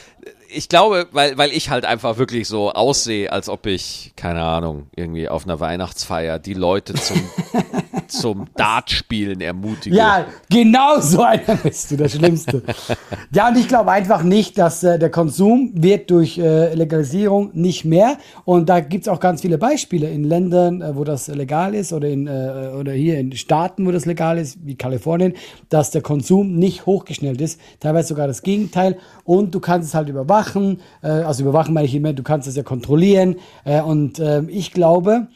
ich 0.53 0.69
glaube, 0.69 1.07
weil, 1.11 1.37
weil 1.37 1.51
ich 1.51 1.69
halt 1.69 1.85
einfach 1.85 2.17
wirklich 2.17 2.47
so 2.47 2.71
aussehe, 2.71 3.31
als 3.31 3.49
ob 3.49 3.65
ich, 3.65 4.13
keine 4.15 4.43
Ahnung, 4.43 4.87
irgendwie 4.95 5.29
auf 5.29 5.45
einer 5.45 5.59
Weihnachtsfeier 5.59 6.39
die 6.39 6.53
Leute 6.53 6.93
zum, 6.93 7.21
zum 8.07 8.47
Dartspielen 8.55 9.41
ermutige. 9.41 9.95
Ja, 9.95 10.25
genau 10.49 10.99
so 10.99 11.21
einer 11.23 11.55
bist 11.63 11.91
du, 11.91 11.97
das 11.97 12.13
Schlimmste. 12.13 12.61
ja, 13.33 13.49
und 13.49 13.57
ich 13.57 13.67
glaube 13.67 13.91
einfach 13.91 14.23
nicht, 14.23 14.57
dass 14.57 14.83
äh, 14.83 14.99
der 14.99 15.09
Konsum 15.09 15.71
wird 15.73 16.11
durch 16.11 16.37
äh, 16.37 16.73
Legalisierung 16.73 17.51
nicht 17.53 17.85
mehr. 17.85 18.17
Und 18.45 18.69
da 18.69 18.79
gibt 18.79 19.05
es 19.05 19.07
auch 19.07 19.19
ganz 19.19 19.41
viele 19.41 19.57
Beispiele 19.57 20.09
in 20.09 20.23
Ländern, 20.23 20.81
äh, 20.81 20.95
wo 20.95 21.03
das 21.03 21.27
legal 21.27 21.75
ist 21.75 21.93
oder, 21.93 22.07
in, 22.07 22.27
äh, 22.27 22.71
oder 22.77 22.93
hier 22.93 23.19
in 23.19 23.31
Staaten, 23.33 23.85
wo 23.85 23.91
das 23.91 24.05
legal 24.05 24.37
ist, 24.37 24.59
wie 24.65 24.75
Kalifornien, 24.75 25.33
dass 25.69 25.91
der 25.91 26.01
Konsum 26.01 26.55
nicht 26.55 26.85
hochgeschnellt 26.85 27.41
ist. 27.41 27.59
Teilweise 27.79 28.09
sogar 28.09 28.27
das 28.27 28.41
Gegenteil. 28.41 28.97
Und 29.23 29.55
du 29.55 29.59
kannst 29.59 29.89
es 29.89 29.95
halt 29.95 30.09
überwachen. 30.09 30.81
Äh, 31.01 31.07
also 31.07 31.43
überwachen 31.43 31.73
meine 31.73 31.87
ich 31.87 31.95
immer, 31.95 32.13
du 32.13 32.23
kannst 32.23 32.47
es 32.47 32.55
ja 32.55 32.63
kontrollieren. 32.63 33.35
Äh, 33.63 33.81
und 33.81 34.19
äh, 34.19 34.41
ich 34.47 34.71
glaube, 34.71 35.27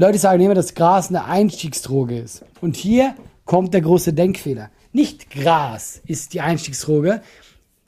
Leute 0.00 0.18
sagen 0.18 0.40
immer, 0.40 0.54
dass 0.54 0.74
Gras 0.74 1.08
eine 1.08 1.24
Einstiegsdroge 1.24 2.20
ist. 2.20 2.44
Und 2.60 2.76
hier 2.76 3.16
kommt 3.44 3.74
der 3.74 3.80
große 3.80 4.12
Denkfehler. 4.12 4.70
Nicht 4.92 5.28
Gras 5.28 6.00
ist 6.06 6.34
die 6.34 6.40
Einstiegsdroge. 6.40 7.20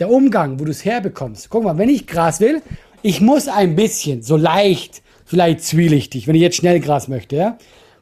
Der 0.01 0.11
Umgang, 0.11 0.59
wo 0.59 0.65
du 0.65 0.73
es 0.73 0.85
herbekommst. 0.85 1.51
Guck 1.51 1.63
mal, 1.63 1.79
wenn 1.79 1.89
ich 1.89 2.09
Gras 2.09 2.41
will, 2.41 2.63
ich 3.03 3.21
muss 3.21 3.47
ein 3.47 3.77
bisschen, 3.77 4.23
so 4.23 4.37
leicht, 4.37 5.03
vielleicht 5.25 5.63
zwielichtig, 5.63 6.27
wenn 6.27 6.35
ich 6.35 6.43
jetzt 6.43 6.57
schnell 6.57 6.81
Gras 6.81 7.07
möchte, 7.07 7.37
ja. 7.37 7.59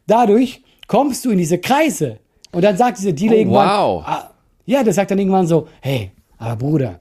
Dadurch 0.07 0.63
kommst 0.87 1.27
du 1.27 1.31
in 1.31 1.37
diese 1.37 1.59
Kreise. 1.59 2.19
Und 2.51 2.63
dann 2.63 2.79
sagt 2.79 2.97
dieser 2.97 3.13
Dealer 3.13 3.35
oh, 3.35 3.39
irgendwann, 3.39 3.69
wow. 3.69 4.05
ah, 4.07 4.31
ja, 4.65 4.83
der 4.85 4.95
sagt 4.95 5.11
dann 5.11 5.19
irgendwann 5.19 5.47
so, 5.47 5.69
hey, 5.83 6.13
aber 6.39 6.57
Bruder, 6.57 6.99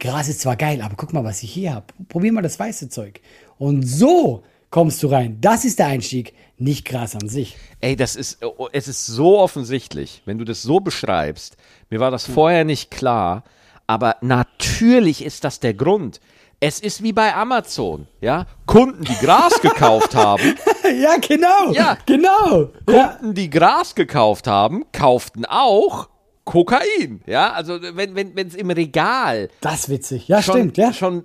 Gras 0.00 0.28
ist 0.28 0.40
zwar 0.40 0.56
geil, 0.56 0.82
aber 0.82 0.96
guck 0.96 1.12
mal, 1.12 1.22
was 1.22 1.44
ich 1.44 1.52
hier 1.52 1.72
habe. 1.72 1.86
Probier 2.08 2.32
mal 2.32 2.42
das 2.42 2.58
weiße 2.58 2.88
Zeug. 2.88 3.20
Und 3.58 3.84
so 3.84 4.42
kommst 4.70 5.02
du 5.02 5.08
rein. 5.08 5.38
Das 5.40 5.64
ist 5.64 5.78
der 5.78 5.86
Einstieg, 5.86 6.34
nicht 6.58 6.86
Gras 6.86 7.14
an 7.14 7.28
sich. 7.28 7.56
Ey, 7.80 7.96
das 7.96 8.16
ist, 8.16 8.44
oh, 8.44 8.68
es 8.72 8.88
ist 8.88 9.06
so 9.06 9.38
offensichtlich, 9.38 10.22
wenn 10.24 10.38
du 10.38 10.44
das 10.44 10.62
so 10.62 10.80
beschreibst. 10.80 11.56
Mir 11.90 12.00
war 12.00 12.10
das 12.10 12.26
hm. 12.26 12.34
vorher 12.34 12.64
nicht 12.64 12.90
klar, 12.90 13.44
aber 13.86 14.16
natürlich 14.20 15.24
ist 15.24 15.44
das 15.44 15.60
der 15.60 15.74
Grund. 15.74 16.20
Es 16.58 16.80
ist 16.80 17.02
wie 17.02 17.12
bei 17.12 17.34
Amazon, 17.34 18.06
ja. 18.22 18.46
Kunden, 18.64 19.04
die 19.04 19.14
Gras 19.24 19.60
gekauft 19.60 20.14
haben. 20.14 20.54
ja, 21.00 21.16
genau. 21.16 21.72
Ja, 21.72 21.98
genau. 22.06 22.70
Kunden, 22.86 23.26
ja. 23.26 23.32
die 23.32 23.50
Gras 23.50 23.94
gekauft 23.94 24.46
haben, 24.46 24.84
kauften 24.92 25.44
auch 25.44 26.08
Kokain, 26.46 27.22
ja, 27.26 27.52
also 27.52 27.82
wenn 27.82 28.14
wenn 28.14 28.36
wenn 28.36 28.46
es 28.46 28.54
im 28.54 28.70
Regal 28.70 29.48
das 29.60 29.80
ist 29.80 29.88
witzig, 29.88 30.28
ja 30.28 30.40
schon, 30.40 30.54
stimmt, 30.54 30.78
ja 30.78 30.92
schon 30.92 31.24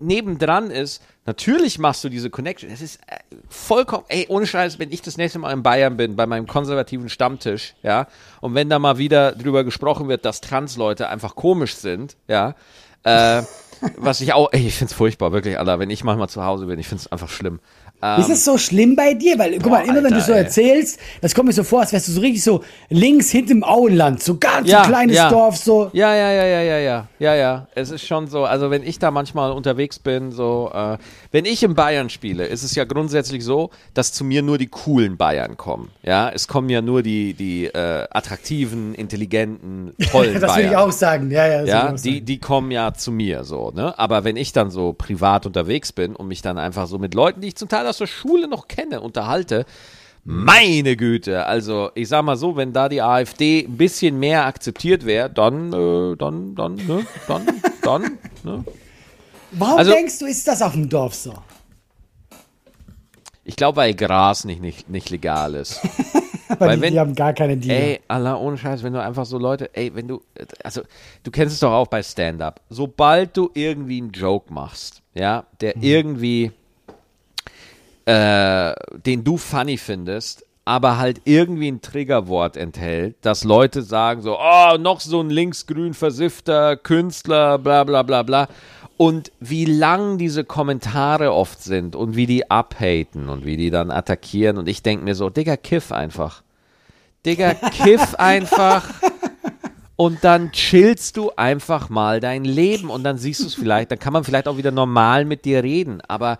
nebendran 0.00 0.70
ist, 0.70 1.02
natürlich 1.26 1.78
machst 1.78 2.04
du 2.04 2.08
diese 2.08 2.30
Connection. 2.30 2.70
Es 2.70 2.80
ist 2.80 3.00
äh, 3.06 3.18
vollkommen, 3.48 4.04
ey, 4.08 4.26
ohne 4.28 4.46
Scheiß, 4.46 4.78
wenn 4.78 4.92
ich 4.92 5.02
das 5.02 5.16
nächste 5.16 5.38
Mal 5.38 5.52
in 5.52 5.62
Bayern 5.62 5.96
bin, 5.96 6.16
bei 6.16 6.26
meinem 6.26 6.46
konservativen 6.46 7.08
Stammtisch, 7.08 7.74
ja, 7.82 8.06
und 8.40 8.54
wenn 8.54 8.68
da 8.68 8.78
mal 8.78 8.98
wieder 8.98 9.32
drüber 9.32 9.64
gesprochen 9.64 10.08
wird, 10.08 10.24
dass 10.24 10.40
Transleute 10.40 11.08
einfach 11.08 11.34
komisch 11.34 11.74
sind, 11.74 12.16
ja, 12.28 12.54
äh, 13.04 13.42
was 13.96 14.20
ich 14.20 14.32
auch, 14.32 14.52
ey, 14.52 14.66
ich 14.66 14.76
find's 14.76 14.94
furchtbar, 14.94 15.32
wirklich, 15.32 15.58
Alter, 15.58 15.78
wenn 15.78 15.90
ich 15.90 16.04
manchmal 16.04 16.28
zu 16.28 16.44
Hause 16.44 16.66
bin, 16.66 16.78
ich 16.78 16.88
find's 16.88 17.06
einfach 17.06 17.28
schlimm. 17.28 17.60
Ähm, 18.02 18.20
ist 18.20 18.30
es 18.30 18.44
so 18.44 18.58
schlimm 18.58 18.96
bei 18.96 19.14
dir? 19.14 19.38
Weil, 19.38 19.58
guck 19.60 19.70
mal, 19.70 19.84
immer 19.84 19.94
Alter, 19.94 20.04
wenn 20.04 20.14
du 20.14 20.20
so 20.20 20.32
erzählst, 20.32 20.98
das 21.20 21.34
kommt 21.34 21.46
mir 21.46 21.52
so 21.52 21.62
vor, 21.62 21.80
als 21.80 21.92
wärst 21.92 22.08
du 22.08 22.12
so 22.12 22.20
richtig 22.20 22.42
so 22.42 22.64
links 22.90 23.30
hinterm 23.30 23.62
Auenland, 23.62 24.20
so 24.20 24.38
ganz 24.38 24.68
ja, 24.68 24.82
ein 24.82 24.88
kleines 24.88 25.16
ja. 25.16 25.30
Dorf, 25.30 25.56
so. 25.56 25.88
Ja, 25.92 26.12
ja, 26.14 26.32
ja, 26.32 26.44
ja, 26.44 26.62
ja, 26.62 26.78
ja, 26.78 27.08
ja, 27.20 27.34
ja. 27.36 27.66
Es 27.76 27.90
ist 27.92 28.04
schon 28.04 28.26
so, 28.26 28.44
also 28.44 28.70
wenn 28.70 28.82
ich 28.82 28.98
da 28.98 29.12
manchmal 29.12 29.52
unterwegs 29.52 30.00
bin, 30.00 30.32
so, 30.32 30.72
äh, 30.74 30.98
wenn 31.30 31.44
ich 31.44 31.62
in 31.62 31.76
Bayern 31.76 32.10
spiele, 32.10 32.44
ist 32.46 32.64
es 32.64 32.74
ja 32.74 32.84
grundsätzlich 32.84 33.44
so, 33.44 33.70
dass 33.94 34.12
zu 34.12 34.24
mir 34.24 34.42
nur 34.42 34.58
die 34.58 34.66
coolen 34.66 35.16
Bayern 35.16 35.56
kommen. 35.56 35.90
Ja, 36.02 36.28
es 36.28 36.48
kommen 36.48 36.70
ja 36.70 36.82
nur 36.82 37.04
die, 37.04 37.34
die 37.34 37.66
äh, 37.66 38.08
attraktiven, 38.10 38.96
intelligenten, 38.96 39.94
tollen 40.10 40.34
das 40.34 40.42
Bayern. 40.42 40.42
Das 40.42 40.56
will 40.56 40.64
ich 40.64 40.76
auch 40.76 40.92
sagen, 40.92 41.30
ja, 41.30 41.46
ja. 41.46 41.64
ja, 41.64 41.92
die, 41.92 42.20
die 42.20 42.38
kommen 42.38 42.72
ja 42.72 42.94
zu 42.94 43.12
mir, 43.12 43.44
so, 43.44 43.70
ne? 43.70 43.96
Aber 43.96 44.24
wenn 44.24 44.36
ich 44.36 44.52
dann 44.52 44.72
so 44.72 44.92
privat 44.92 45.46
unterwegs 45.46 45.92
bin 45.92 46.16
und 46.16 46.26
mich 46.26 46.42
dann 46.42 46.58
einfach 46.58 46.88
so 46.88 46.98
mit 46.98 47.14
Leuten, 47.14 47.40
die 47.40 47.48
ich 47.48 47.56
zum 47.56 47.68
Teil 47.68 47.86
aus 47.92 47.98
der 47.98 48.06
Schule 48.06 48.48
noch 48.48 48.68
kenne, 48.68 49.00
unterhalte, 49.00 49.66
meine 50.24 50.96
Güte, 50.96 51.44
also 51.46 51.90
ich 51.94 52.08
sag 52.08 52.22
mal 52.24 52.36
so, 52.36 52.56
wenn 52.56 52.72
da 52.72 52.88
die 52.88 53.02
AfD 53.02 53.66
ein 53.66 53.76
bisschen 53.76 54.18
mehr 54.18 54.46
akzeptiert 54.46 55.04
wäre, 55.04 55.28
dann, 55.28 55.72
äh, 55.72 56.16
dann, 56.16 56.54
dann, 56.54 56.76
ne, 56.76 57.06
dann, 57.26 57.46
dann, 57.82 58.18
ne. 58.44 58.64
Warum 59.50 59.78
also, 59.78 59.92
denkst 59.92 60.20
du, 60.20 60.26
ist 60.26 60.46
das 60.46 60.62
auf 60.62 60.72
dem 60.72 60.88
Dorf 60.88 61.14
so? 61.14 61.34
Ich 63.44 63.56
glaube, 63.56 63.76
weil 63.76 63.94
Gras 63.94 64.44
nicht, 64.44 64.62
nicht, 64.62 64.88
nicht 64.88 65.10
legal 65.10 65.56
ist. 65.56 65.80
weil, 66.48 66.60
weil 66.60 66.76
die, 66.76 66.82
wenn, 66.82 66.92
die 66.92 67.00
haben 67.00 67.14
gar 67.14 67.32
keine 67.32 67.56
Dealer. 67.56 67.74
Ey, 67.74 68.00
Allah, 68.06 68.36
ohne 68.36 68.56
Scheiß, 68.56 68.84
wenn 68.84 68.92
du 68.92 69.02
einfach 69.02 69.26
so 69.26 69.38
Leute, 69.38 69.74
ey, 69.74 69.92
wenn 69.94 70.06
du, 70.06 70.22
also, 70.62 70.82
du 71.24 71.30
kennst 71.32 71.54
es 71.54 71.60
doch 71.60 71.72
auch 71.72 71.88
bei 71.88 72.02
Stand-Up. 72.02 72.60
Sobald 72.70 73.36
du 73.36 73.50
irgendwie 73.54 73.98
einen 73.98 74.12
Joke 74.12 74.52
machst, 74.54 75.02
ja, 75.14 75.44
der 75.60 75.76
mhm. 75.76 75.82
irgendwie 75.82 76.52
äh, 78.06 78.74
den 79.06 79.24
du 79.24 79.36
funny 79.36 79.76
findest, 79.76 80.44
aber 80.64 80.98
halt 80.98 81.20
irgendwie 81.24 81.70
ein 81.70 81.82
Triggerwort 81.82 82.56
enthält, 82.56 83.16
dass 83.22 83.44
Leute 83.44 83.82
sagen 83.82 84.22
so, 84.22 84.38
oh, 84.38 84.76
noch 84.78 85.00
so 85.00 85.20
ein 85.20 85.30
linksgrün 85.30 85.94
versiffter 85.94 86.76
Künstler, 86.76 87.58
bla 87.58 87.84
bla 87.84 88.02
bla 88.02 88.22
bla. 88.22 88.48
Und 88.96 89.32
wie 89.40 89.64
lang 89.64 90.18
diese 90.18 90.44
Kommentare 90.44 91.32
oft 91.32 91.62
sind 91.62 91.96
und 91.96 92.14
wie 92.14 92.26
die 92.26 92.50
abhaten 92.50 93.28
und 93.28 93.44
wie 93.44 93.56
die 93.56 93.70
dann 93.70 93.90
attackieren. 93.90 94.58
Und 94.58 94.68
ich 94.68 94.82
denke 94.82 95.04
mir 95.04 95.16
so, 95.16 95.28
Digga, 95.28 95.56
kiff 95.56 95.90
einfach. 95.90 96.42
Digga, 97.26 97.54
kiff 97.54 98.14
einfach. 98.18 98.88
Und 99.96 100.22
dann 100.22 100.52
chillst 100.52 101.16
du 101.16 101.32
einfach 101.36 101.88
mal 101.88 102.20
dein 102.20 102.44
Leben 102.44 102.90
und 102.90 103.02
dann 103.02 103.18
siehst 103.18 103.40
du 103.40 103.46
es 103.46 103.54
vielleicht, 103.54 103.90
dann 103.90 103.98
kann 103.98 104.12
man 104.12 104.24
vielleicht 104.24 104.48
auch 104.48 104.56
wieder 104.56 104.70
normal 104.70 105.24
mit 105.24 105.44
dir 105.44 105.62
reden. 105.62 106.00
Aber 106.06 106.38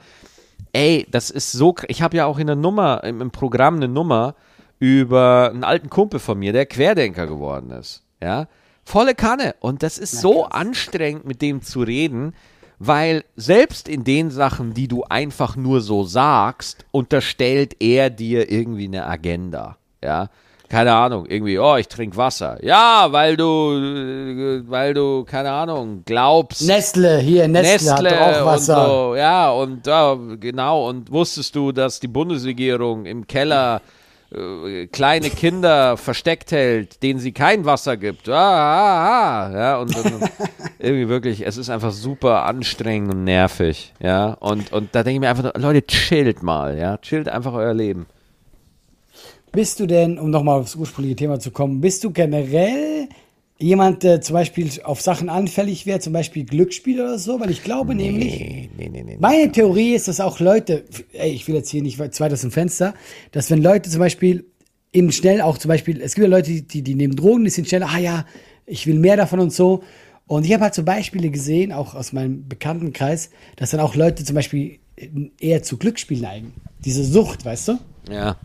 ey, 0.72 1.06
das 1.11 1.30
ist 1.30 1.52
so, 1.52 1.74
ich 1.88 2.02
habe 2.02 2.16
ja 2.16 2.26
auch 2.26 2.38
in 2.38 2.46
der 2.46 2.56
Nummer, 2.56 3.04
im, 3.04 3.20
im, 3.20 3.30
Programm 3.30 3.76
eine 3.76 3.88
Nummer 3.88 4.35
über 4.78 5.50
einen 5.52 5.64
alten 5.64 5.90
Kumpel 5.90 6.20
von 6.20 6.38
mir, 6.38 6.52
der 6.52 6.66
Querdenker 6.66 7.26
geworden 7.26 7.70
ist. 7.70 8.02
Ja, 8.20 8.48
volle 8.85 9.14
Kanne. 9.14 9.54
Und 9.61 9.82
das 9.82 9.98
ist 9.98 10.20
so 10.20 10.46
anstrengend, 10.46 11.24
mit 11.24 11.42
dem 11.42 11.62
zu 11.62 11.82
reden, 11.82 12.35
weil 12.78 13.24
selbst 13.37 13.88
in 13.88 14.04
den 14.04 14.30
Sachen, 14.30 14.74
die 14.74 14.88
du 14.88 15.04
einfach 15.04 15.56
nur 15.56 15.80
so 15.80 16.04
sagst, 16.04 16.85
unterstellt 16.90 17.76
er 17.80 18.11
dir 18.11 18.50
irgendwie 18.50 18.87
eine 18.87 19.06
Agenda. 19.06 19.76
Ja, 20.02 20.30
keine 20.72 20.94
Ahnung, 20.94 21.26
irgendwie, 21.26 21.58
oh, 21.58 21.76
ich 21.76 21.87
trinke 21.87 22.16
Wasser. 22.16 22.56
Ja, 22.64 23.08
weil 23.11 23.37
du, 23.37 23.44
äh, 23.44 24.62
weil 24.70 24.94
du, 24.94 25.22
keine 25.22 25.50
Ahnung, 25.50 26.02
glaubst. 26.06 26.62
Nestle, 26.62 27.18
hier, 27.18 27.46
Nestle, 27.46 27.90
Nestle 27.90 28.18
hat 28.18 28.37
auch 28.40 28.46
Wasser. 28.46 28.80
Und 28.80 28.88
so, 28.88 29.16
ja, 29.16 29.50
und 29.50 29.87
ja, 29.87 30.18
genau, 30.40 30.88
und 30.88 31.12
wusstest 31.12 31.54
du, 31.56 31.72
dass 31.72 32.00
die 32.00 32.08
Bundesregierung 32.08 33.04
im 33.04 33.26
Keller 33.26 33.82
äh, 34.35 34.87
kleine 34.87 35.28
Kinder 35.28 35.96
versteckt 35.98 36.52
hält, 36.52 37.02
denen 37.02 37.20
sie 37.20 37.32
kein 37.32 37.66
Wasser 37.66 37.98
gibt. 37.98 38.30
Ah, 38.30 38.32
ah, 38.32 39.50
ah. 39.50 39.52
Ja, 39.54 39.76
und, 39.76 39.94
und 39.94 40.30
irgendwie 40.78 41.11
wirklich, 41.11 41.46
es 41.46 41.58
ist 41.58 41.68
einfach 41.68 41.92
super 41.92 42.46
anstrengend 42.46 43.12
und 43.12 43.24
nervig, 43.24 43.92
ja. 44.00 44.38
Und, 44.40 44.72
und 44.72 44.94
da 44.94 45.02
denke 45.02 45.16
ich 45.16 45.20
mir 45.20 45.28
einfach, 45.28 45.52
Leute, 45.54 45.87
chillt 45.87 46.42
mal, 46.42 46.78
ja, 46.78 46.96
chillt 46.96 47.28
einfach 47.28 47.52
euer 47.52 47.74
Leben. 47.74 48.06
Bist 49.52 49.80
du 49.80 49.86
denn, 49.86 50.18
um 50.18 50.30
nochmal 50.30 50.60
aufs 50.60 50.74
ursprüngliche 50.74 51.16
Thema 51.16 51.38
zu 51.38 51.50
kommen, 51.50 51.82
bist 51.82 52.02
du 52.04 52.10
generell 52.10 53.08
jemand, 53.58 54.02
der 54.02 54.22
zum 54.22 54.32
Beispiel 54.34 54.70
auf 54.82 55.02
Sachen 55.02 55.28
anfällig 55.28 55.84
wäre, 55.84 56.00
zum 56.00 56.14
Beispiel 56.14 56.44
Glücksspiel 56.44 57.00
oder 57.00 57.18
so? 57.18 57.38
Weil 57.38 57.50
ich 57.50 57.62
glaube 57.62 57.94
nee, 57.94 58.10
nämlich, 58.10 58.70
nee, 58.78 58.88
nee, 58.88 59.16
meine 59.20 59.52
Theorie 59.52 59.94
ist, 59.94 60.08
dass 60.08 60.20
auch 60.20 60.40
Leute, 60.40 60.84
ey, 61.12 61.30
ich 61.30 61.46
will 61.46 61.54
jetzt 61.54 61.68
hier 61.68 61.82
nicht 61.82 61.98
weit 61.98 62.32
aus 62.32 62.40
dem 62.40 62.50
Fenster, 62.50 62.94
dass 63.30 63.50
wenn 63.50 63.62
Leute 63.62 63.90
zum 63.90 64.00
Beispiel 64.00 64.46
eben 64.90 65.12
schnell 65.12 65.42
auch 65.42 65.58
zum 65.58 65.68
Beispiel, 65.68 66.00
es 66.00 66.14
gibt 66.14 66.24
ja 66.24 66.30
Leute, 66.30 66.62
die, 66.62 66.82
die 66.82 66.94
nehmen 66.94 67.14
Drogen, 67.14 67.44
die 67.44 67.50
sind 67.50 67.68
schnell, 67.68 67.82
ah 67.82 67.98
ja, 67.98 68.24
ich 68.64 68.86
will 68.86 68.98
mehr 68.98 69.18
davon 69.18 69.40
und 69.40 69.52
so. 69.52 69.82
Und 70.26 70.46
ich 70.46 70.52
habe 70.54 70.64
halt 70.64 70.74
so 70.74 70.82
Beispiele 70.82 71.28
gesehen, 71.28 71.72
auch 71.72 71.94
aus 71.94 72.14
meinem 72.14 72.48
Bekanntenkreis, 72.48 73.30
dass 73.56 73.70
dann 73.70 73.80
auch 73.80 73.94
Leute 73.94 74.24
zum 74.24 74.34
Beispiel 74.34 74.78
eher 75.38 75.62
zu 75.62 75.76
Glücksspiel 75.76 76.20
neigen. 76.20 76.54
Diese 76.84 77.04
Sucht, 77.04 77.44
weißt 77.44 77.68
du? 77.68 77.78
Ja. 78.10 78.36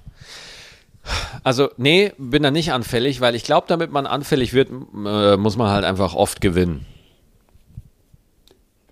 Also, 1.43 1.69
nee, 1.77 2.11
bin 2.17 2.43
da 2.43 2.51
nicht 2.51 2.71
anfällig, 2.71 3.21
weil 3.21 3.35
ich 3.35 3.43
glaube, 3.43 3.67
damit 3.67 3.91
man 3.91 4.05
anfällig 4.05 4.53
wird, 4.53 4.69
äh, 4.69 5.37
muss 5.37 5.55
man 5.57 5.69
halt 5.69 5.85
einfach 5.85 6.13
oft 6.13 6.41
gewinnen. 6.41 6.85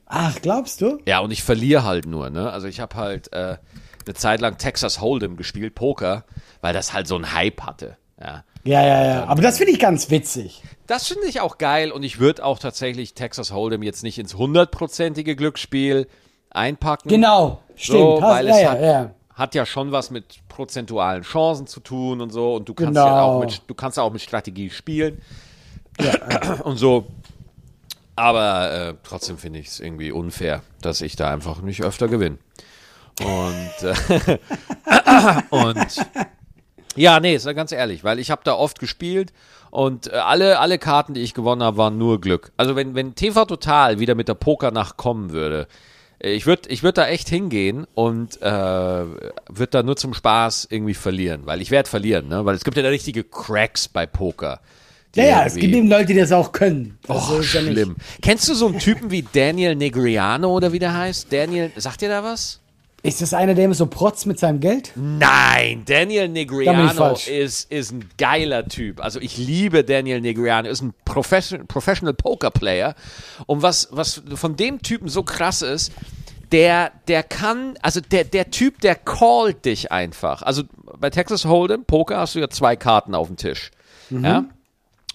Ach, 0.05 0.35
glaubst 0.41 0.81
du? 0.81 0.99
Ja, 1.05 1.19
und 1.19 1.31
ich 1.31 1.43
verliere 1.43 1.83
halt 1.83 2.05
nur, 2.05 2.29
ne? 2.29 2.51
Also 2.51 2.67
ich 2.67 2.79
habe 2.79 2.95
halt 2.95 3.33
äh, 3.33 3.57
eine 4.05 4.13
Zeit 4.13 4.39
lang 4.39 4.57
Texas 4.57 5.01
Hold'em 5.01 5.35
gespielt, 5.35 5.75
Poker, 5.75 6.25
weil 6.61 6.73
das 6.73 6.93
halt 6.93 7.07
so 7.07 7.15
einen 7.15 7.33
Hype 7.33 7.63
hatte. 7.63 7.97
Ja, 8.19 8.43
ja, 8.63 8.85
ja. 8.85 9.05
ja. 9.05 9.25
Aber 9.25 9.41
das 9.41 9.57
finde 9.57 9.73
ich 9.73 9.79
ganz 9.79 10.09
witzig. 10.09 10.61
Das 10.87 11.07
finde 11.07 11.27
ich 11.27 11.41
auch 11.41 11.57
geil 11.57 11.91
und 11.91 12.03
ich 12.03 12.19
würde 12.19 12.45
auch 12.45 12.59
tatsächlich 12.59 13.15
Texas 13.15 13.51
Hold'em 13.51 13.83
jetzt 13.83 14.03
nicht 14.03 14.19
ins 14.19 14.35
hundertprozentige 14.35 15.35
Glücksspiel 15.35 16.07
einpacken. 16.51 17.09
Genau, 17.09 17.59
stimmt. 17.75 17.99
So, 17.99 18.21
weil 18.21 18.47
ja, 18.47 18.55
es 18.55 18.61
ja, 18.61 18.71
hat, 18.71 18.81
ja 18.81 19.14
hat 19.35 19.53
ja 19.53 19.65
schon 19.65 19.91
was 19.91 20.11
mit 20.11 20.39
prozentualen 20.47 21.23
Chancen 21.23 21.67
zu 21.67 21.81
tun 21.81 22.21
und 22.21 22.31
so. 22.31 22.55
Und 22.55 22.69
du 22.69 22.73
kannst 22.73 22.93
genau. 22.93 23.05
ja 23.05 23.21
auch 23.21 23.39
mit, 23.41 23.61
du 23.67 23.73
kannst 23.75 23.97
ja 23.97 24.03
auch 24.03 24.11
mit 24.11 24.21
Strategie 24.21 24.69
spielen. 24.69 25.21
Ja. 25.99 26.61
Und 26.63 26.77
so. 26.77 27.07
Aber 28.17 28.71
äh, 28.71 28.93
trotzdem 29.03 29.37
finde 29.37 29.59
ich 29.59 29.67
es 29.67 29.79
irgendwie 29.81 30.11
unfair, 30.11 30.61
dass 30.81 31.01
ich 31.01 31.17
da 31.17 31.31
einfach 31.31 31.61
nicht 31.61 31.83
öfter 31.83 32.07
gewinne. 32.07 32.37
Und, 33.19 33.83
äh, 33.83 34.37
und 35.49 36.07
ja, 36.95 37.19
nee, 37.19 37.35
ist 37.35 37.45
ja 37.45 37.53
ganz 37.53 37.71
ehrlich, 37.71 38.03
weil 38.03 38.19
ich 38.19 38.31
habe 38.31 38.41
da 38.43 38.53
oft 38.53 38.79
gespielt 38.79 39.33
und 39.69 40.07
äh, 40.07 40.15
alle, 40.15 40.59
alle 40.59 40.77
Karten, 40.77 41.13
die 41.13 41.21
ich 41.21 41.33
gewonnen 41.33 41.63
habe, 41.63 41.77
waren 41.77 41.97
nur 41.97 42.21
Glück. 42.21 42.51
Also 42.55 42.75
wenn, 42.75 42.95
wenn 42.95 43.15
TV 43.15 43.45
Total 43.45 43.99
wieder 43.99 44.15
mit 44.15 44.27
der 44.29 44.33
Pokernacht 44.33 44.95
kommen 44.95 45.31
würde, 45.31 45.67
ich 46.25 46.45
würde 46.45 46.69
ich 46.69 46.81
würd 46.81 46.97
da 46.97 47.07
echt 47.07 47.29
hingehen 47.29 47.85
und 47.93 48.41
äh, 48.41 48.45
würde 48.45 49.67
da 49.69 49.83
nur 49.83 49.95
zum 49.95 50.13
Spaß 50.13 50.67
irgendwie 50.71 50.95
verlieren, 50.95 51.41
weil 51.45 51.61
ich 51.61 51.71
werde 51.71 51.89
verlieren, 51.89 52.27
ne? 52.27 52.45
weil 52.45 52.55
es 52.55 52.63
gibt 52.63 52.77
ja 52.77 52.83
da 52.83 52.89
richtige 52.89 53.23
Cracks 53.23 53.87
bei 53.87 54.05
Poker. 54.05 54.59
Ja, 55.15 55.23
ja, 55.23 55.45
es 55.45 55.55
gibt 55.55 55.73
eben 55.73 55.87
Leute, 55.87 56.07
die 56.07 56.19
das 56.19 56.33
auch 56.33 56.51
können. 56.51 56.97
Das 57.07 57.29
oh, 57.31 57.41
schlimm. 57.41 57.95
Kennst 58.21 58.49
du 58.49 58.53
so 58.53 58.67
einen 58.67 58.79
Typen 58.79 59.11
wie 59.11 59.21
Daniel 59.23 59.73
Negriano 59.75 60.51
oder 60.51 60.73
wie 60.73 60.79
der 60.79 60.93
heißt? 60.93 61.31
Daniel, 61.31 61.71
sagt 61.77 62.01
dir 62.01 62.09
da 62.09 62.21
was? 62.21 62.59
Ist 63.05 63.21
das 63.21 63.33
einer, 63.33 63.53
der 63.53 63.65
immer 63.65 63.75
so 63.75 63.85
protzt 63.85 64.25
mit 64.25 64.39
seinem 64.39 64.59
Geld? 64.59 64.91
Nein, 64.95 65.83
Daniel 65.85 66.27
Negriano 66.27 67.13
ist, 67.13 67.71
ist 67.71 67.91
ein 67.91 68.09
geiler 68.17 68.67
Typ. 68.67 68.99
Also 68.99 69.19
ich 69.19 69.37
liebe 69.37 69.83
Daniel 69.83 70.21
Negriano, 70.21 70.67
ist 70.67 70.81
ein 70.81 70.93
Profession, 71.05 71.67
Professional 71.67 72.13
Poker 72.13 72.49
Player. 72.49 72.95
Und 73.45 73.61
was, 73.61 73.89
was 73.91 74.23
von 74.33 74.55
dem 74.55 74.81
Typen 74.81 75.07
so 75.07 75.23
krass 75.23 75.61
ist, 75.61 75.91
der, 76.51 76.91
der 77.07 77.23
kann, 77.23 77.77
also 77.81 78.01
der, 78.01 78.23
der 78.23 78.49
Typ, 78.49 78.81
der 78.81 78.95
callt 78.95 79.65
dich 79.65 79.91
einfach. 79.91 80.41
Also 80.41 80.63
bei 80.99 81.09
Texas 81.09 81.45
Hold'em, 81.45 81.83
Poker, 81.85 82.17
hast 82.17 82.35
du 82.35 82.39
ja 82.39 82.49
zwei 82.49 82.75
Karten 82.75 83.13
auf 83.13 83.27
dem 83.27 83.37
Tisch. 83.37 83.71
Mhm. 84.09 84.25
Ja? 84.25 84.45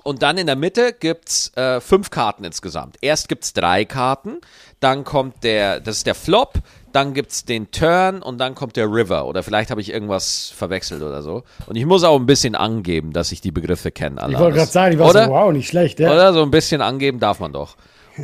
Und 0.02 0.22
dann 0.22 0.38
in 0.38 0.46
der 0.46 0.56
Mitte 0.56 0.92
gibt's 0.98 1.54
äh, 1.56 1.80
fünf 1.80 2.10
Karten 2.10 2.44
insgesamt. 2.44 2.96
Erst 3.00 3.28
gibt's 3.28 3.52
drei 3.52 3.84
Karten, 3.84 4.40
dann 4.80 5.04
kommt 5.04 5.44
der, 5.44 5.80
das 5.80 5.98
ist 5.98 6.06
der 6.06 6.14
Flop, 6.14 6.54
dann 6.92 7.14
gibt 7.14 7.30
es 7.30 7.44
den 7.44 7.70
Turn 7.70 8.22
und 8.22 8.38
dann 8.38 8.54
kommt 8.54 8.76
der 8.76 8.86
River. 8.86 9.26
Oder 9.26 9.42
vielleicht 9.42 9.70
habe 9.70 9.80
ich 9.80 9.92
irgendwas 9.92 10.52
verwechselt 10.56 11.02
oder 11.02 11.22
so. 11.22 11.44
Und 11.66 11.76
ich 11.76 11.86
muss 11.86 12.02
auch 12.02 12.18
ein 12.18 12.26
bisschen 12.26 12.54
angeben, 12.54 13.12
dass 13.12 13.32
ich 13.32 13.40
die 13.40 13.52
Begriffe 13.52 13.90
kenne. 13.90 14.20
Ich 14.28 14.38
wollte 14.38 14.58
gerade 14.58 14.70
sagen, 14.70 14.94
ich 14.94 14.98
war 14.98 15.10
oder? 15.10 15.26
so, 15.26 15.30
wow, 15.30 15.52
nicht 15.52 15.68
schlecht, 15.68 16.00
ja. 16.00 16.10
Oder 16.10 16.32
so 16.32 16.42
ein 16.42 16.50
bisschen 16.50 16.80
angeben 16.80 17.20
darf 17.20 17.40
man 17.40 17.52
doch. 17.52 17.76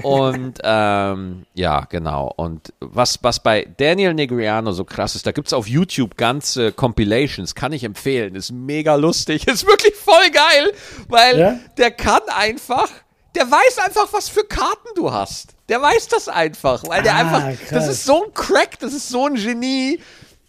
Und 0.02 0.58
ähm, 0.62 1.46
ja, 1.54 1.86
genau. 1.88 2.32
Und 2.36 2.72
was, 2.80 3.18
was 3.22 3.40
bei 3.40 3.66
Daniel 3.76 4.14
Negriano 4.14 4.72
so 4.72 4.84
krass 4.84 5.14
ist, 5.14 5.26
da 5.26 5.32
gibt 5.32 5.48
es 5.48 5.52
auf 5.52 5.66
YouTube 5.66 6.16
ganze 6.16 6.72
Compilations, 6.72 7.54
kann 7.54 7.72
ich 7.72 7.84
empfehlen. 7.84 8.34
Ist 8.34 8.52
mega 8.52 8.94
lustig, 8.94 9.46
ist 9.48 9.66
wirklich 9.66 9.94
voll 9.94 10.30
geil, 10.32 10.72
weil 11.08 11.38
ja? 11.38 11.58
der 11.76 11.90
kann 11.90 12.22
einfach 12.28 12.90
der 13.36 13.50
weiß 13.50 13.78
einfach, 13.84 14.08
was 14.12 14.28
für 14.30 14.44
Karten 14.44 14.88
du 14.94 15.12
hast. 15.12 15.54
Der 15.68 15.82
weiß 15.82 16.08
das 16.08 16.28
einfach, 16.28 16.82
weil 16.88 17.02
der 17.02 17.14
ah, 17.14 17.18
einfach, 17.18 17.68
krass. 17.68 17.68
das 17.70 17.88
ist 17.88 18.04
so 18.04 18.24
ein 18.24 18.32
Crack, 18.34 18.78
das 18.78 18.94
ist 18.94 19.10
so 19.10 19.26
ein 19.26 19.34
Genie 19.34 20.00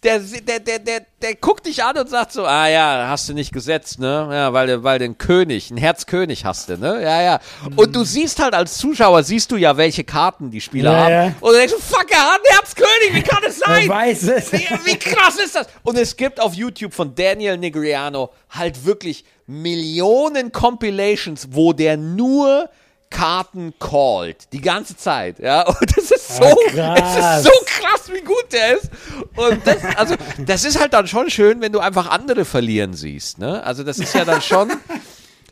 der, 0.02 0.20
der, 0.20 0.60
der, 0.60 0.78
der, 0.78 1.06
der 1.20 1.34
guckt 1.34 1.66
dich 1.66 1.82
an 1.82 1.98
und 1.98 2.08
sagt 2.08 2.32
so, 2.32 2.44
ah 2.44 2.68
ja, 2.68 3.08
hast 3.08 3.28
du 3.28 3.34
nicht 3.34 3.52
gesetzt, 3.52 3.98
ne? 3.98 4.28
Ja, 4.30 4.52
weil, 4.52 4.68
du, 4.68 4.84
weil 4.84 5.02
einen 5.02 5.18
König, 5.18 5.70
einen 5.70 5.78
Herzkönig 5.78 6.44
hast 6.44 6.68
du, 6.68 6.78
ne? 6.78 7.02
Ja, 7.02 7.20
ja. 7.20 7.40
Und 7.74 7.96
du 7.96 8.04
siehst 8.04 8.40
halt 8.40 8.54
als 8.54 8.78
Zuschauer, 8.78 9.24
siehst 9.24 9.50
du 9.50 9.56
ja, 9.56 9.76
welche 9.76 10.04
Karten 10.04 10.50
die 10.52 10.60
Spieler 10.60 10.92
ja, 10.92 10.98
haben. 10.98 11.12
Ja. 11.12 11.24
Und 11.40 11.52
du 11.52 11.58
denkst, 11.58 11.74
fuck, 11.80 12.06
er 12.10 12.32
hat 12.32 12.40
einen 12.40 12.58
Herzkönig, 12.58 13.14
wie 13.14 13.22
kann 13.22 13.42
es 13.44 13.58
sein? 13.58 13.82
Er 13.82 13.88
weiß 13.88 14.22
es. 14.28 14.52
Wie, 14.52 14.68
wie 14.84 14.96
krass 14.96 15.36
ist 15.36 15.56
das? 15.56 15.66
Und 15.82 15.98
es 15.98 16.16
gibt 16.16 16.40
auf 16.40 16.54
YouTube 16.54 16.94
von 16.94 17.14
Daniel 17.16 17.58
Negriano 17.58 18.30
halt 18.50 18.84
wirklich 18.84 19.24
Millionen 19.46 20.52
Compilations, 20.52 21.48
wo 21.50 21.72
der 21.72 21.96
nur 21.96 22.70
Karten 23.10 23.74
called. 23.78 24.52
Die 24.52 24.60
ganze 24.60 24.96
Zeit, 24.96 25.38
ja. 25.38 25.62
Und 25.66 25.96
das 25.96 26.10
ist 26.10 26.36
so, 26.36 26.44
ah, 26.44 26.94
es 26.96 27.16
ist 27.36 27.44
so 27.44 27.64
krass, 27.66 28.10
wie 28.12 28.20
gut 28.20 28.52
der 28.52 28.76
ist. 28.76 28.90
Und 29.36 29.66
das, 29.66 29.78
also, 29.96 30.14
das 30.38 30.64
ist 30.64 30.78
halt 30.80 30.92
dann 30.92 31.06
schon 31.06 31.30
schön, 31.30 31.60
wenn 31.60 31.72
du 31.72 31.80
einfach 31.80 32.10
andere 32.10 32.44
verlieren 32.44 32.94
siehst, 32.94 33.38
ne? 33.38 33.62
Also, 33.64 33.82
das 33.82 33.98
ist 33.98 34.14
ja 34.14 34.24
dann 34.24 34.42
schon, 34.42 34.72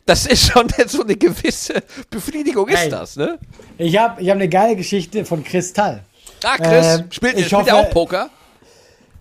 das 0.04 0.26
ist 0.26 0.50
schon 0.52 0.68
so 0.86 1.02
eine 1.02 1.16
gewisse 1.16 1.82
Befriedigung, 2.10 2.68
ist 2.68 2.78
hey, 2.78 2.90
das, 2.90 3.16
ne? 3.16 3.38
Ich 3.78 3.96
habe 3.96 4.20
ich 4.22 4.28
hab 4.28 4.36
eine 4.36 4.48
geile 4.48 4.76
Geschichte 4.76 5.24
von 5.24 5.42
Kristall. 5.44 6.02
Ah, 6.44 6.56
Chris, 6.56 6.86
äh, 6.86 7.04
spielt, 7.10 7.32
spielt 7.32 7.52
hoffe, 7.52 7.70
er 7.70 7.76
auch 7.76 7.90
Poker? 7.90 8.30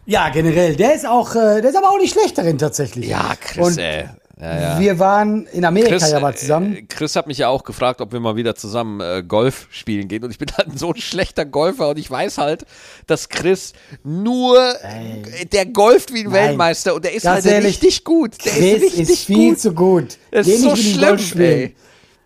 Ja, 0.05 0.29
generell. 0.29 0.75
Der 0.75 0.93
ist 0.93 1.05
auch, 1.05 1.33
äh, 1.35 1.61
der 1.61 1.71
ist 1.71 1.75
aber 1.75 1.89
auch 1.89 1.97
nicht 1.97 2.13
schlecht 2.13 2.37
darin 2.37 2.57
tatsächlich. 2.57 3.07
Ja, 3.07 3.33
Chris, 3.39 3.65
Und 3.65 3.77
ey. 3.79 4.09
Ja, 4.39 4.59
ja. 4.59 4.79
Wir 4.79 4.99
waren 4.99 5.45
in 5.47 5.63
Amerika 5.63 5.97
Chris, 5.97 6.11
ja 6.11 6.19
mal 6.19 6.35
zusammen. 6.35 6.75
Äh, 6.75 6.81
Chris 6.83 7.15
hat 7.15 7.25
mich 7.27 7.37
ja 7.37 7.47
auch 7.47 7.63
gefragt, 7.63 8.01
ob 8.01 8.11
wir 8.11 8.19
mal 8.19 8.35
wieder 8.35 8.53
zusammen 8.55 8.99
äh, 8.99 9.23
Golf 9.25 9.67
spielen 9.71 10.09
gehen. 10.09 10.23
Und 10.25 10.31
ich 10.31 10.37
bin 10.37 10.49
halt 10.57 10.77
so 10.77 10.89
ein 10.91 10.97
schlechter 10.99 11.45
Golfer 11.45 11.89
und 11.89 11.99
ich 11.99 12.11
weiß 12.11 12.37
halt, 12.37 12.65
dass 13.07 13.29
Chris 13.29 13.73
nur, 14.03 14.57
Ey. 14.83 15.45
der 15.45 15.65
golft 15.67 16.13
wie 16.13 16.19
ein 16.19 16.25
Nein. 16.25 16.33
Weltmeister 16.33 16.95
und 16.95 17.05
der 17.05 17.13
ist 17.13 17.23
Ganz 17.23 17.45
halt 17.45 17.55
ehrlich, 17.55 17.81
richtig 17.81 18.03
gut. 18.03 18.43
Der 18.43 18.51
Chris 18.51 18.63
ist, 18.75 18.83
richtig 18.83 19.09
ist 19.09 19.25
viel 19.25 19.49
gut. 19.51 19.59
zu 19.59 19.73
gut. 19.73 20.17
Das 20.31 20.47
ist 20.47 20.61
so 20.61 20.75
schlimm, 20.75 21.17
ey. 21.37 21.75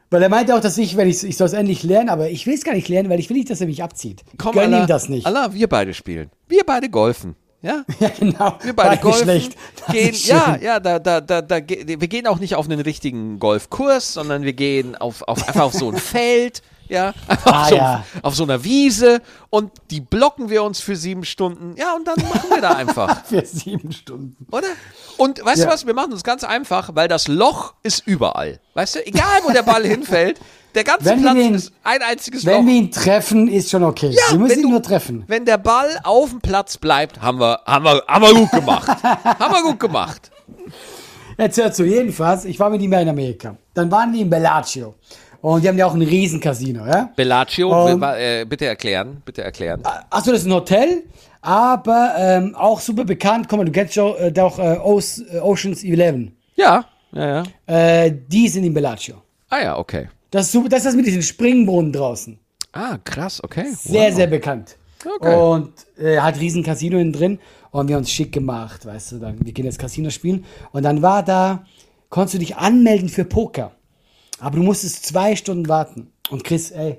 Weil 0.09 0.23
er 0.23 0.29
meinte 0.29 0.55
auch, 0.55 0.61
dass 0.61 0.77
ich, 0.79 0.97
wenn 0.97 1.07
ich, 1.07 1.23
ich 1.23 1.37
soll 1.37 1.45
es 1.45 1.53
endlich 1.53 1.83
lernen, 1.83 2.09
aber 2.09 2.31
ich 2.31 2.47
will 2.47 2.55
es 2.55 2.63
gar 2.63 2.73
nicht 2.73 2.89
lernen, 2.89 3.09
weil 3.11 3.19
ich 3.19 3.29
will 3.29 3.37
nicht, 3.37 3.51
dass 3.51 3.61
er 3.61 3.67
mich 3.67 3.83
abzieht. 3.83 4.23
Komm, 4.39 4.53
Gönn 4.53 4.73
Allah, 4.73 4.85
ihm 4.85 4.87
das 4.87 5.07
nicht. 5.09 5.27
Allah, 5.27 5.53
wir 5.53 5.69
beide 5.69 5.93
spielen. 5.93 6.31
Wir 6.47 6.63
beide 6.65 6.89
golfen. 6.89 7.35
Ja? 7.61 7.83
ja, 7.99 8.09
genau. 8.17 8.57
Wir 8.61 8.73
beide 8.73 9.01
golfen. 9.01 9.23
Schlecht. 9.23 9.55
Gehen, 9.91 10.15
ja, 10.23 10.57
ja, 10.61 10.79
da, 10.79 10.99
da, 10.99 11.19
da, 11.19 11.41
da, 11.41 11.57
wir 11.57 12.07
gehen 12.07 12.27
auch 12.27 12.39
nicht 12.39 12.55
auf 12.55 12.65
einen 12.65 12.79
richtigen 12.79 13.39
Golfkurs, 13.39 14.13
sondern 14.13 14.43
wir 14.43 14.53
gehen 14.53 14.95
auf, 14.95 15.21
auf, 15.23 15.47
einfach 15.47 15.63
auf 15.63 15.73
so 15.73 15.89
ein 15.89 15.97
Feld, 15.97 16.61
ja, 16.89 17.13
ah, 17.27 17.61
auf, 17.61 17.69
so, 17.69 17.75
ja. 17.75 18.03
auf 18.23 18.35
so 18.35 18.43
einer 18.43 18.63
Wiese 18.63 19.21
und 19.49 19.71
die 19.91 20.01
blocken 20.01 20.49
wir 20.49 20.63
uns 20.63 20.81
für 20.81 20.95
sieben 20.95 21.23
Stunden. 21.23 21.75
Ja, 21.77 21.95
und 21.95 22.07
dann 22.07 22.17
machen 22.17 22.49
wir 22.49 22.61
da 22.61 22.71
einfach. 22.71 23.23
für 23.25 23.45
sieben 23.45 23.91
Stunden. 23.91 24.47
Oder? 24.51 24.67
Und 25.17 25.43
weißt 25.43 25.59
ja. 25.59 25.65
du 25.65 25.71
was? 25.71 25.85
Wir 25.85 25.93
machen 25.93 26.11
uns 26.11 26.23
ganz 26.23 26.43
einfach, 26.43 26.91
weil 26.95 27.07
das 27.07 27.27
Loch 27.27 27.75
ist 27.83 28.05
überall. 28.05 28.59
Weißt 28.73 28.95
du, 28.95 29.05
egal 29.05 29.41
wo 29.45 29.51
der 29.51 29.63
Ball 29.63 29.83
hinfällt, 29.85 30.39
der 30.75 30.83
ganze 30.83 31.05
wenn 31.05 31.21
Platz 31.21 31.35
ihn, 31.35 31.55
ist 31.55 31.71
ein 31.83 32.01
einziges 32.01 32.45
Wenn 32.45 32.57
Loch. 32.61 32.65
wir 32.65 32.73
ihn 32.73 32.91
treffen, 32.91 33.47
ist 33.47 33.69
schon 33.69 33.83
okay. 33.83 34.09
Ja, 34.09 34.31
wir 34.31 34.39
müssen 34.39 34.59
ihn 34.59 34.63
du, 34.63 34.69
nur 34.69 34.83
treffen. 34.83 35.23
Wenn 35.27 35.45
der 35.45 35.57
Ball 35.57 35.99
auf 36.03 36.31
dem 36.31 36.41
Platz 36.41 36.77
bleibt, 36.77 37.21
haben 37.21 37.39
wir, 37.39 37.61
haben 37.65 37.85
wir, 37.85 38.03
haben 38.07 38.23
wir 38.23 38.33
gut 38.33 38.51
gemacht. 38.51 38.87
haben 39.03 39.53
wir 39.53 39.63
gut 39.63 39.79
gemacht. 39.79 40.31
Jetzt 41.37 41.57
hört 41.57 41.73
zu, 41.73 41.85
jedenfalls, 41.85 42.45
ich 42.45 42.59
war 42.59 42.69
mit 42.69 42.81
ihm 42.81 42.91
in 42.93 43.07
Amerika. 43.07 43.55
Dann 43.73 43.89
waren 43.89 44.11
wir 44.11 44.21
in 44.21 44.29
Bellagio. 44.29 44.95
Und 45.41 45.63
die 45.63 45.69
haben 45.69 45.77
ja 45.77 45.85
auch 45.85 45.93
ein 45.93 46.01
Riesen-Casino, 46.01 46.85
ja? 46.85 47.09
Bellagio, 47.15 47.93
um, 47.93 48.03
äh, 48.03 48.45
bitte 48.45 48.65
erklären, 48.65 49.21
bitte 49.23 49.41
erklären. 49.41 49.81
Achso, 50.09 50.31
das 50.31 50.41
ist 50.41 50.47
ein 50.47 50.53
Hotel, 50.53 51.03
aber 51.41 52.13
ähm, 52.17 52.55
auch 52.55 52.79
super 52.81 53.05
bekannt. 53.05 53.47
Komm 53.47 53.59
mal, 53.59 53.65
du 53.65 53.71
kennst 53.71 53.93
schon 53.93 54.15
äh, 54.17 54.39
auch 54.39 54.59
äh, 54.59 54.77
Oceans 54.77 55.83
11. 55.83 56.31
Ja, 56.55 56.85
ja, 57.13 57.43
ja. 57.67 58.03
Äh, 58.03 58.13
die 58.27 58.47
sind 58.49 58.65
in 58.65 58.73
Bellagio. 58.73 59.15
Ah 59.49 59.61
ja, 59.61 59.77
okay. 59.77 60.09
Das 60.31 60.47
ist 60.47 60.51
super, 60.51 60.69
das 60.69 60.79
ist 60.79 60.87
das 60.87 60.95
mit 60.95 61.07
diesen 61.07 61.23
Springbrunnen 61.23 61.91
draußen. 61.91 62.37
Ah, 62.71 62.97
krass, 63.03 63.43
okay. 63.43 63.65
Sehr, 63.71 64.09
wow. 64.09 64.15
sehr 64.15 64.27
bekannt. 64.27 64.77
Okay. 65.03 65.35
Und 65.35 65.73
äh, 65.97 66.19
hat 66.19 66.39
riesen 66.39 66.63
Casino 66.63 66.97
innen 66.99 67.13
drin 67.13 67.39
und 67.71 67.87
wir 67.87 67.95
haben 67.95 68.01
uns 68.01 68.11
schick 68.11 68.31
gemacht, 68.31 68.85
weißt 68.85 69.13
du, 69.13 69.19
dann, 69.19 69.37
wir 69.43 69.53
gehen 69.53 69.65
jetzt 69.65 69.79
Casino 69.79 70.09
spielen 70.09 70.45
und 70.71 70.83
dann 70.83 71.01
war 71.01 71.23
da, 71.23 71.65
konntest 72.09 72.35
du 72.35 72.39
dich 72.39 72.57
anmelden 72.57 73.07
für 73.07 73.23
Poker, 73.23 73.71
aber 74.39 74.57
du 74.57 74.63
musstest 74.63 75.05
zwei 75.05 75.35
Stunden 75.35 75.67
warten 75.67 76.11
und 76.29 76.43
Chris, 76.43 76.71
ey, 76.71 76.97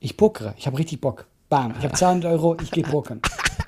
ich 0.00 0.16
pokere, 0.16 0.54
ich 0.58 0.66
habe 0.66 0.78
richtig 0.78 1.00
Bock, 1.00 1.26
bam, 1.48 1.74
ich 1.78 1.84
habe 1.84 1.94
200 1.94 2.32
Euro, 2.32 2.56
ich 2.62 2.70
gehe 2.70 2.84
pokern. 2.84 3.20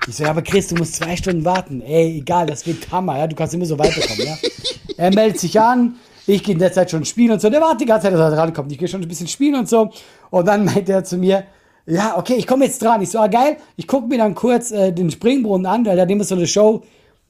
Ich 0.07 0.15
so, 0.15 0.23
ja, 0.23 0.29
aber 0.29 0.41
Chris, 0.41 0.67
du 0.67 0.75
musst 0.75 0.95
zwei 0.95 1.17
Stunden 1.17 1.43
warten, 1.43 1.81
ey, 1.81 2.19
egal, 2.19 2.45
das 2.45 2.65
wird 2.65 2.91
Hammer, 2.91 3.17
ja, 3.17 3.27
du 3.27 3.35
kannst 3.35 3.53
immer 3.53 3.65
so 3.65 3.77
weiterkommen, 3.77 4.25
ja. 4.25 4.37
Er 4.97 5.13
meldet 5.13 5.39
sich 5.39 5.59
an, 5.59 5.95
ich 6.27 6.43
gehe 6.43 6.53
in 6.53 6.59
der 6.59 6.73
Zeit 6.73 6.91
schon 6.91 7.05
spielen 7.05 7.31
und 7.31 7.41
so. 7.41 7.49
Der 7.49 7.61
wartet 7.61 7.81
die 7.81 7.85
ganze 7.85 8.07
Zeit, 8.07 8.13
dass 8.13 8.33
er 8.33 8.37
rankommt. 8.37 8.71
Ich 8.71 8.77
gehe 8.77 8.87
schon 8.87 9.01
ein 9.01 9.07
bisschen 9.07 9.27
spielen 9.27 9.55
und 9.55 9.69
so. 9.69 9.89
Und 10.29 10.47
dann 10.47 10.65
meint 10.65 10.89
er 10.89 11.03
zu 11.03 11.17
mir, 11.17 11.45
ja, 11.85 12.17
okay, 12.17 12.35
ich 12.35 12.45
komme 12.45 12.65
jetzt 12.65 12.81
dran. 12.81 13.01
Ich 13.01 13.09
so, 13.09 13.19
ah, 13.19 13.27
geil. 13.27 13.57
Ich 13.77 13.87
gucke 13.87 14.07
mir 14.07 14.17
dann 14.17 14.35
kurz 14.35 14.71
äh, 14.71 14.91
den 14.91 15.09
Springbrunnen 15.09 15.65
an, 15.65 15.85
weil 15.85 15.95
da 15.95 16.05
dem 16.05 16.19
ist 16.19 16.27
so 16.27 16.35
eine 16.35 16.45
Show, 16.45 16.83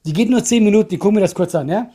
die 0.04 0.12
geht 0.12 0.30
nur 0.30 0.42
10 0.42 0.64
Minuten, 0.64 0.94
ich 0.94 1.00
gucke 1.00 1.14
mir 1.14 1.20
das 1.20 1.34
kurz 1.34 1.54
an, 1.54 1.68
ja. 1.68 1.90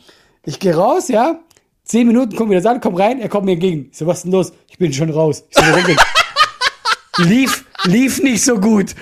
Ich 0.45 0.59
gehe 0.59 0.75
raus, 0.75 1.09
ja. 1.09 1.39
10 1.85 2.07
Minuten, 2.07 2.47
mir 2.47 2.55
das 2.55 2.65
an, 2.65 2.79
komm 2.79 2.95
rein, 2.95 3.19
er 3.19 3.29
kommt 3.29 3.45
mir 3.45 3.53
entgegen. 3.53 3.89
Ich 3.91 3.97
so, 3.97 4.07
was 4.07 4.17
ist 4.17 4.23
denn 4.23 4.31
los? 4.31 4.53
Ich 4.69 4.77
bin 4.77 4.93
schon 4.93 5.09
raus. 5.09 5.43
Ich 5.49 5.57
so, 5.57 7.23
lief, 7.23 7.65
lief 7.85 8.21
nicht 8.23 8.43
so 8.43 8.59
gut. 8.59 8.95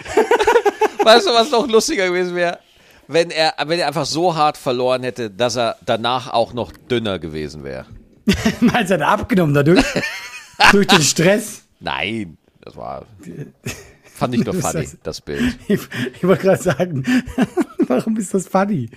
weißt 1.03 1.27
du, 1.27 1.31
was 1.31 1.51
noch 1.51 1.67
lustiger 1.67 2.07
gewesen 2.07 2.35
wäre? 2.35 2.59
wenn 3.13 3.29
er, 3.29 3.53
wenn 3.65 3.79
er 3.79 3.87
einfach 3.87 4.05
so 4.05 4.35
hart 4.35 4.57
verloren 4.57 5.03
hätte, 5.03 5.29
dass 5.29 5.55
er 5.57 5.75
danach 5.85 6.31
auch 6.31 6.53
noch 6.53 6.71
dünner 6.71 7.19
gewesen 7.19 7.63
wäre. 7.63 7.85
Meinst 8.59 8.89
du, 8.89 8.95
hat 8.95 9.01
er 9.01 9.07
abgenommen 9.07 9.53
dadurch? 9.53 9.83
Durch 10.71 10.87
den 10.87 11.01
Stress? 11.01 11.63
Nein, 11.79 12.37
das 12.61 12.75
war. 12.75 13.05
Fand 14.03 14.35
ich 14.35 14.43
doch 14.43 14.53
funny, 14.53 14.83
das, 14.83 14.97
das 15.01 15.21
Bild. 15.21 15.57
Ich, 15.67 15.79
ich 16.13 16.23
wollte 16.23 16.43
gerade 16.43 16.61
sagen, 16.61 17.03
warum 17.87 18.15
ist 18.17 18.33
das 18.33 18.47
funny? 18.47 18.89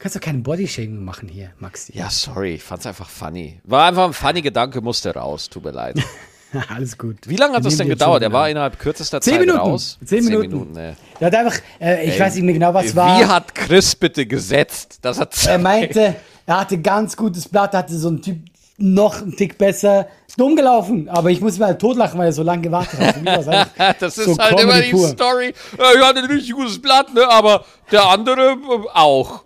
Kannst 0.00 0.16
du 0.16 0.20
keinen 0.20 0.42
Bodyshaming 0.42 1.04
machen 1.04 1.28
hier, 1.28 1.50
Maxi? 1.58 1.92
Ja, 1.94 2.08
sorry, 2.08 2.54
ich 2.54 2.62
fand's 2.62 2.86
einfach 2.86 3.06
funny. 3.06 3.60
War 3.64 3.86
einfach 3.86 4.06
ein 4.06 4.14
funny 4.14 4.40
Gedanke, 4.40 4.80
musste 4.80 5.14
raus, 5.14 5.50
tut 5.50 5.62
mir 5.62 5.72
leid. 5.72 6.02
Alles 6.74 6.96
gut. 6.96 7.18
Wie 7.26 7.36
lange 7.36 7.54
hat 7.54 7.66
das 7.66 7.76
denn 7.76 7.86
gedauert? 7.86 8.22
Er 8.22 8.32
war 8.32 8.48
innerhalb 8.48 8.78
kürzester 8.78 9.20
Zehn 9.20 9.34
Zeit 9.34 9.40
Minuten. 9.40 9.58
raus. 9.58 9.98
Zehn 10.02 10.24
Minuten. 10.24 10.42
Zehn 10.42 10.50
Minuten 10.52 10.72
ne. 10.72 10.96
Er 11.20 11.26
hat 11.26 11.34
einfach, 11.34 11.60
äh, 11.78 12.06
ich 12.06 12.14
Ey, 12.14 12.20
weiß 12.20 12.34
nicht 12.36 12.44
mehr 12.44 12.54
genau, 12.54 12.72
was 12.72 12.86
wie 12.86 12.96
war. 12.96 13.20
Wie 13.20 13.24
hat 13.26 13.54
Chris 13.54 13.94
bitte 13.94 14.24
gesetzt? 14.24 15.00
Das 15.02 15.20
hat 15.20 15.36
er 15.46 15.58
meinte, 15.58 16.16
er 16.46 16.60
hatte 16.60 16.78
ganz 16.78 17.14
gutes 17.14 17.46
Blatt, 17.46 17.74
hatte 17.74 17.94
so 17.94 18.08
ein 18.08 18.22
Typ 18.22 18.38
noch 18.78 19.20
einen 19.20 19.36
Tick 19.36 19.58
besser. 19.58 20.08
Dumm 20.38 20.56
gelaufen, 20.56 21.10
aber 21.10 21.30
ich 21.30 21.42
muss 21.42 21.58
mir 21.58 21.66
halt 21.66 21.78
totlachen, 21.78 22.18
weil 22.18 22.28
er 22.28 22.32
so 22.32 22.42
lange 22.42 22.62
gewartet 22.62 22.98
hat. 22.98 23.96
das 24.00 24.16
ist 24.16 24.24
so 24.24 24.38
halt 24.38 24.58
immer 24.58 24.80
die 24.80 24.92
pur. 24.92 25.08
Story. 25.08 25.52
Ich 25.72 26.02
hatte 26.02 26.20
ein 26.20 26.24
richtig 26.24 26.54
gutes 26.54 26.80
Blatt, 26.80 27.12
ne? 27.12 27.28
aber 27.28 27.66
der 27.92 28.08
andere 28.08 28.52
äh, 28.52 28.88
auch. 28.94 29.44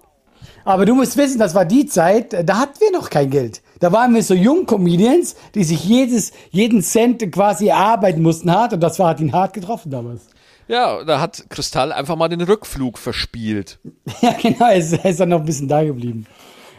Aber 0.65 0.87
du 0.87 0.95
musst 0.95 1.17
wissen, 1.17 1.39
das 1.39 1.55
war 1.55 1.65
die 1.65 1.87
Zeit, 1.87 2.33
da 2.49 2.59
hatten 2.59 2.81
wir 2.81 2.91
noch 2.93 3.11
kein 3.11 3.31
Geld. 3.31 3.61
Da 3.81 3.93
waren 3.93 4.15
wir 4.15 4.23
so 4.23 4.35
Jung-Comedians, 4.35 5.37
die 5.55 5.65
sich 5.65 5.85
jedes, 5.85 6.33
jeden 6.51 6.83
Cent 6.83 7.31
quasi 7.33 7.69
erarbeiten 7.69 8.23
mussten 8.23 8.51
hart 8.51 8.73
und 8.73 8.81
das 8.81 8.99
war, 8.99 9.09
hat 9.09 9.21
ihn 9.21 9.33
hart 9.33 9.53
getroffen 9.53 9.91
damals. 9.91 10.23
Ja, 10.67 11.05
da 11.05 11.21
hat 11.21 11.45
Kristall 11.51 11.93
einfach 11.93 12.17
mal 12.17 12.29
den 12.29 12.41
Rückflug 12.41 12.97
verspielt. 12.97 13.79
ja, 14.23 14.33
genau, 14.41 14.67
er 14.67 14.77
ist, 14.77 14.93
er 14.95 15.11
ist 15.11 15.21
dann 15.21 15.29
noch 15.29 15.41
ein 15.41 15.45
bisschen 15.45 15.69
da 15.69 15.85
geblieben. 15.85 16.27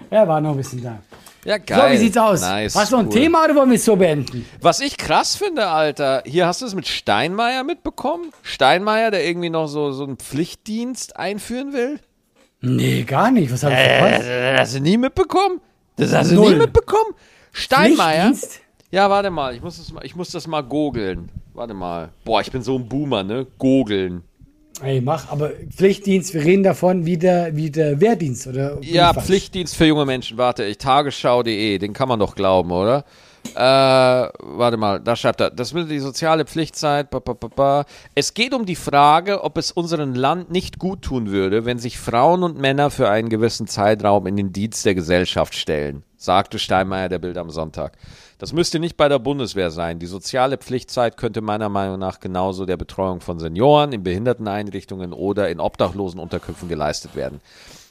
Er 0.09 0.27
war 0.27 0.41
noch 0.41 0.51
ein 0.51 0.57
bisschen 0.57 0.81
da. 0.81 0.99
Ja, 1.43 1.59
geil. 1.59 1.79
So, 1.79 1.93
wie 1.93 1.97
sieht's 1.97 2.17
aus? 2.17 2.41
Nice, 2.41 2.75
Hast 2.75 2.91
du 2.91 2.97
ein 2.97 3.05
cool. 3.05 3.13
Thema 3.13 3.45
oder 3.45 3.55
wollen 3.55 3.69
wir 3.69 3.75
es 3.75 3.86
so 3.86 3.95
beenden? 3.95 4.47
Was 4.61 4.79
ich 4.79 4.97
krass 4.97 5.36
finde, 5.36 5.67
Alter, 5.67 6.23
hier 6.25 6.47
hast 6.47 6.63
du 6.63 6.65
es 6.65 6.73
mit 6.73 6.88
Steinmeier 6.88 7.63
mitbekommen? 7.63 8.31
Steinmeier, 8.41 9.11
der 9.11 9.27
irgendwie 9.27 9.51
noch 9.51 9.67
so, 9.67 9.91
so 9.91 10.05
einen 10.05 10.17
Pflichtdienst 10.17 11.17
einführen 11.17 11.71
will? 11.73 11.99
Nee, 12.66 13.03
gar 13.03 13.32
nicht. 13.32 13.51
Was 13.51 13.63
hast 13.63 13.72
du 13.72 13.78
äh, 13.78 13.99
verpasst? 13.99 14.59
Hast 14.59 14.76
du 14.76 14.80
nie 14.80 14.97
mitbekommen? 14.97 15.61
Das 15.95 16.13
hast 16.13 16.32
du 16.32 16.41
nie 16.41 16.55
mitbekommen? 16.55 17.13
Steinmeier? 17.51 18.34
Ja, 18.91 19.09
warte 19.09 19.30
mal, 19.30 19.55
ich 19.55 19.61
muss 19.61 19.78
das 19.78 19.91
mal, 19.91 20.05
ich 20.05 20.16
muss 20.16 20.30
das 20.32 20.47
mal 20.47 20.61
googeln. 20.61 21.30
Warte 21.53 21.74
mal. 21.74 22.09
Boah, 22.24 22.41
ich 22.41 22.51
bin 22.51 22.61
so 22.61 22.78
ein 22.78 22.88
Boomer, 22.88 23.24
ne? 23.24 23.47
Googeln. 23.57 24.24
Ey, 24.82 24.99
mach, 24.99 25.32
aber 25.32 25.51
Pflichtdienst, 25.76 26.34
wir 26.34 26.43
reden 26.43 26.63
davon 26.63 27.05
wie 27.05 27.18
der, 27.18 27.55
wie 27.55 27.72
der 27.72 28.01
Wehrdienst, 28.01 28.47
oder? 28.47 28.78
Ja, 28.82 29.13
Pflichtdienst 29.13 29.76
für 29.76 29.86
junge 29.86 30.05
Menschen, 30.05 30.38
warte 30.38 30.66
ich, 30.66 30.78
tagesschau.de, 30.78 31.78
den 31.78 31.93
kann 31.93 32.09
man 32.09 32.20
doch 32.20 32.36
glauben, 32.36 32.72
oder? 32.72 33.05
Äh, 33.53 33.59
warte 33.59 34.77
mal, 34.77 34.99
da 34.99 35.15
schreibt 35.15 35.41
er, 35.41 35.49
das 35.49 35.73
wird 35.73 35.89
die 35.89 35.99
soziale 35.99 36.45
Pflichtzeit. 36.45 37.09
Ba, 37.09 37.19
ba, 37.19 37.33
ba, 37.33 37.85
es 38.13 38.33
geht 38.33 38.53
um 38.53 38.65
die 38.65 38.75
Frage, 38.75 39.43
ob 39.43 39.57
es 39.57 39.71
unserem 39.71 40.13
Land 40.13 40.51
nicht 40.51 40.79
gut 40.79 41.01
tun 41.01 41.31
würde, 41.31 41.65
wenn 41.65 41.79
sich 41.79 41.97
Frauen 41.97 42.43
und 42.43 42.57
Männer 42.57 42.89
für 42.89 43.09
einen 43.09 43.29
gewissen 43.29 43.67
Zeitraum 43.67 44.27
in 44.27 44.35
den 44.35 44.51
Dienst 44.51 44.85
der 44.85 44.95
Gesellschaft 44.95 45.55
stellen. 45.55 46.03
sagte 46.17 46.59
Steinmeier 46.59 47.07
der 47.07 47.19
Bild 47.19 47.37
am 47.37 47.49
Sonntag. 47.49 47.97
Das 48.37 48.51
müsste 48.51 48.79
nicht 48.79 48.97
bei 48.97 49.07
der 49.07 49.19
Bundeswehr 49.19 49.71
sein. 49.71 49.99
Die 49.99 50.05
soziale 50.07 50.57
Pflichtzeit 50.57 51.15
könnte 51.15 51.41
meiner 51.41 51.69
Meinung 51.69 51.99
nach 51.99 52.19
genauso 52.19 52.65
der 52.65 52.77
Betreuung 52.77 53.21
von 53.21 53.39
Senioren 53.39 53.93
in 53.93 54.03
Behinderteneinrichtungen 54.03 55.13
oder 55.13 55.49
in 55.49 55.61
Obdachlosenunterkünften 55.61 56.67
geleistet 56.67 57.15
werden. 57.15 57.39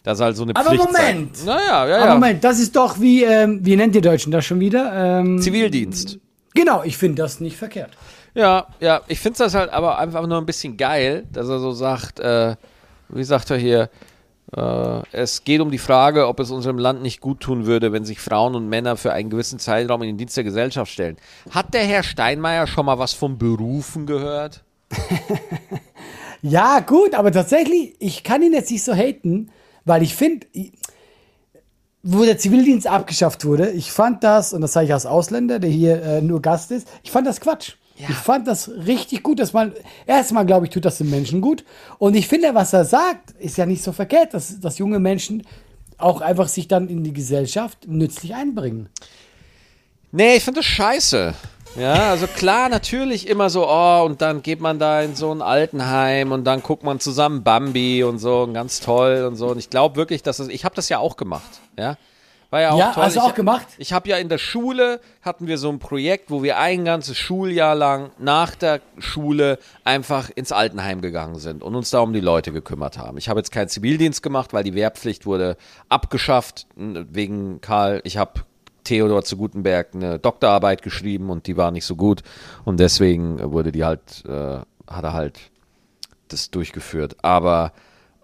Das 0.05 0.19
ist 0.19 0.23
also 0.23 0.43
eine 0.43 0.55
Aber 0.55 0.69
Pflichtzeit. 0.69 1.15
Moment! 1.15 1.47
Naja, 1.47 1.87
ja, 1.87 1.89
ja. 1.89 2.05
Aber 2.05 2.15
Moment, 2.15 2.45
das 2.45 2.61
ist 2.61 2.77
doch 2.77 3.01
wie, 3.01 3.25
ähm, 3.25 3.61
wie 3.65 3.75
nennt 3.75 3.95
ihr 3.97 4.03
Deutschen 4.03 4.31
das 4.31 4.45
schon 4.45 4.61
wieder? 4.61 4.93
Ähm, 5.21 5.41
Zivildienst. 5.41 6.19
Genau, 6.55 6.83
ich 6.85 6.99
finde 6.99 7.23
das 7.23 7.41
nicht 7.41 7.57
verkehrt. 7.57 7.91
Ja, 8.35 8.67
ja, 8.81 9.01
ich 9.09 9.19
finde 9.19 9.39
das 9.39 9.55
halt 9.55 9.73
aber 9.73 9.99
einfach 9.99 10.27
nur 10.27 10.39
ein 10.39 10.47
bisschen 10.47 10.77
geil, 10.77 11.25
dass 11.33 11.49
er 11.49 11.59
so 11.59 11.73
sagt, 11.73 12.21
äh, 12.21 12.55
wie 13.09 13.25
sagt 13.25 13.51
er 13.51 13.57
hier, 13.57 13.89
äh, 14.55 15.03
es 15.13 15.43
geht 15.45 15.63
um 15.63 15.71
die 15.71 15.79
Frage, 15.79 16.29
ob 16.29 16.39
es 16.39 16.51
unserem 16.51 16.79
Land 16.79 17.01
nicht 17.01 17.23
gut 17.23 17.41
tun 17.41 17.65
würde, 17.65 17.93
wenn 17.93 18.05
sich 18.05 18.21
Frauen 18.21 18.55
und 18.55 18.69
Männer 18.69 18.99
für 18.99 19.15
einen 19.15 19.31
gewissen 19.31 19.59
Zeitraum 19.59 20.03
in 20.03 20.09
den 20.09 20.19
Dienst 20.19 20.37
der 20.37 20.45
Gesellschaft 20.45 20.93
stellen. 20.93 21.17
Hat 21.51 21.73
der 21.73 21.85
Herr 21.85 22.03
Steinmeier 22.03 22.67
schon 22.67 22.85
mal 22.85 22.99
was 22.99 23.15
vom 23.15 23.39
Berufen 23.39 24.05
gehört? 24.05 24.65
ja, 26.43 26.81
gut, 26.81 27.15
aber 27.15 27.33
tatsächlich, 27.33 27.95
ich 28.01 28.23
kann 28.23 28.43
ihn 28.43 28.53
jetzt 28.53 28.71
nicht 28.71 28.85
so 28.85 28.93
haten, 28.95 29.51
weil 29.85 30.03
ich 30.03 30.15
finde, 30.15 30.47
wo 32.03 32.25
der 32.25 32.39
Zivildienst 32.39 32.87
abgeschafft 32.87 33.45
wurde, 33.45 33.71
ich 33.71 33.91
fand 33.91 34.23
das, 34.25 34.53
und 34.53 34.61
das 34.61 34.73
sage 34.73 34.87
ich 34.87 34.93
als 34.93 35.07
Ausländer, 35.07 35.59
der 35.59 35.71
hier 35.71 36.03
äh, 36.03 36.21
nur 36.21 36.43
Gast 36.43 36.71
ist, 36.71 36.87
ich 37.03 37.11
fand 37.11 37.27
das 37.27 37.41
Quatsch. 37.41 37.73
Ja. 37.97 38.09
Ich 38.11 38.17
fand 38.17 38.49
das 38.49 38.69
richtig 38.69 39.23
gut, 39.23 39.39
dass 39.39 39.53
man, 39.53 39.73
erstmal 40.05 40.45
glaube 40.45 40.67
ich, 40.67 40.73
tut 40.73 40.85
das 40.85 40.99
den 40.99 41.11
Menschen 41.11 41.41
gut. 41.41 41.65
Und 41.99 42.15
ich 42.15 42.27
finde, 42.27 42.55
was 42.55 42.73
er 42.73 42.85
sagt, 42.85 43.31
ist 43.39 43.57
ja 43.57 43.67
nicht 43.67 43.83
so 43.83 43.93
verkehrt, 43.93 44.35
dass, 44.35 44.59
dass 44.59 44.79
junge 44.79 44.99
Menschen 44.99 45.45
auch 45.97 46.21
einfach 46.21 46.49
sich 46.49 46.67
dann 46.67 46.89
in 46.89 47.05
die 47.05 47.13
Gesellschaft 47.13 47.87
nützlich 47.87 48.35
einbringen. 48.35 48.89
Nee, 50.11 50.37
ich 50.37 50.45
finde 50.45 50.61
das 50.61 50.67
scheiße. 50.67 51.35
Ja, 51.77 52.11
also 52.11 52.29
klar, 52.29 52.69
natürlich 52.69 53.29
immer 53.29 53.51
so, 53.51 53.69
oh, 53.69 54.05
und 54.05 54.23
dann 54.23 54.43
geht 54.43 54.61
man 54.61 54.79
da 54.79 55.03
in 55.03 55.17
so 55.17 55.33
ein 55.35 55.43
Altenheim 55.43 56.31
und 56.31 56.45
dann 56.45 56.63
guckt 56.63 56.85
man 56.85 57.01
zusammen 57.01 57.43
Bambi 57.43 58.05
und 58.05 58.19
so, 58.19 58.43
und 58.43 58.55
ganz 58.55 58.79
toll 58.79 59.25
und 59.29 59.35
so. 59.35 59.49
Und 59.49 59.59
ich 59.59 59.71
glaube 59.71 59.97
wirklich, 59.97 60.23
dass 60.23 60.39
es, 60.39 60.49
ich 60.49 60.65
habe 60.65 60.77
das 60.77 60.89
ja 60.89 60.99
auch 60.99 61.17
gemacht, 61.17 61.61
ja. 61.77 61.97
War 62.51 62.61
ja 62.61 62.71
auch 62.71 62.79
ja, 62.79 62.93
toll. 62.93 63.03
Hast 63.03 63.17
du 63.17 63.21
ich, 63.21 63.27
auch 63.27 63.35
gemacht? 63.35 63.67
Ich 63.79 63.93
habe 63.93 64.09
ja 64.09 64.17
in 64.19 64.29
der 64.29 64.39
Schule, 64.39 65.01
hatten 65.23 65.49
wir 65.49 65.59
so 65.59 65.69
ein 65.71 65.81
Projekt, 65.81 66.31
wo 66.31 66.45
wir 66.45 66.59
ein 66.59 66.85
ganzes 66.85 67.17
Schuljahr 67.17 67.75
lang 67.75 68.13
nach 68.19 68.55
der 68.55 68.81
Schule 68.99 69.59
einfach 69.83 70.31
ins 70.31 70.53
Altenheim 70.53 71.01
gegangen 71.01 71.41
sind 71.41 71.65
und 71.65 71.75
uns 71.75 71.91
da 71.91 71.99
um 71.99 72.13
die 72.13 72.21
Leute 72.21 72.53
gekümmert 72.53 72.97
haben. 72.97 73.19
Ich 73.19 73.29
habe 73.29 73.41
jetzt 73.41 73.51
keinen 73.51 73.69
Zivildienst 73.69 74.23
gemacht, 74.23 74.53
weil 74.53 74.63
die 74.63 74.75
Wehrpflicht 74.75 75.27
wurde 75.27 75.57
abgeschafft 75.89 76.69
wegen 76.77 77.61
Karl. 77.61 78.01
Ich 78.05 78.19
habe 78.19 78.45
Theodor 78.85 79.25
zu 79.25 79.37
Gutenberg 79.37 79.95
eine 79.95 80.19
Doktorarbeit 80.19 80.83
geschrieben 80.83 81.31
und 81.31 81.47
die 81.47 81.57
war 81.57 81.71
nicht 81.71 81.85
so 81.85 81.97
gut 81.97 82.23
und 82.65 82.79
deswegen 82.79 83.53
wurde 83.53 83.73
die 83.73 83.85
halt, 83.85 84.25
äh, 84.27 84.59
hat 84.87 85.05
er 85.05 85.13
halt 85.13 85.39
das 86.29 86.51
durchgeführt. 86.51 87.17
Aber 87.23 87.73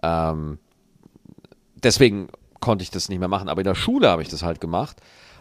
ähm, 0.03 0.59
deswegen 1.83 2.29
konnte 2.61 2.83
ich 2.83 2.91
das 2.91 3.09
nicht 3.09 3.19
mehr 3.19 3.29
machen. 3.29 3.49
Aber 3.49 3.61
in 3.61 3.67
der 3.67 3.75
Schule 3.75 4.09
habe 4.09 4.23
ich 4.23 4.29
das 4.29 4.43
halt 4.43 4.61
gemacht. 4.61 4.97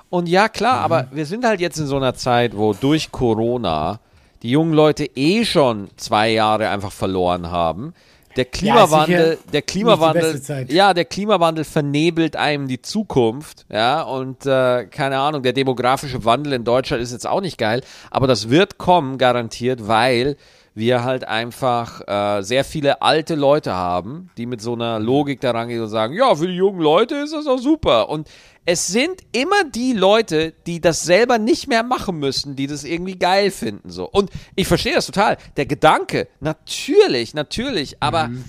Und 0.10 0.28
ja, 0.28 0.50
klar, 0.50 0.80
mhm. 0.80 0.86
aber 0.86 1.08
wir 1.12 1.26
sind 1.26 1.46
halt 1.46 1.60
jetzt 1.60 1.78
in 1.78 1.86
so 1.86 1.98
einer 1.98 2.16
Zeit, 2.16 2.58
wo 2.58 2.74
durch 2.74 3.12
Corona 3.12 4.00
die 4.42 4.52
jungen 4.52 4.74
Leute 4.74 5.06
eh 5.06 5.46
schon 5.46 5.90
zwei 5.98 6.32
Jahre 6.32 6.70
einfach 6.70 6.92
verloren 6.92 7.52
haben. 7.52 7.94
Der 8.40 8.46
Klimawandel, 8.46 9.32
ja, 9.32 9.52
der 9.52 9.62
Klimawandel, 9.62 10.42
ja, 10.70 10.94
der 10.94 11.04
Klimawandel 11.04 11.66
vernebelt 11.66 12.38
einem 12.38 12.70
die 12.70 12.82
Zukunft, 12.82 13.66
ja, 13.70 14.02
und 14.02 14.46
äh, 14.46 14.86
keine 14.86 15.20
Ahnung, 15.20 15.44
der 15.44 15.52
demografische 15.52 16.24
Wandel 16.24 16.54
in 16.54 16.64
Deutschland 16.64 17.04
ist 17.04 17.12
jetzt 17.12 17.28
auch 17.28 17.42
nicht 17.42 17.58
geil, 17.58 17.82
aber 18.10 18.28
das 18.28 18.50
wird 18.50 18.78
kommen, 18.78 19.18
garantiert, 19.18 19.90
weil 19.90 20.38
wir 20.76 21.04
halt 21.04 21.28
einfach 21.28 22.02
äh, 22.08 22.42
sehr 22.42 22.64
viele 22.64 23.02
alte 23.02 23.36
Leute 23.36 23.74
haben, 23.74 24.30
die 24.38 24.46
mit 24.46 24.62
so 24.62 24.74
einer 24.74 25.00
Logik 25.00 25.42
da 25.42 25.52
rangehen 25.52 25.82
und 25.82 25.90
sagen, 25.90 26.14
ja, 26.14 26.34
für 26.36 26.48
die 26.48 26.56
jungen 26.56 26.82
Leute 26.82 27.16
ist 27.16 27.34
das 27.34 27.48
auch 27.48 27.60
super. 27.60 28.10
Und 28.10 28.30
es 28.66 28.88
sind 28.88 29.22
immer 29.32 29.64
die 29.64 29.94
Leute, 29.94 30.54
die 30.68 30.80
das 30.80 31.04
selber 31.04 31.40
nicht 31.40 31.68
mehr 31.68 31.84
machen 31.84 32.20
müssen, 32.20 32.56
die 32.56 32.68
das 32.68 32.84
irgendwie 32.84 33.18
geil 33.18 33.52
finden. 33.52 33.90
So. 33.90 34.08
Und 34.08 34.30
ich 34.56 34.68
verstehe 34.68 34.94
das 34.94 35.08
total. 35.08 35.38
Der 35.58 35.66
Gedanke, 35.66 36.28
natürlich, 36.40 37.34
natürlich, 37.34 37.98
aber. 38.00 38.28
Mhm. 38.28 38.44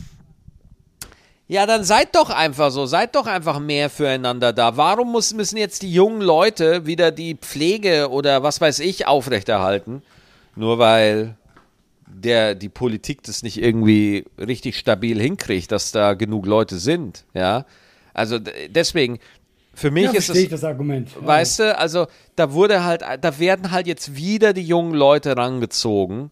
Ja, 1.48 1.66
dann 1.66 1.82
seid 1.82 2.14
doch 2.14 2.30
einfach 2.30 2.70
so, 2.70 2.86
seid 2.86 3.16
doch 3.16 3.26
einfach 3.26 3.58
mehr 3.58 3.90
füreinander 3.90 4.52
da. 4.52 4.76
Warum 4.76 5.10
muss, 5.10 5.34
müssen 5.34 5.56
jetzt 5.56 5.82
die 5.82 5.92
jungen 5.92 6.20
Leute 6.20 6.86
wieder 6.86 7.10
die 7.10 7.34
Pflege 7.34 8.08
oder 8.08 8.44
was 8.44 8.60
weiß 8.60 8.78
ich 8.78 9.08
aufrechterhalten? 9.08 10.02
Nur 10.54 10.78
weil 10.78 11.36
der 12.12 12.54
die 12.54 12.68
Politik 12.68 13.22
das 13.22 13.42
nicht 13.42 13.60
irgendwie 13.60 14.24
richtig 14.38 14.78
stabil 14.78 15.20
hinkriegt, 15.20 15.72
dass 15.72 15.92
da 15.92 16.14
genug 16.14 16.46
Leute 16.46 16.78
sind, 16.78 17.24
ja. 17.34 17.64
Also 18.12 18.38
deswegen, 18.68 19.18
für 19.74 19.90
mich 19.90 20.04
ja, 20.04 20.12
ist 20.12 20.30
es. 20.30 20.48
das 20.48 20.64
Argument. 20.64 21.08
Weißt 21.20 21.60
du, 21.60 21.78
also 21.78 22.06
da 22.36 22.52
wurde 22.52 22.84
halt, 22.84 23.02
da 23.02 23.38
werden 23.38 23.70
halt 23.70 23.86
jetzt 23.86 24.16
wieder 24.16 24.52
die 24.52 24.64
jungen 24.64 24.94
Leute 24.94 25.36
rangezogen, 25.36 26.30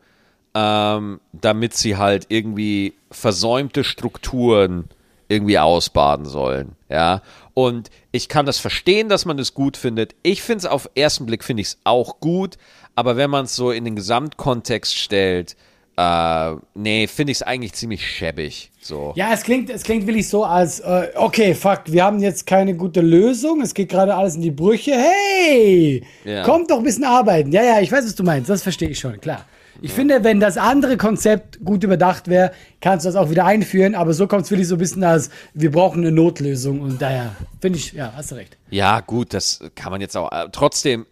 ähm, 0.55 1.21
damit 1.33 1.75
sie 1.75 1.97
halt 1.97 2.27
irgendwie 2.29 2.95
versäumte 3.11 3.85
Strukturen 3.85 4.89
irgendwie 5.29 5.59
ausbaden 5.59 6.27
sollen, 6.27 6.73
ja. 6.89 7.23
Und 7.55 7.91
ich 8.13 8.29
kann 8.29 8.47
das 8.47 8.59
verstehen, 8.59 9.09
dass 9.09 9.25
man 9.25 9.37
das 9.37 9.53
gut 9.53 9.77
findet. 9.77 10.15
Ich 10.23 10.43
finde 10.43 10.59
es 10.59 10.67
auf 10.67 10.89
ersten 10.95 11.27
Blick 11.27 11.45
finde 11.45 11.63
ich 11.63 11.69
es 11.69 11.79
auch 11.85 12.21
gut, 12.21 12.57
aber 12.95 13.17
wenn 13.17 13.31
man 13.31 13.45
es 13.45 13.55
so 13.55 13.71
in 13.71 13.85
den 13.85 13.97
Gesamtkontext 13.97 14.97
stellt, 14.97 15.57
äh, 15.99 16.57
nee, 16.75 17.09
finde 17.09 17.33
ich 17.33 17.39
es 17.39 17.43
eigentlich 17.43 17.73
ziemlich 17.73 18.09
schäbig. 18.09 18.71
So. 18.81 19.13
Ja, 19.17 19.33
es 19.33 19.43
klingt, 19.43 19.69
es 19.69 19.83
klingt 19.83 20.07
wirklich 20.07 20.29
so, 20.29 20.45
als, 20.45 20.79
äh, 20.79 21.09
okay, 21.17 21.55
fuck, 21.55 21.83
wir 21.87 22.05
haben 22.05 22.21
jetzt 22.21 22.47
keine 22.47 22.77
gute 22.77 23.01
Lösung, 23.01 23.61
es 23.63 23.75
geht 23.75 23.89
gerade 23.89 24.15
alles 24.15 24.37
in 24.37 24.43
die 24.43 24.53
Brüche. 24.53 24.93
Hey, 24.93 26.05
ja. 26.25 26.45
kommt 26.45 26.71
doch 26.71 26.79
ein 26.79 26.85
bisschen 26.85 27.03
arbeiten. 27.03 27.51
Ja, 27.51 27.65
ja, 27.65 27.81
ich 27.81 27.91
weiß, 27.91 28.05
was 28.05 28.15
du 28.15 28.23
meinst, 28.23 28.49
das 28.49 28.63
verstehe 28.63 28.91
ich 28.91 29.01
schon, 29.01 29.21
klar. 29.21 29.45
Ich 29.83 29.91
ja. 29.91 29.97
finde, 29.97 30.23
wenn 30.23 30.39
das 30.39 30.57
andere 30.57 30.97
Konzept 30.97 31.65
gut 31.65 31.83
überdacht 31.83 32.29
wäre, 32.29 32.53
kannst 32.81 33.05
du 33.05 33.09
das 33.09 33.17
auch 33.17 33.31
wieder 33.31 33.45
einführen, 33.45 33.97
aber 33.97 34.13
so 34.13 34.29
kommt 34.29 34.43
es 34.43 34.53
wirklich 34.53 34.69
so 34.69 34.77
ein 34.77 34.79
bisschen 34.79 35.03
als, 35.03 35.31
wir 35.53 35.73
brauchen 35.73 36.03
eine 36.03 36.13
Notlösung 36.13 36.81
und 36.81 37.03
daher, 37.03 37.35
finde 37.61 37.81
ich, 37.81 37.93
ja, 37.93 38.13
hast 38.15 38.31
du 38.31 38.37
recht. 38.37 38.57
Ja, 38.71 39.01
gut, 39.01 39.35
das 39.35 39.59
kann 39.75 39.91
man 39.91 40.01
jetzt 40.01 40.17
auch, 40.17 40.31
äh, 40.31 40.47
trotzdem, 40.53 41.07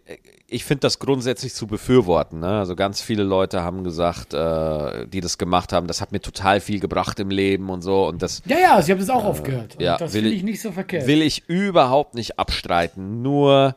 ich 0.49 0.63
finde 0.63 0.81
das 0.81 0.99
grundsätzlich 0.99 1.53
zu 1.53 1.67
befürworten. 1.67 2.39
Ne? 2.39 2.47
Also 2.47 2.75
ganz 2.75 3.01
viele 3.01 3.23
Leute 3.23 3.63
haben 3.63 3.83
gesagt, 3.83 4.33
äh, 4.33 5.05
die 5.07 5.19
das 5.19 5.37
gemacht 5.37 5.73
haben, 5.73 5.87
das 5.87 5.99
hat 5.99 6.13
mir 6.13 6.21
total 6.21 6.61
viel 6.61 6.79
gebracht 6.79 7.19
im 7.19 7.29
Leben 7.29 7.69
und 7.69 7.81
so. 7.81 8.07
Und 8.07 8.21
das, 8.21 8.41
ja, 8.45 8.57
ja, 8.57 8.75
also 8.75 8.87
ich 8.87 8.91
habe 8.91 9.01
das 9.01 9.09
auch 9.09 9.25
äh, 9.25 9.27
oft 9.27 9.43
gehört. 9.43 9.81
Ja, 9.81 9.97
das 9.97 10.13
finde 10.13 10.29
ich 10.29 10.43
nicht 10.43 10.61
so 10.61 10.71
verkehrt. 10.71 11.05
Will 11.05 11.21
ich 11.21 11.43
überhaupt 11.49 12.15
nicht 12.15 12.39
abstreiten. 12.39 13.21
Nur, 13.21 13.75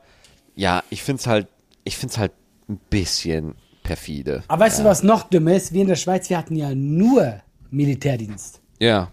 ja, 0.54 0.84
ich 0.90 1.02
finde 1.02 1.20
es 1.20 1.26
halt, 1.26 1.48
ich 1.82 1.96
finde 1.96 2.12
es 2.12 2.18
halt 2.18 2.32
ein 2.68 2.78
bisschen 2.88 3.56
perfide. 3.82 4.44
Aber 4.46 4.64
weißt 4.64 4.78
ja. 4.78 4.84
du, 4.84 4.90
was 4.90 5.02
noch 5.02 5.24
dümmer 5.24 5.54
ist? 5.54 5.72
Wir 5.72 5.82
in 5.82 5.88
der 5.88 5.96
Schweiz, 5.96 6.30
wir 6.30 6.38
hatten 6.38 6.54
ja 6.54 6.72
nur 6.72 7.40
Militärdienst. 7.70 8.60
Ja. 8.78 9.10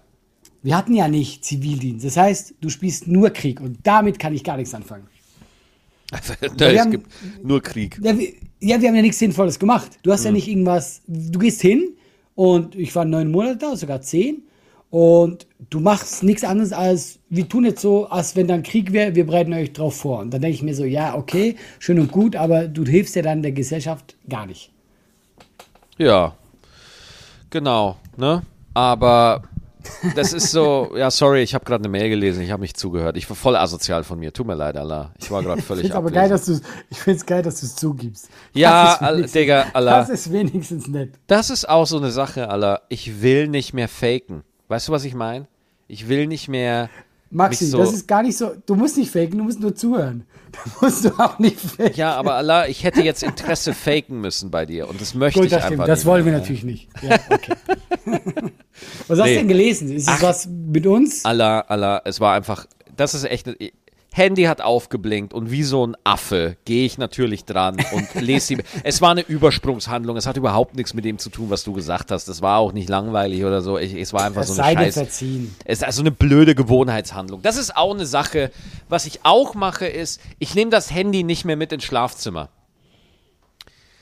Wir 0.62 0.78
hatten 0.78 0.94
ja 0.94 1.08
nicht 1.08 1.44
Zivildienst. 1.44 2.06
Das 2.06 2.18
heißt, 2.18 2.56
du 2.62 2.70
spielst 2.70 3.08
nur 3.08 3.32
Krieg 3.32 3.62
und 3.62 3.80
damit 3.84 4.20
kann 4.20 4.34
ich 4.34 4.44
gar 4.44 4.58
nichts 4.58 4.76
anfangen. 4.76 5.08
Da, 6.58 6.72
es 6.72 6.80
haben, 6.80 6.92
gibt 6.92 7.08
nur 7.44 7.62
Krieg. 7.62 8.00
Ja 8.02 8.18
wir, 8.18 8.28
ja, 8.60 8.82
wir 8.82 8.88
haben 8.88 8.96
ja 8.96 9.02
nichts 9.02 9.20
Sinnvolles 9.20 9.60
gemacht. 9.60 10.00
Du 10.04 10.12
hast 10.12 10.22
mhm. 10.22 10.28
ja 10.28 10.32
nicht 10.34 10.48
irgendwas, 10.48 11.02
du 11.08 11.40
gehst 11.40 11.62
hin 11.62 11.96
und 12.36 12.76
ich 12.76 12.96
war 12.96 13.06
neun 13.06 13.32
Monate 13.32 13.58
da, 13.58 13.76
sogar 13.76 14.02
zehn. 14.02 14.44
Und 14.90 15.48
du 15.70 15.82
machst 15.82 16.24
nichts 16.24 16.46
anderes 16.46 16.72
als, 16.72 17.20
wir 17.30 17.48
tun 17.50 17.66
jetzt 17.66 17.82
so, 17.82 18.08
als 18.08 18.38
wenn 18.38 18.48
dann 18.48 18.64
Krieg 18.64 18.94
wäre, 18.94 19.16
wir 19.16 19.26
bereiten 19.26 19.54
euch 19.54 19.74
drauf 19.74 19.98
vor. 19.98 20.20
Und 20.20 20.34
dann 20.34 20.42
denke 20.42 20.56
ich 20.56 20.64
mir 20.64 20.76
so, 20.76 20.86
ja, 20.86 21.16
okay, 21.16 21.58
schön 21.80 22.00
und 22.00 22.12
gut, 22.12 22.38
aber 22.38 22.68
du 22.68 22.86
hilfst 22.86 23.16
ja 23.16 23.22
dann 23.22 23.42
der 23.42 23.52
Gesellschaft 23.52 24.16
gar 24.30 24.46
nicht. 24.46 24.72
Ja, 25.98 26.36
genau, 27.50 27.98
ne? 28.16 28.44
Aber 28.74 29.44
das 30.16 30.34
ist 30.34 30.52
so, 30.52 30.92
ja, 30.96 31.12
sorry, 31.12 31.42
ich 31.42 31.54
habe 31.54 31.66
gerade 31.66 31.82
eine 31.84 31.90
Mail 31.90 32.10
gelesen, 32.10 32.42
ich 32.42 32.52
habe 32.52 32.62
nicht 32.62 32.78
zugehört. 32.78 33.18
Ich 33.18 33.30
war 33.30 33.36
voll 33.36 33.56
asozial 33.56 34.04
von 34.04 34.20
mir. 34.20 34.34
Tut 34.34 34.48
mir 34.48 34.56
leid, 34.56 34.78
Allah. 34.78 35.14
Ich 35.20 35.30
war 35.32 35.44
gerade 35.44 35.62
völlig 35.62 35.86
Ich 35.86 35.96
aber 35.96 36.12
geil, 36.12 36.30
dass 36.30 36.46
du 36.46 36.60
Ich 36.90 37.00
finde 37.00 37.18
es 37.18 37.26
geil, 37.26 37.42
dass 37.42 37.60
du 37.60 37.66
es 37.66 37.76
zugibst. 37.76 38.30
Ja, 38.54 38.98
Digga, 39.14 39.66
Allah. 39.74 40.00
Das 40.00 40.10
ist 40.10 40.32
wenigstens 40.32 40.88
nett. 40.88 41.14
Das 41.28 41.50
ist 41.50 41.68
auch 41.68 41.86
so 41.86 41.98
eine 41.98 42.12
Sache, 42.12 42.50
Allah. 42.50 42.82
Ich 42.90 43.22
will 43.22 43.48
nicht 43.48 43.74
mehr 43.74 43.88
faken. 43.88 44.44
Weißt 44.68 44.88
du, 44.88 44.92
was 44.92 45.04
ich 45.04 45.14
meine? 45.14 45.48
Ich 45.88 46.10
will 46.10 46.28
nicht 46.28 46.48
mehr. 46.50 46.90
Maxi, 47.30 47.66
so 47.66 47.78
das 47.78 47.94
ist 47.94 48.08
gar 48.08 48.24
nicht 48.24 48.38
so. 48.38 48.52
Du 48.66 48.76
musst 48.76 48.98
nicht 48.98 49.12
faken, 49.12 49.38
du 49.38 49.44
musst 49.44 49.60
nur 49.60 49.76
zuhören. 49.76 50.26
Da 50.52 50.60
musst 50.82 51.04
du 51.04 51.10
auch 51.20 51.38
nicht 51.40 51.60
faken. 51.60 51.94
Ja, 51.96 52.16
aber 52.16 52.36
Allah, 52.36 52.68
ich 52.68 52.84
hätte 52.84 53.02
jetzt 53.02 53.22
Interesse 53.22 53.74
faken 53.76 54.22
müssen 54.22 54.50
bei 54.50 54.66
dir 54.66 54.88
und 54.88 55.00
das 55.00 55.14
möchte 55.14 55.42
Gut, 55.42 55.52
das 55.52 55.60
ich 55.60 55.66
stimmt. 55.66 55.82
einfach 55.82 55.88
Das 55.88 56.06
wollen 56.06 56.26
wir 56.26 56.32
natürlich 56.32 56.64
nicht. 56.64 56.88
Ja, 57.02 57.20
okay. 57.30 57.54
was 59.08 59.20
hast 59.20 59.28
du 59.28 59.36
denn 59.36 59.48
gelesen? 59.50 59.92
Ist 59.92 60.10
es 60.10 60.22
was 60.22 60.48
mit 60.48 60.88
uns? 60.88 61.26
Allah, 61.26 61.60
Allah, 61.62 62.02
es 62.06 62.20
war 62.22 62.34
einfach. 62.34 62.66
Das 62.96 63.14
ist 63.14 63.26
echt. 63.26 63.50
Handy 64.18 64.44
hat 64.44 64.62
aufgeblinkt 64.62 65.34
und 65.34 65.52
wie 65.52 65.64
so 65.64 65.86
ein 65.86 65.96
Affe 66.04 66.58
gehe 66.66 66.86
ich 66.86 66.98
natürlich 66.98 67.46
dran 67.46 67.78
und 67.94 68.16
lese 68.16 68.48
sie. 68.48 68.58
es 68.84 69.02
war 69.02 69.12
eine 69.12 69.22
Übersprungshandlung. 69.22 70.18
Es 70.18 70.26
hat 70.26 70.38
überhaupt 70.38 70.76
nichts 70.76 70.94
mit 70.94 71.06
dem 71.06 71.20
zu 71.20 71.30
tun, 71.30 71.50
was 71.50 71.64
du 71.64 71.74
gesagt 71.74 72.12
hast. 72.12 72.28
Das 72.28 72.42
war 72.42 72.58
auch 72.58 72.74
nicht 72.74 72.90
langweilig 72.90 73.46
oder 73.46 73.62
so. 73.62 73.78
Ich, 73.78 73.94
es 73.94 74.14
war 74.14 74.26
einfach 74.26 74.42
das 74.42 74.56
so 74.56 74.62
eine 74.62 74.80
Scheiße. 74.80 75.00
Verziehen. 75.02 75.56
Es 75.66 75.80
ist 75.80 75.84
also 75.84 76.02
eine 76.02 76.12
blöde 76.12 76.56
Gewohnheitshandlung. 76.56 77.42
Das 77.42 77.58
ist 77.58 77.76
auch 77.78 77.94
eine 77.94 78.06
Sache. 78.06 78.52
Was 78.90 79.06
ich 79.06 79.20
auch 79.24 79.54
mache, 79.54 79.86
ist, 79.86 80.20
ich 80.40 80.56
nehme 80.56 80.72
das 80.72 80.92
Handy 80.92 81.24
nicht 81.24 81.46
mehr 81.46 81.56
mit 81.56 81.72
ins 81.72 81.84
Schlafzimmer. 81.84 82.50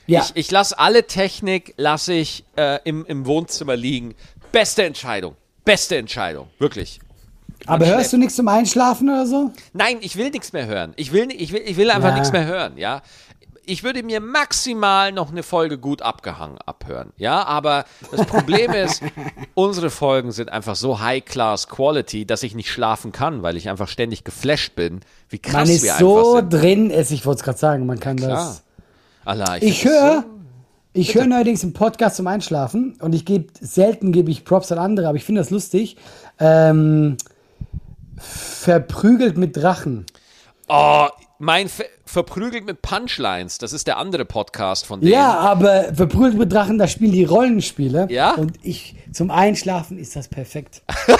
Ja. 0.07 0.21
Ich, 0.21 0.31
ich 0.35 0.51
lasse 0.51 0.79
alle 0.79 1.07
Technik, 1.07 1.73
lasse 1.77 2.13
ich 2.13 2.45
äh, 2.55 2.79
im, 2.83 3.05
im 3.05 3.25
Wohnzimmer 3.25 3.75
liegen. 3.75 4.15
Beste 4.51 4.83
Entscheidung. 4.83 5.35
Beste 5.65 5.97
Entscheidung. 5.97 6.47
Wirklich. 6.59 6.99
Aber 7.67 7.85
hörst 7.85 8.13
du 8.13 8.17
nichts 8.17 8.35
zum 8.35 8.47
Einschlafen 8.47 9.09
oder 9.09 9.25
so? 9.25 9.51
Nein, 9.73 9.97
ich 10.01 10.15
will 10.17 10.29
nichts 10.29 10.53
mehr 10.53 10.67
hören. 10.67 10.93
Ich 10.95 11.11
will, 11.11 11.29
ich 11.31 11.51
will, 11.51 11.61
ich 11.65 11.77
will 11.77 11.89
einfach 11.89 12.09
ja. 12.09 12.15
nichts 12.15 12.31
mehr 12.31 12.45
hören, 12.45 12.77
ja. 12.77 13.01
Ich 13.67 13.83
würde 13.83 14.03
mir 14.03 14.19
maximal 14.19 15.11
noch 15.11 15.31
eine 15.31 15.41
Folge 15.41 15.79
gut 15.79 16.03
abgehangen 16.03 16.59
abhören, 16.65 17.11
ja. 17.17 17.43
Aber 17.43 17.85
das 18.11 18.25
Problem 18.27 18.71
ist, 18.85 19.01
unsere 19.55 19.89
Folgen 19.89 20.31
sind 20.31 20.51
einfach 20.51 20.75
so 20.75 20.99
High-Class 20.99 21.67
Quality, 21.67 22.25
dass 22.25 22.43
ich 22.43 22.53
nicht 22.53 22.69
schlafen 22.69 23.11
kann, 23.11 23.41
weil 23.41 23.57
ich 23.57 23.69
einfach 23.69 23.87
ständig 23.87 24.23
geflasht 24.23 24.75
bin, 24.75 25.01
wie 25.29 25.39
krass 25.39 25.67
man 25.67 25.69
ist 25.69 25.83
wir 25.83 25.95
so 25.95 26.37
sind. 26.37 26.53
drin, 26.53 26.89
ist, 26.91 27.11
ich 27.11 27.25
wollte 27.25 27.39
es 27.39 27.43
gerade 27.43 27.57
sagen, 27.57 27.85
man 27.85 27.99
kann 27.99 28.17
Klar. 28.17 28.29
das. 28.29 28.63
Allah, 29.25 29.57
ich, 29.57 29.63
ich 29.63 29.85
höre, 29.85 30.21
so 30.21 30.35
ich 30.93 31.13
höre 31.13 31.25
neuerdings 31.25 31.61
einen 31.63 31.73
Podcast 31.73 32.15
zum 32.15 32.27
Einschlafen 32.27 32.95
und 33.01 33.13
ich 33.13 33.25
gebe 33.25 33.47
selten 33.59 34.13
gebe 34.13 34.31
ich 34.31 34.45
Props 34.45 34.71
an 34.71 34.77
andere, 34.77 35.09
aber 35.09 35.17
ich 35.17 35.25
finde 35.25 35.41
das 35.41 35.49
lustig. 35.49 35.97
Ähm, 36.39 37.17
verprügelt 38.17 39.37
mit 39.37 39.57
Drachen. 39.57 40.05
Oh, 40.67 41.07
mein 41.39 41.69
Ver 41.69 41.85
verprügelt 42.07 42.65
mit 42.65 42.81
Punchlines. 42.81 43.57
Das 43.57 43.73
ist 43.73 43.87
der 43.87 43.97
andere 43.97 44.25
Podcast 44.25 44.85
von 44.85 45.01
denen. 45.01 45.11
Ja, 45.11 45.37
aber 45.39 45.93
verprügelt 45.93 46.37
mit 46.37 46.53
Drachen, 46.53 46.77
da 46.77 46.87
spielen 46.87 47.11
die 47.11 47.25
Rollenspiele. 47.25 48.07
Ja. 48.09 48.35
Und 48.35 48.53
ich 48.61 48.95
zum 49.11 49.31
Einschlafen 49.31 49.97
ist 49.97 50.15
das 50.15 50.27
perfekt. 50.27 50.83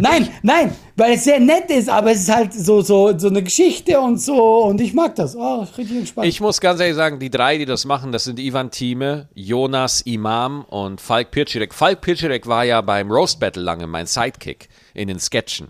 Nein, 0.00 0.28
nein, 0.42 0.74
weil 0.96 1.14
es 1.14 1.24
sehr 1.24 1.38
nett 1.38 1.70
ist, 1.70 1.88
aber 1.88 2.10
es 2.10 2.22
ist 2.22 2.34
halt 2.34 2.52
so, 2.52 2.80
so, 2.80 3.16
so 3.16 3.28
eine 3.28 3.42
Geschichte 3.42 4.00
und 4.00 4.20
so 4.20 4.64
und 4.64 4.80
ich 4.80 4.92
mag 4.92 5.14
das. 5.14 5.36
Oh, 5.36 5.64
richtig 5.78 5.98
entspannt. 5.98 6.26
Ich 6.26 6.40
muss 6.40 6.60
ganz 6.60 6.80
ehrlich 6.80 6.96
sagen, 6.96 7.20
die 7.20 7.30
drei, 7.30 7.58
die 7.58 7.64
das 7.64 7.84
machen, 7.84 8.10
das 8.10 8.24
sind 8.24 8.38
Ivan 8.40 8.70
Thieme, 8.70 9.28
Jonas 9.34 10.00
Imam 10.00 10.64
und 10.64 11.00
Falk 11.00 11.30
Pircirek. 11.30 11.72
Falk 11.72 12.00
Pircirek 12.00 12.46
war 12.46 12.64
ja 12.64 12.80
beim 12.80 13.10
Roast 13.10 13.38
Battle 13.38 13.62
lange 13.62 13.86
mein 13.86 14.06
Sidekick 14.06 14.68
in 14.94 15.08
den 15.08 15.20
Sketchen. 15.20 15.68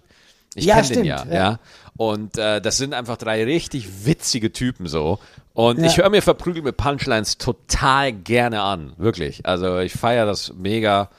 Ich 0.54 0.64
ja, 0.64 0.80
kenne 0.80 0.94
den 0.94 1.04
ja, 1.04 1.24
ja. 1.26 1.34
ja. 1.34 1.58
Und 1.96 2.38
äh, 2.38 2.60
das 2.60 2.76
sind 2.76 2.94
einfach 2.94 3.16
drei 3.16 3.44
richtig 3.44 4.06
witzige 4.06 4.52
Typen 4.52 4.86
so. 4.86 5.18
Und 5.52 5.78
ja. 5.78 5.86
ich 5.86 5.98
höre 5.98 6.10
mir 6.10 6.22
verprügelt 6.22 6.64
mit 6.64 6.76
Punchlines 6.76 7.38
total 7.38 8.12
gerne 8.12 8.62
an, 8.62 8.92
wirklich. 8.96 9.46
Also 9.46 9.78
ich 9.78 9.92
feiere 9.92 10.26
das 10.26 10.52
mega. 10.54 11.10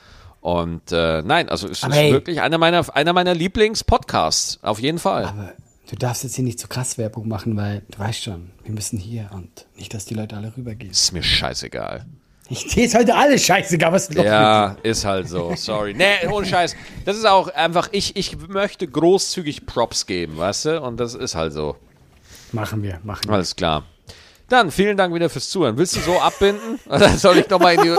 Und 0.42 0.92
äh, 0.92 1.22
nein, 1.24 1.50
also 1.50 1.68
es 1.68 1.82
ist 1.82 1.92
hey, 1.92 2.12
wirklich 2.12 2.42
einer 2.42 2.58
meiner, 2.58 2.86
einer 2.96 3.14
meiner 3.14 3.34
Lieblings-Podcasts, 3.34 4.60
auf 4.62 4.80
jeden 4.80 5.00
Fall. 5.00 5.26
Aber 5.26 5.54
du 5.90 5.96
darfst 5.96 6.24
jetzt 6.24 6.36
hier 6.36 6.44
nicht 6.44 6.60
zu 6.60 6.68
so 6.68 6.74
krass 6.74 6.98
Werbung 6.98 7.28
machen, 7.28 7.58
weil 7.58 7.82
du 7.90 7.98
weißt 7.98 8.22
schon, 8.22 8.52
wir 8.64 8.74
müssen 8.74 9.00
hier 9.00 9.30
und 9.34 9.66
nicht, 9.76 9.94
dass 9.94 10.06
die 10.06 10.14
Leute 10.14 10.36
alle 10.36 10.56
rübergehen. 10.56 10.92
Ist 10.92 11.14
mir 11.14 11.24
scheißegal. 11.24 12.06
Ich 12.48 12.68
dir 12.68 12.86
ist 12.86 12.94
heute 12.94 13.16
alles 13.16 13.44
scheißegal, 13.44 13.92
was 13.92 14.08
du 14.08 14.24
Ja, 14.24 14.78
ist 14.84 15.04
halt 15.04 15.28
so, 15.28 15.54
sorry. 15.56 15.96
Nee, 15.96 16.28
ohne 16.30 16.46
Scheiß. 16.46 16.76
Das 17.04 17.18
ist 17.18 17.26
auch 17.26 17.48
einfach, 17.48 17.90
ich, 17.92 18.16
ich 18.16 18.38
möchte 18.48 18.88
großzügig 18.88 19.66
Props 19.66 20.06
geben, 20.06 20.38
weißt 20.38 20.66
du? 20.66 20.80
Und 20.82 21.00
das 21.00 21.16
ist 21.16 21.34
halt 21.34 21.54
so. 21.54 21.76
Machen 22.52 22.84
wir, 22.84 23.00
machen 23.04 23.24
wir. 23.26 23.34
Alles 23.34 23.56
klar. 23.56 23.84
Dann, 24.48 24.70
vielen 24.70 24.96
Dank 24.96 25.12
wieder 25.16 25.28
fürs 25.28 25.50
Zuhören. 25.50 25.76
Willst 25.76 25.96
du 25.96 26.02
so 26.02 26.20
abbinden? 26.20 26.80
Oder 26.86 27.10
soll 27.18 27.40
ich 27.40 27.50
nochmal 27.50 27.74
in 27.76 27.82
die. 27.82 27.90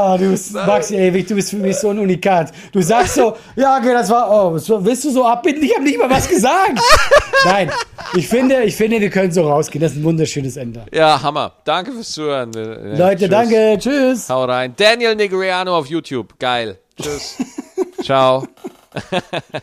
Oh, 0.00 0.16
du 0.18 0.30
bist, 0.30 0.52
Maxi, 0.54 0.96
ey, 0.96 1.22
du 1.22 1.34
bist 1.34 1.50
für 1.50 1.56
mich 1.56 1.76
so 1.76 1.90
ein 1.90 1.98
Unikat. 1.98 2.52
Du 2.72 2.80
sagst 2.80 3.14
so, 3.14 3.36
ja, 3.56 3.76
okay, 3.78 3.92
das 3.92 4.08
war, 4.10 4.30
oh, 4.30 4.52
willst 4.54 5.04
du 5.04 5.10
so 5.10 5.24
abbinden? 5.24 5.64
Ich 5.64 5.74
habe 5.74 5.84
nicht 5.84 5.98
mal 5.98 6.08
was 6.10 6.28
gesagt. 6.28 6.80
Nein, 7.44 7.70
ich 8.16 8.28
finde, 8.28 8.62
ich 8.62 8.76
finde, 8.76 9.00
wir 9.00 9.10
können 9.10 9.32
so 9.32 9.48
rausgehen. 9.48 9.82
Das 9.82 9.92
ist 9.92 9.98
ein 9.98 10.04
wunderschönes 10.04 10.56
Ende. 10.56 10.84
Ja, 10.92 11.20
Hammer. 11.22 11.52
Danke 11.64 11.92
fürs 11.92 12.10
Zuhören. 12.12 12.52
Leute, 12.52 13.20
Tschüss. 13.20 13.28
danke. 13.28 13.76
Tschüss. 13.78 14.28
Hau 14.28 14.44
rein. 14.44 14.74
Daniel 14.76 15.14
Negreano 15.16 15.76
auf 15.76 15.86
YouTube. 15.86 16.38
Geil. 16.38 16.78
Tschüss. 17.00 17.36
Ciao. 18.02 18.46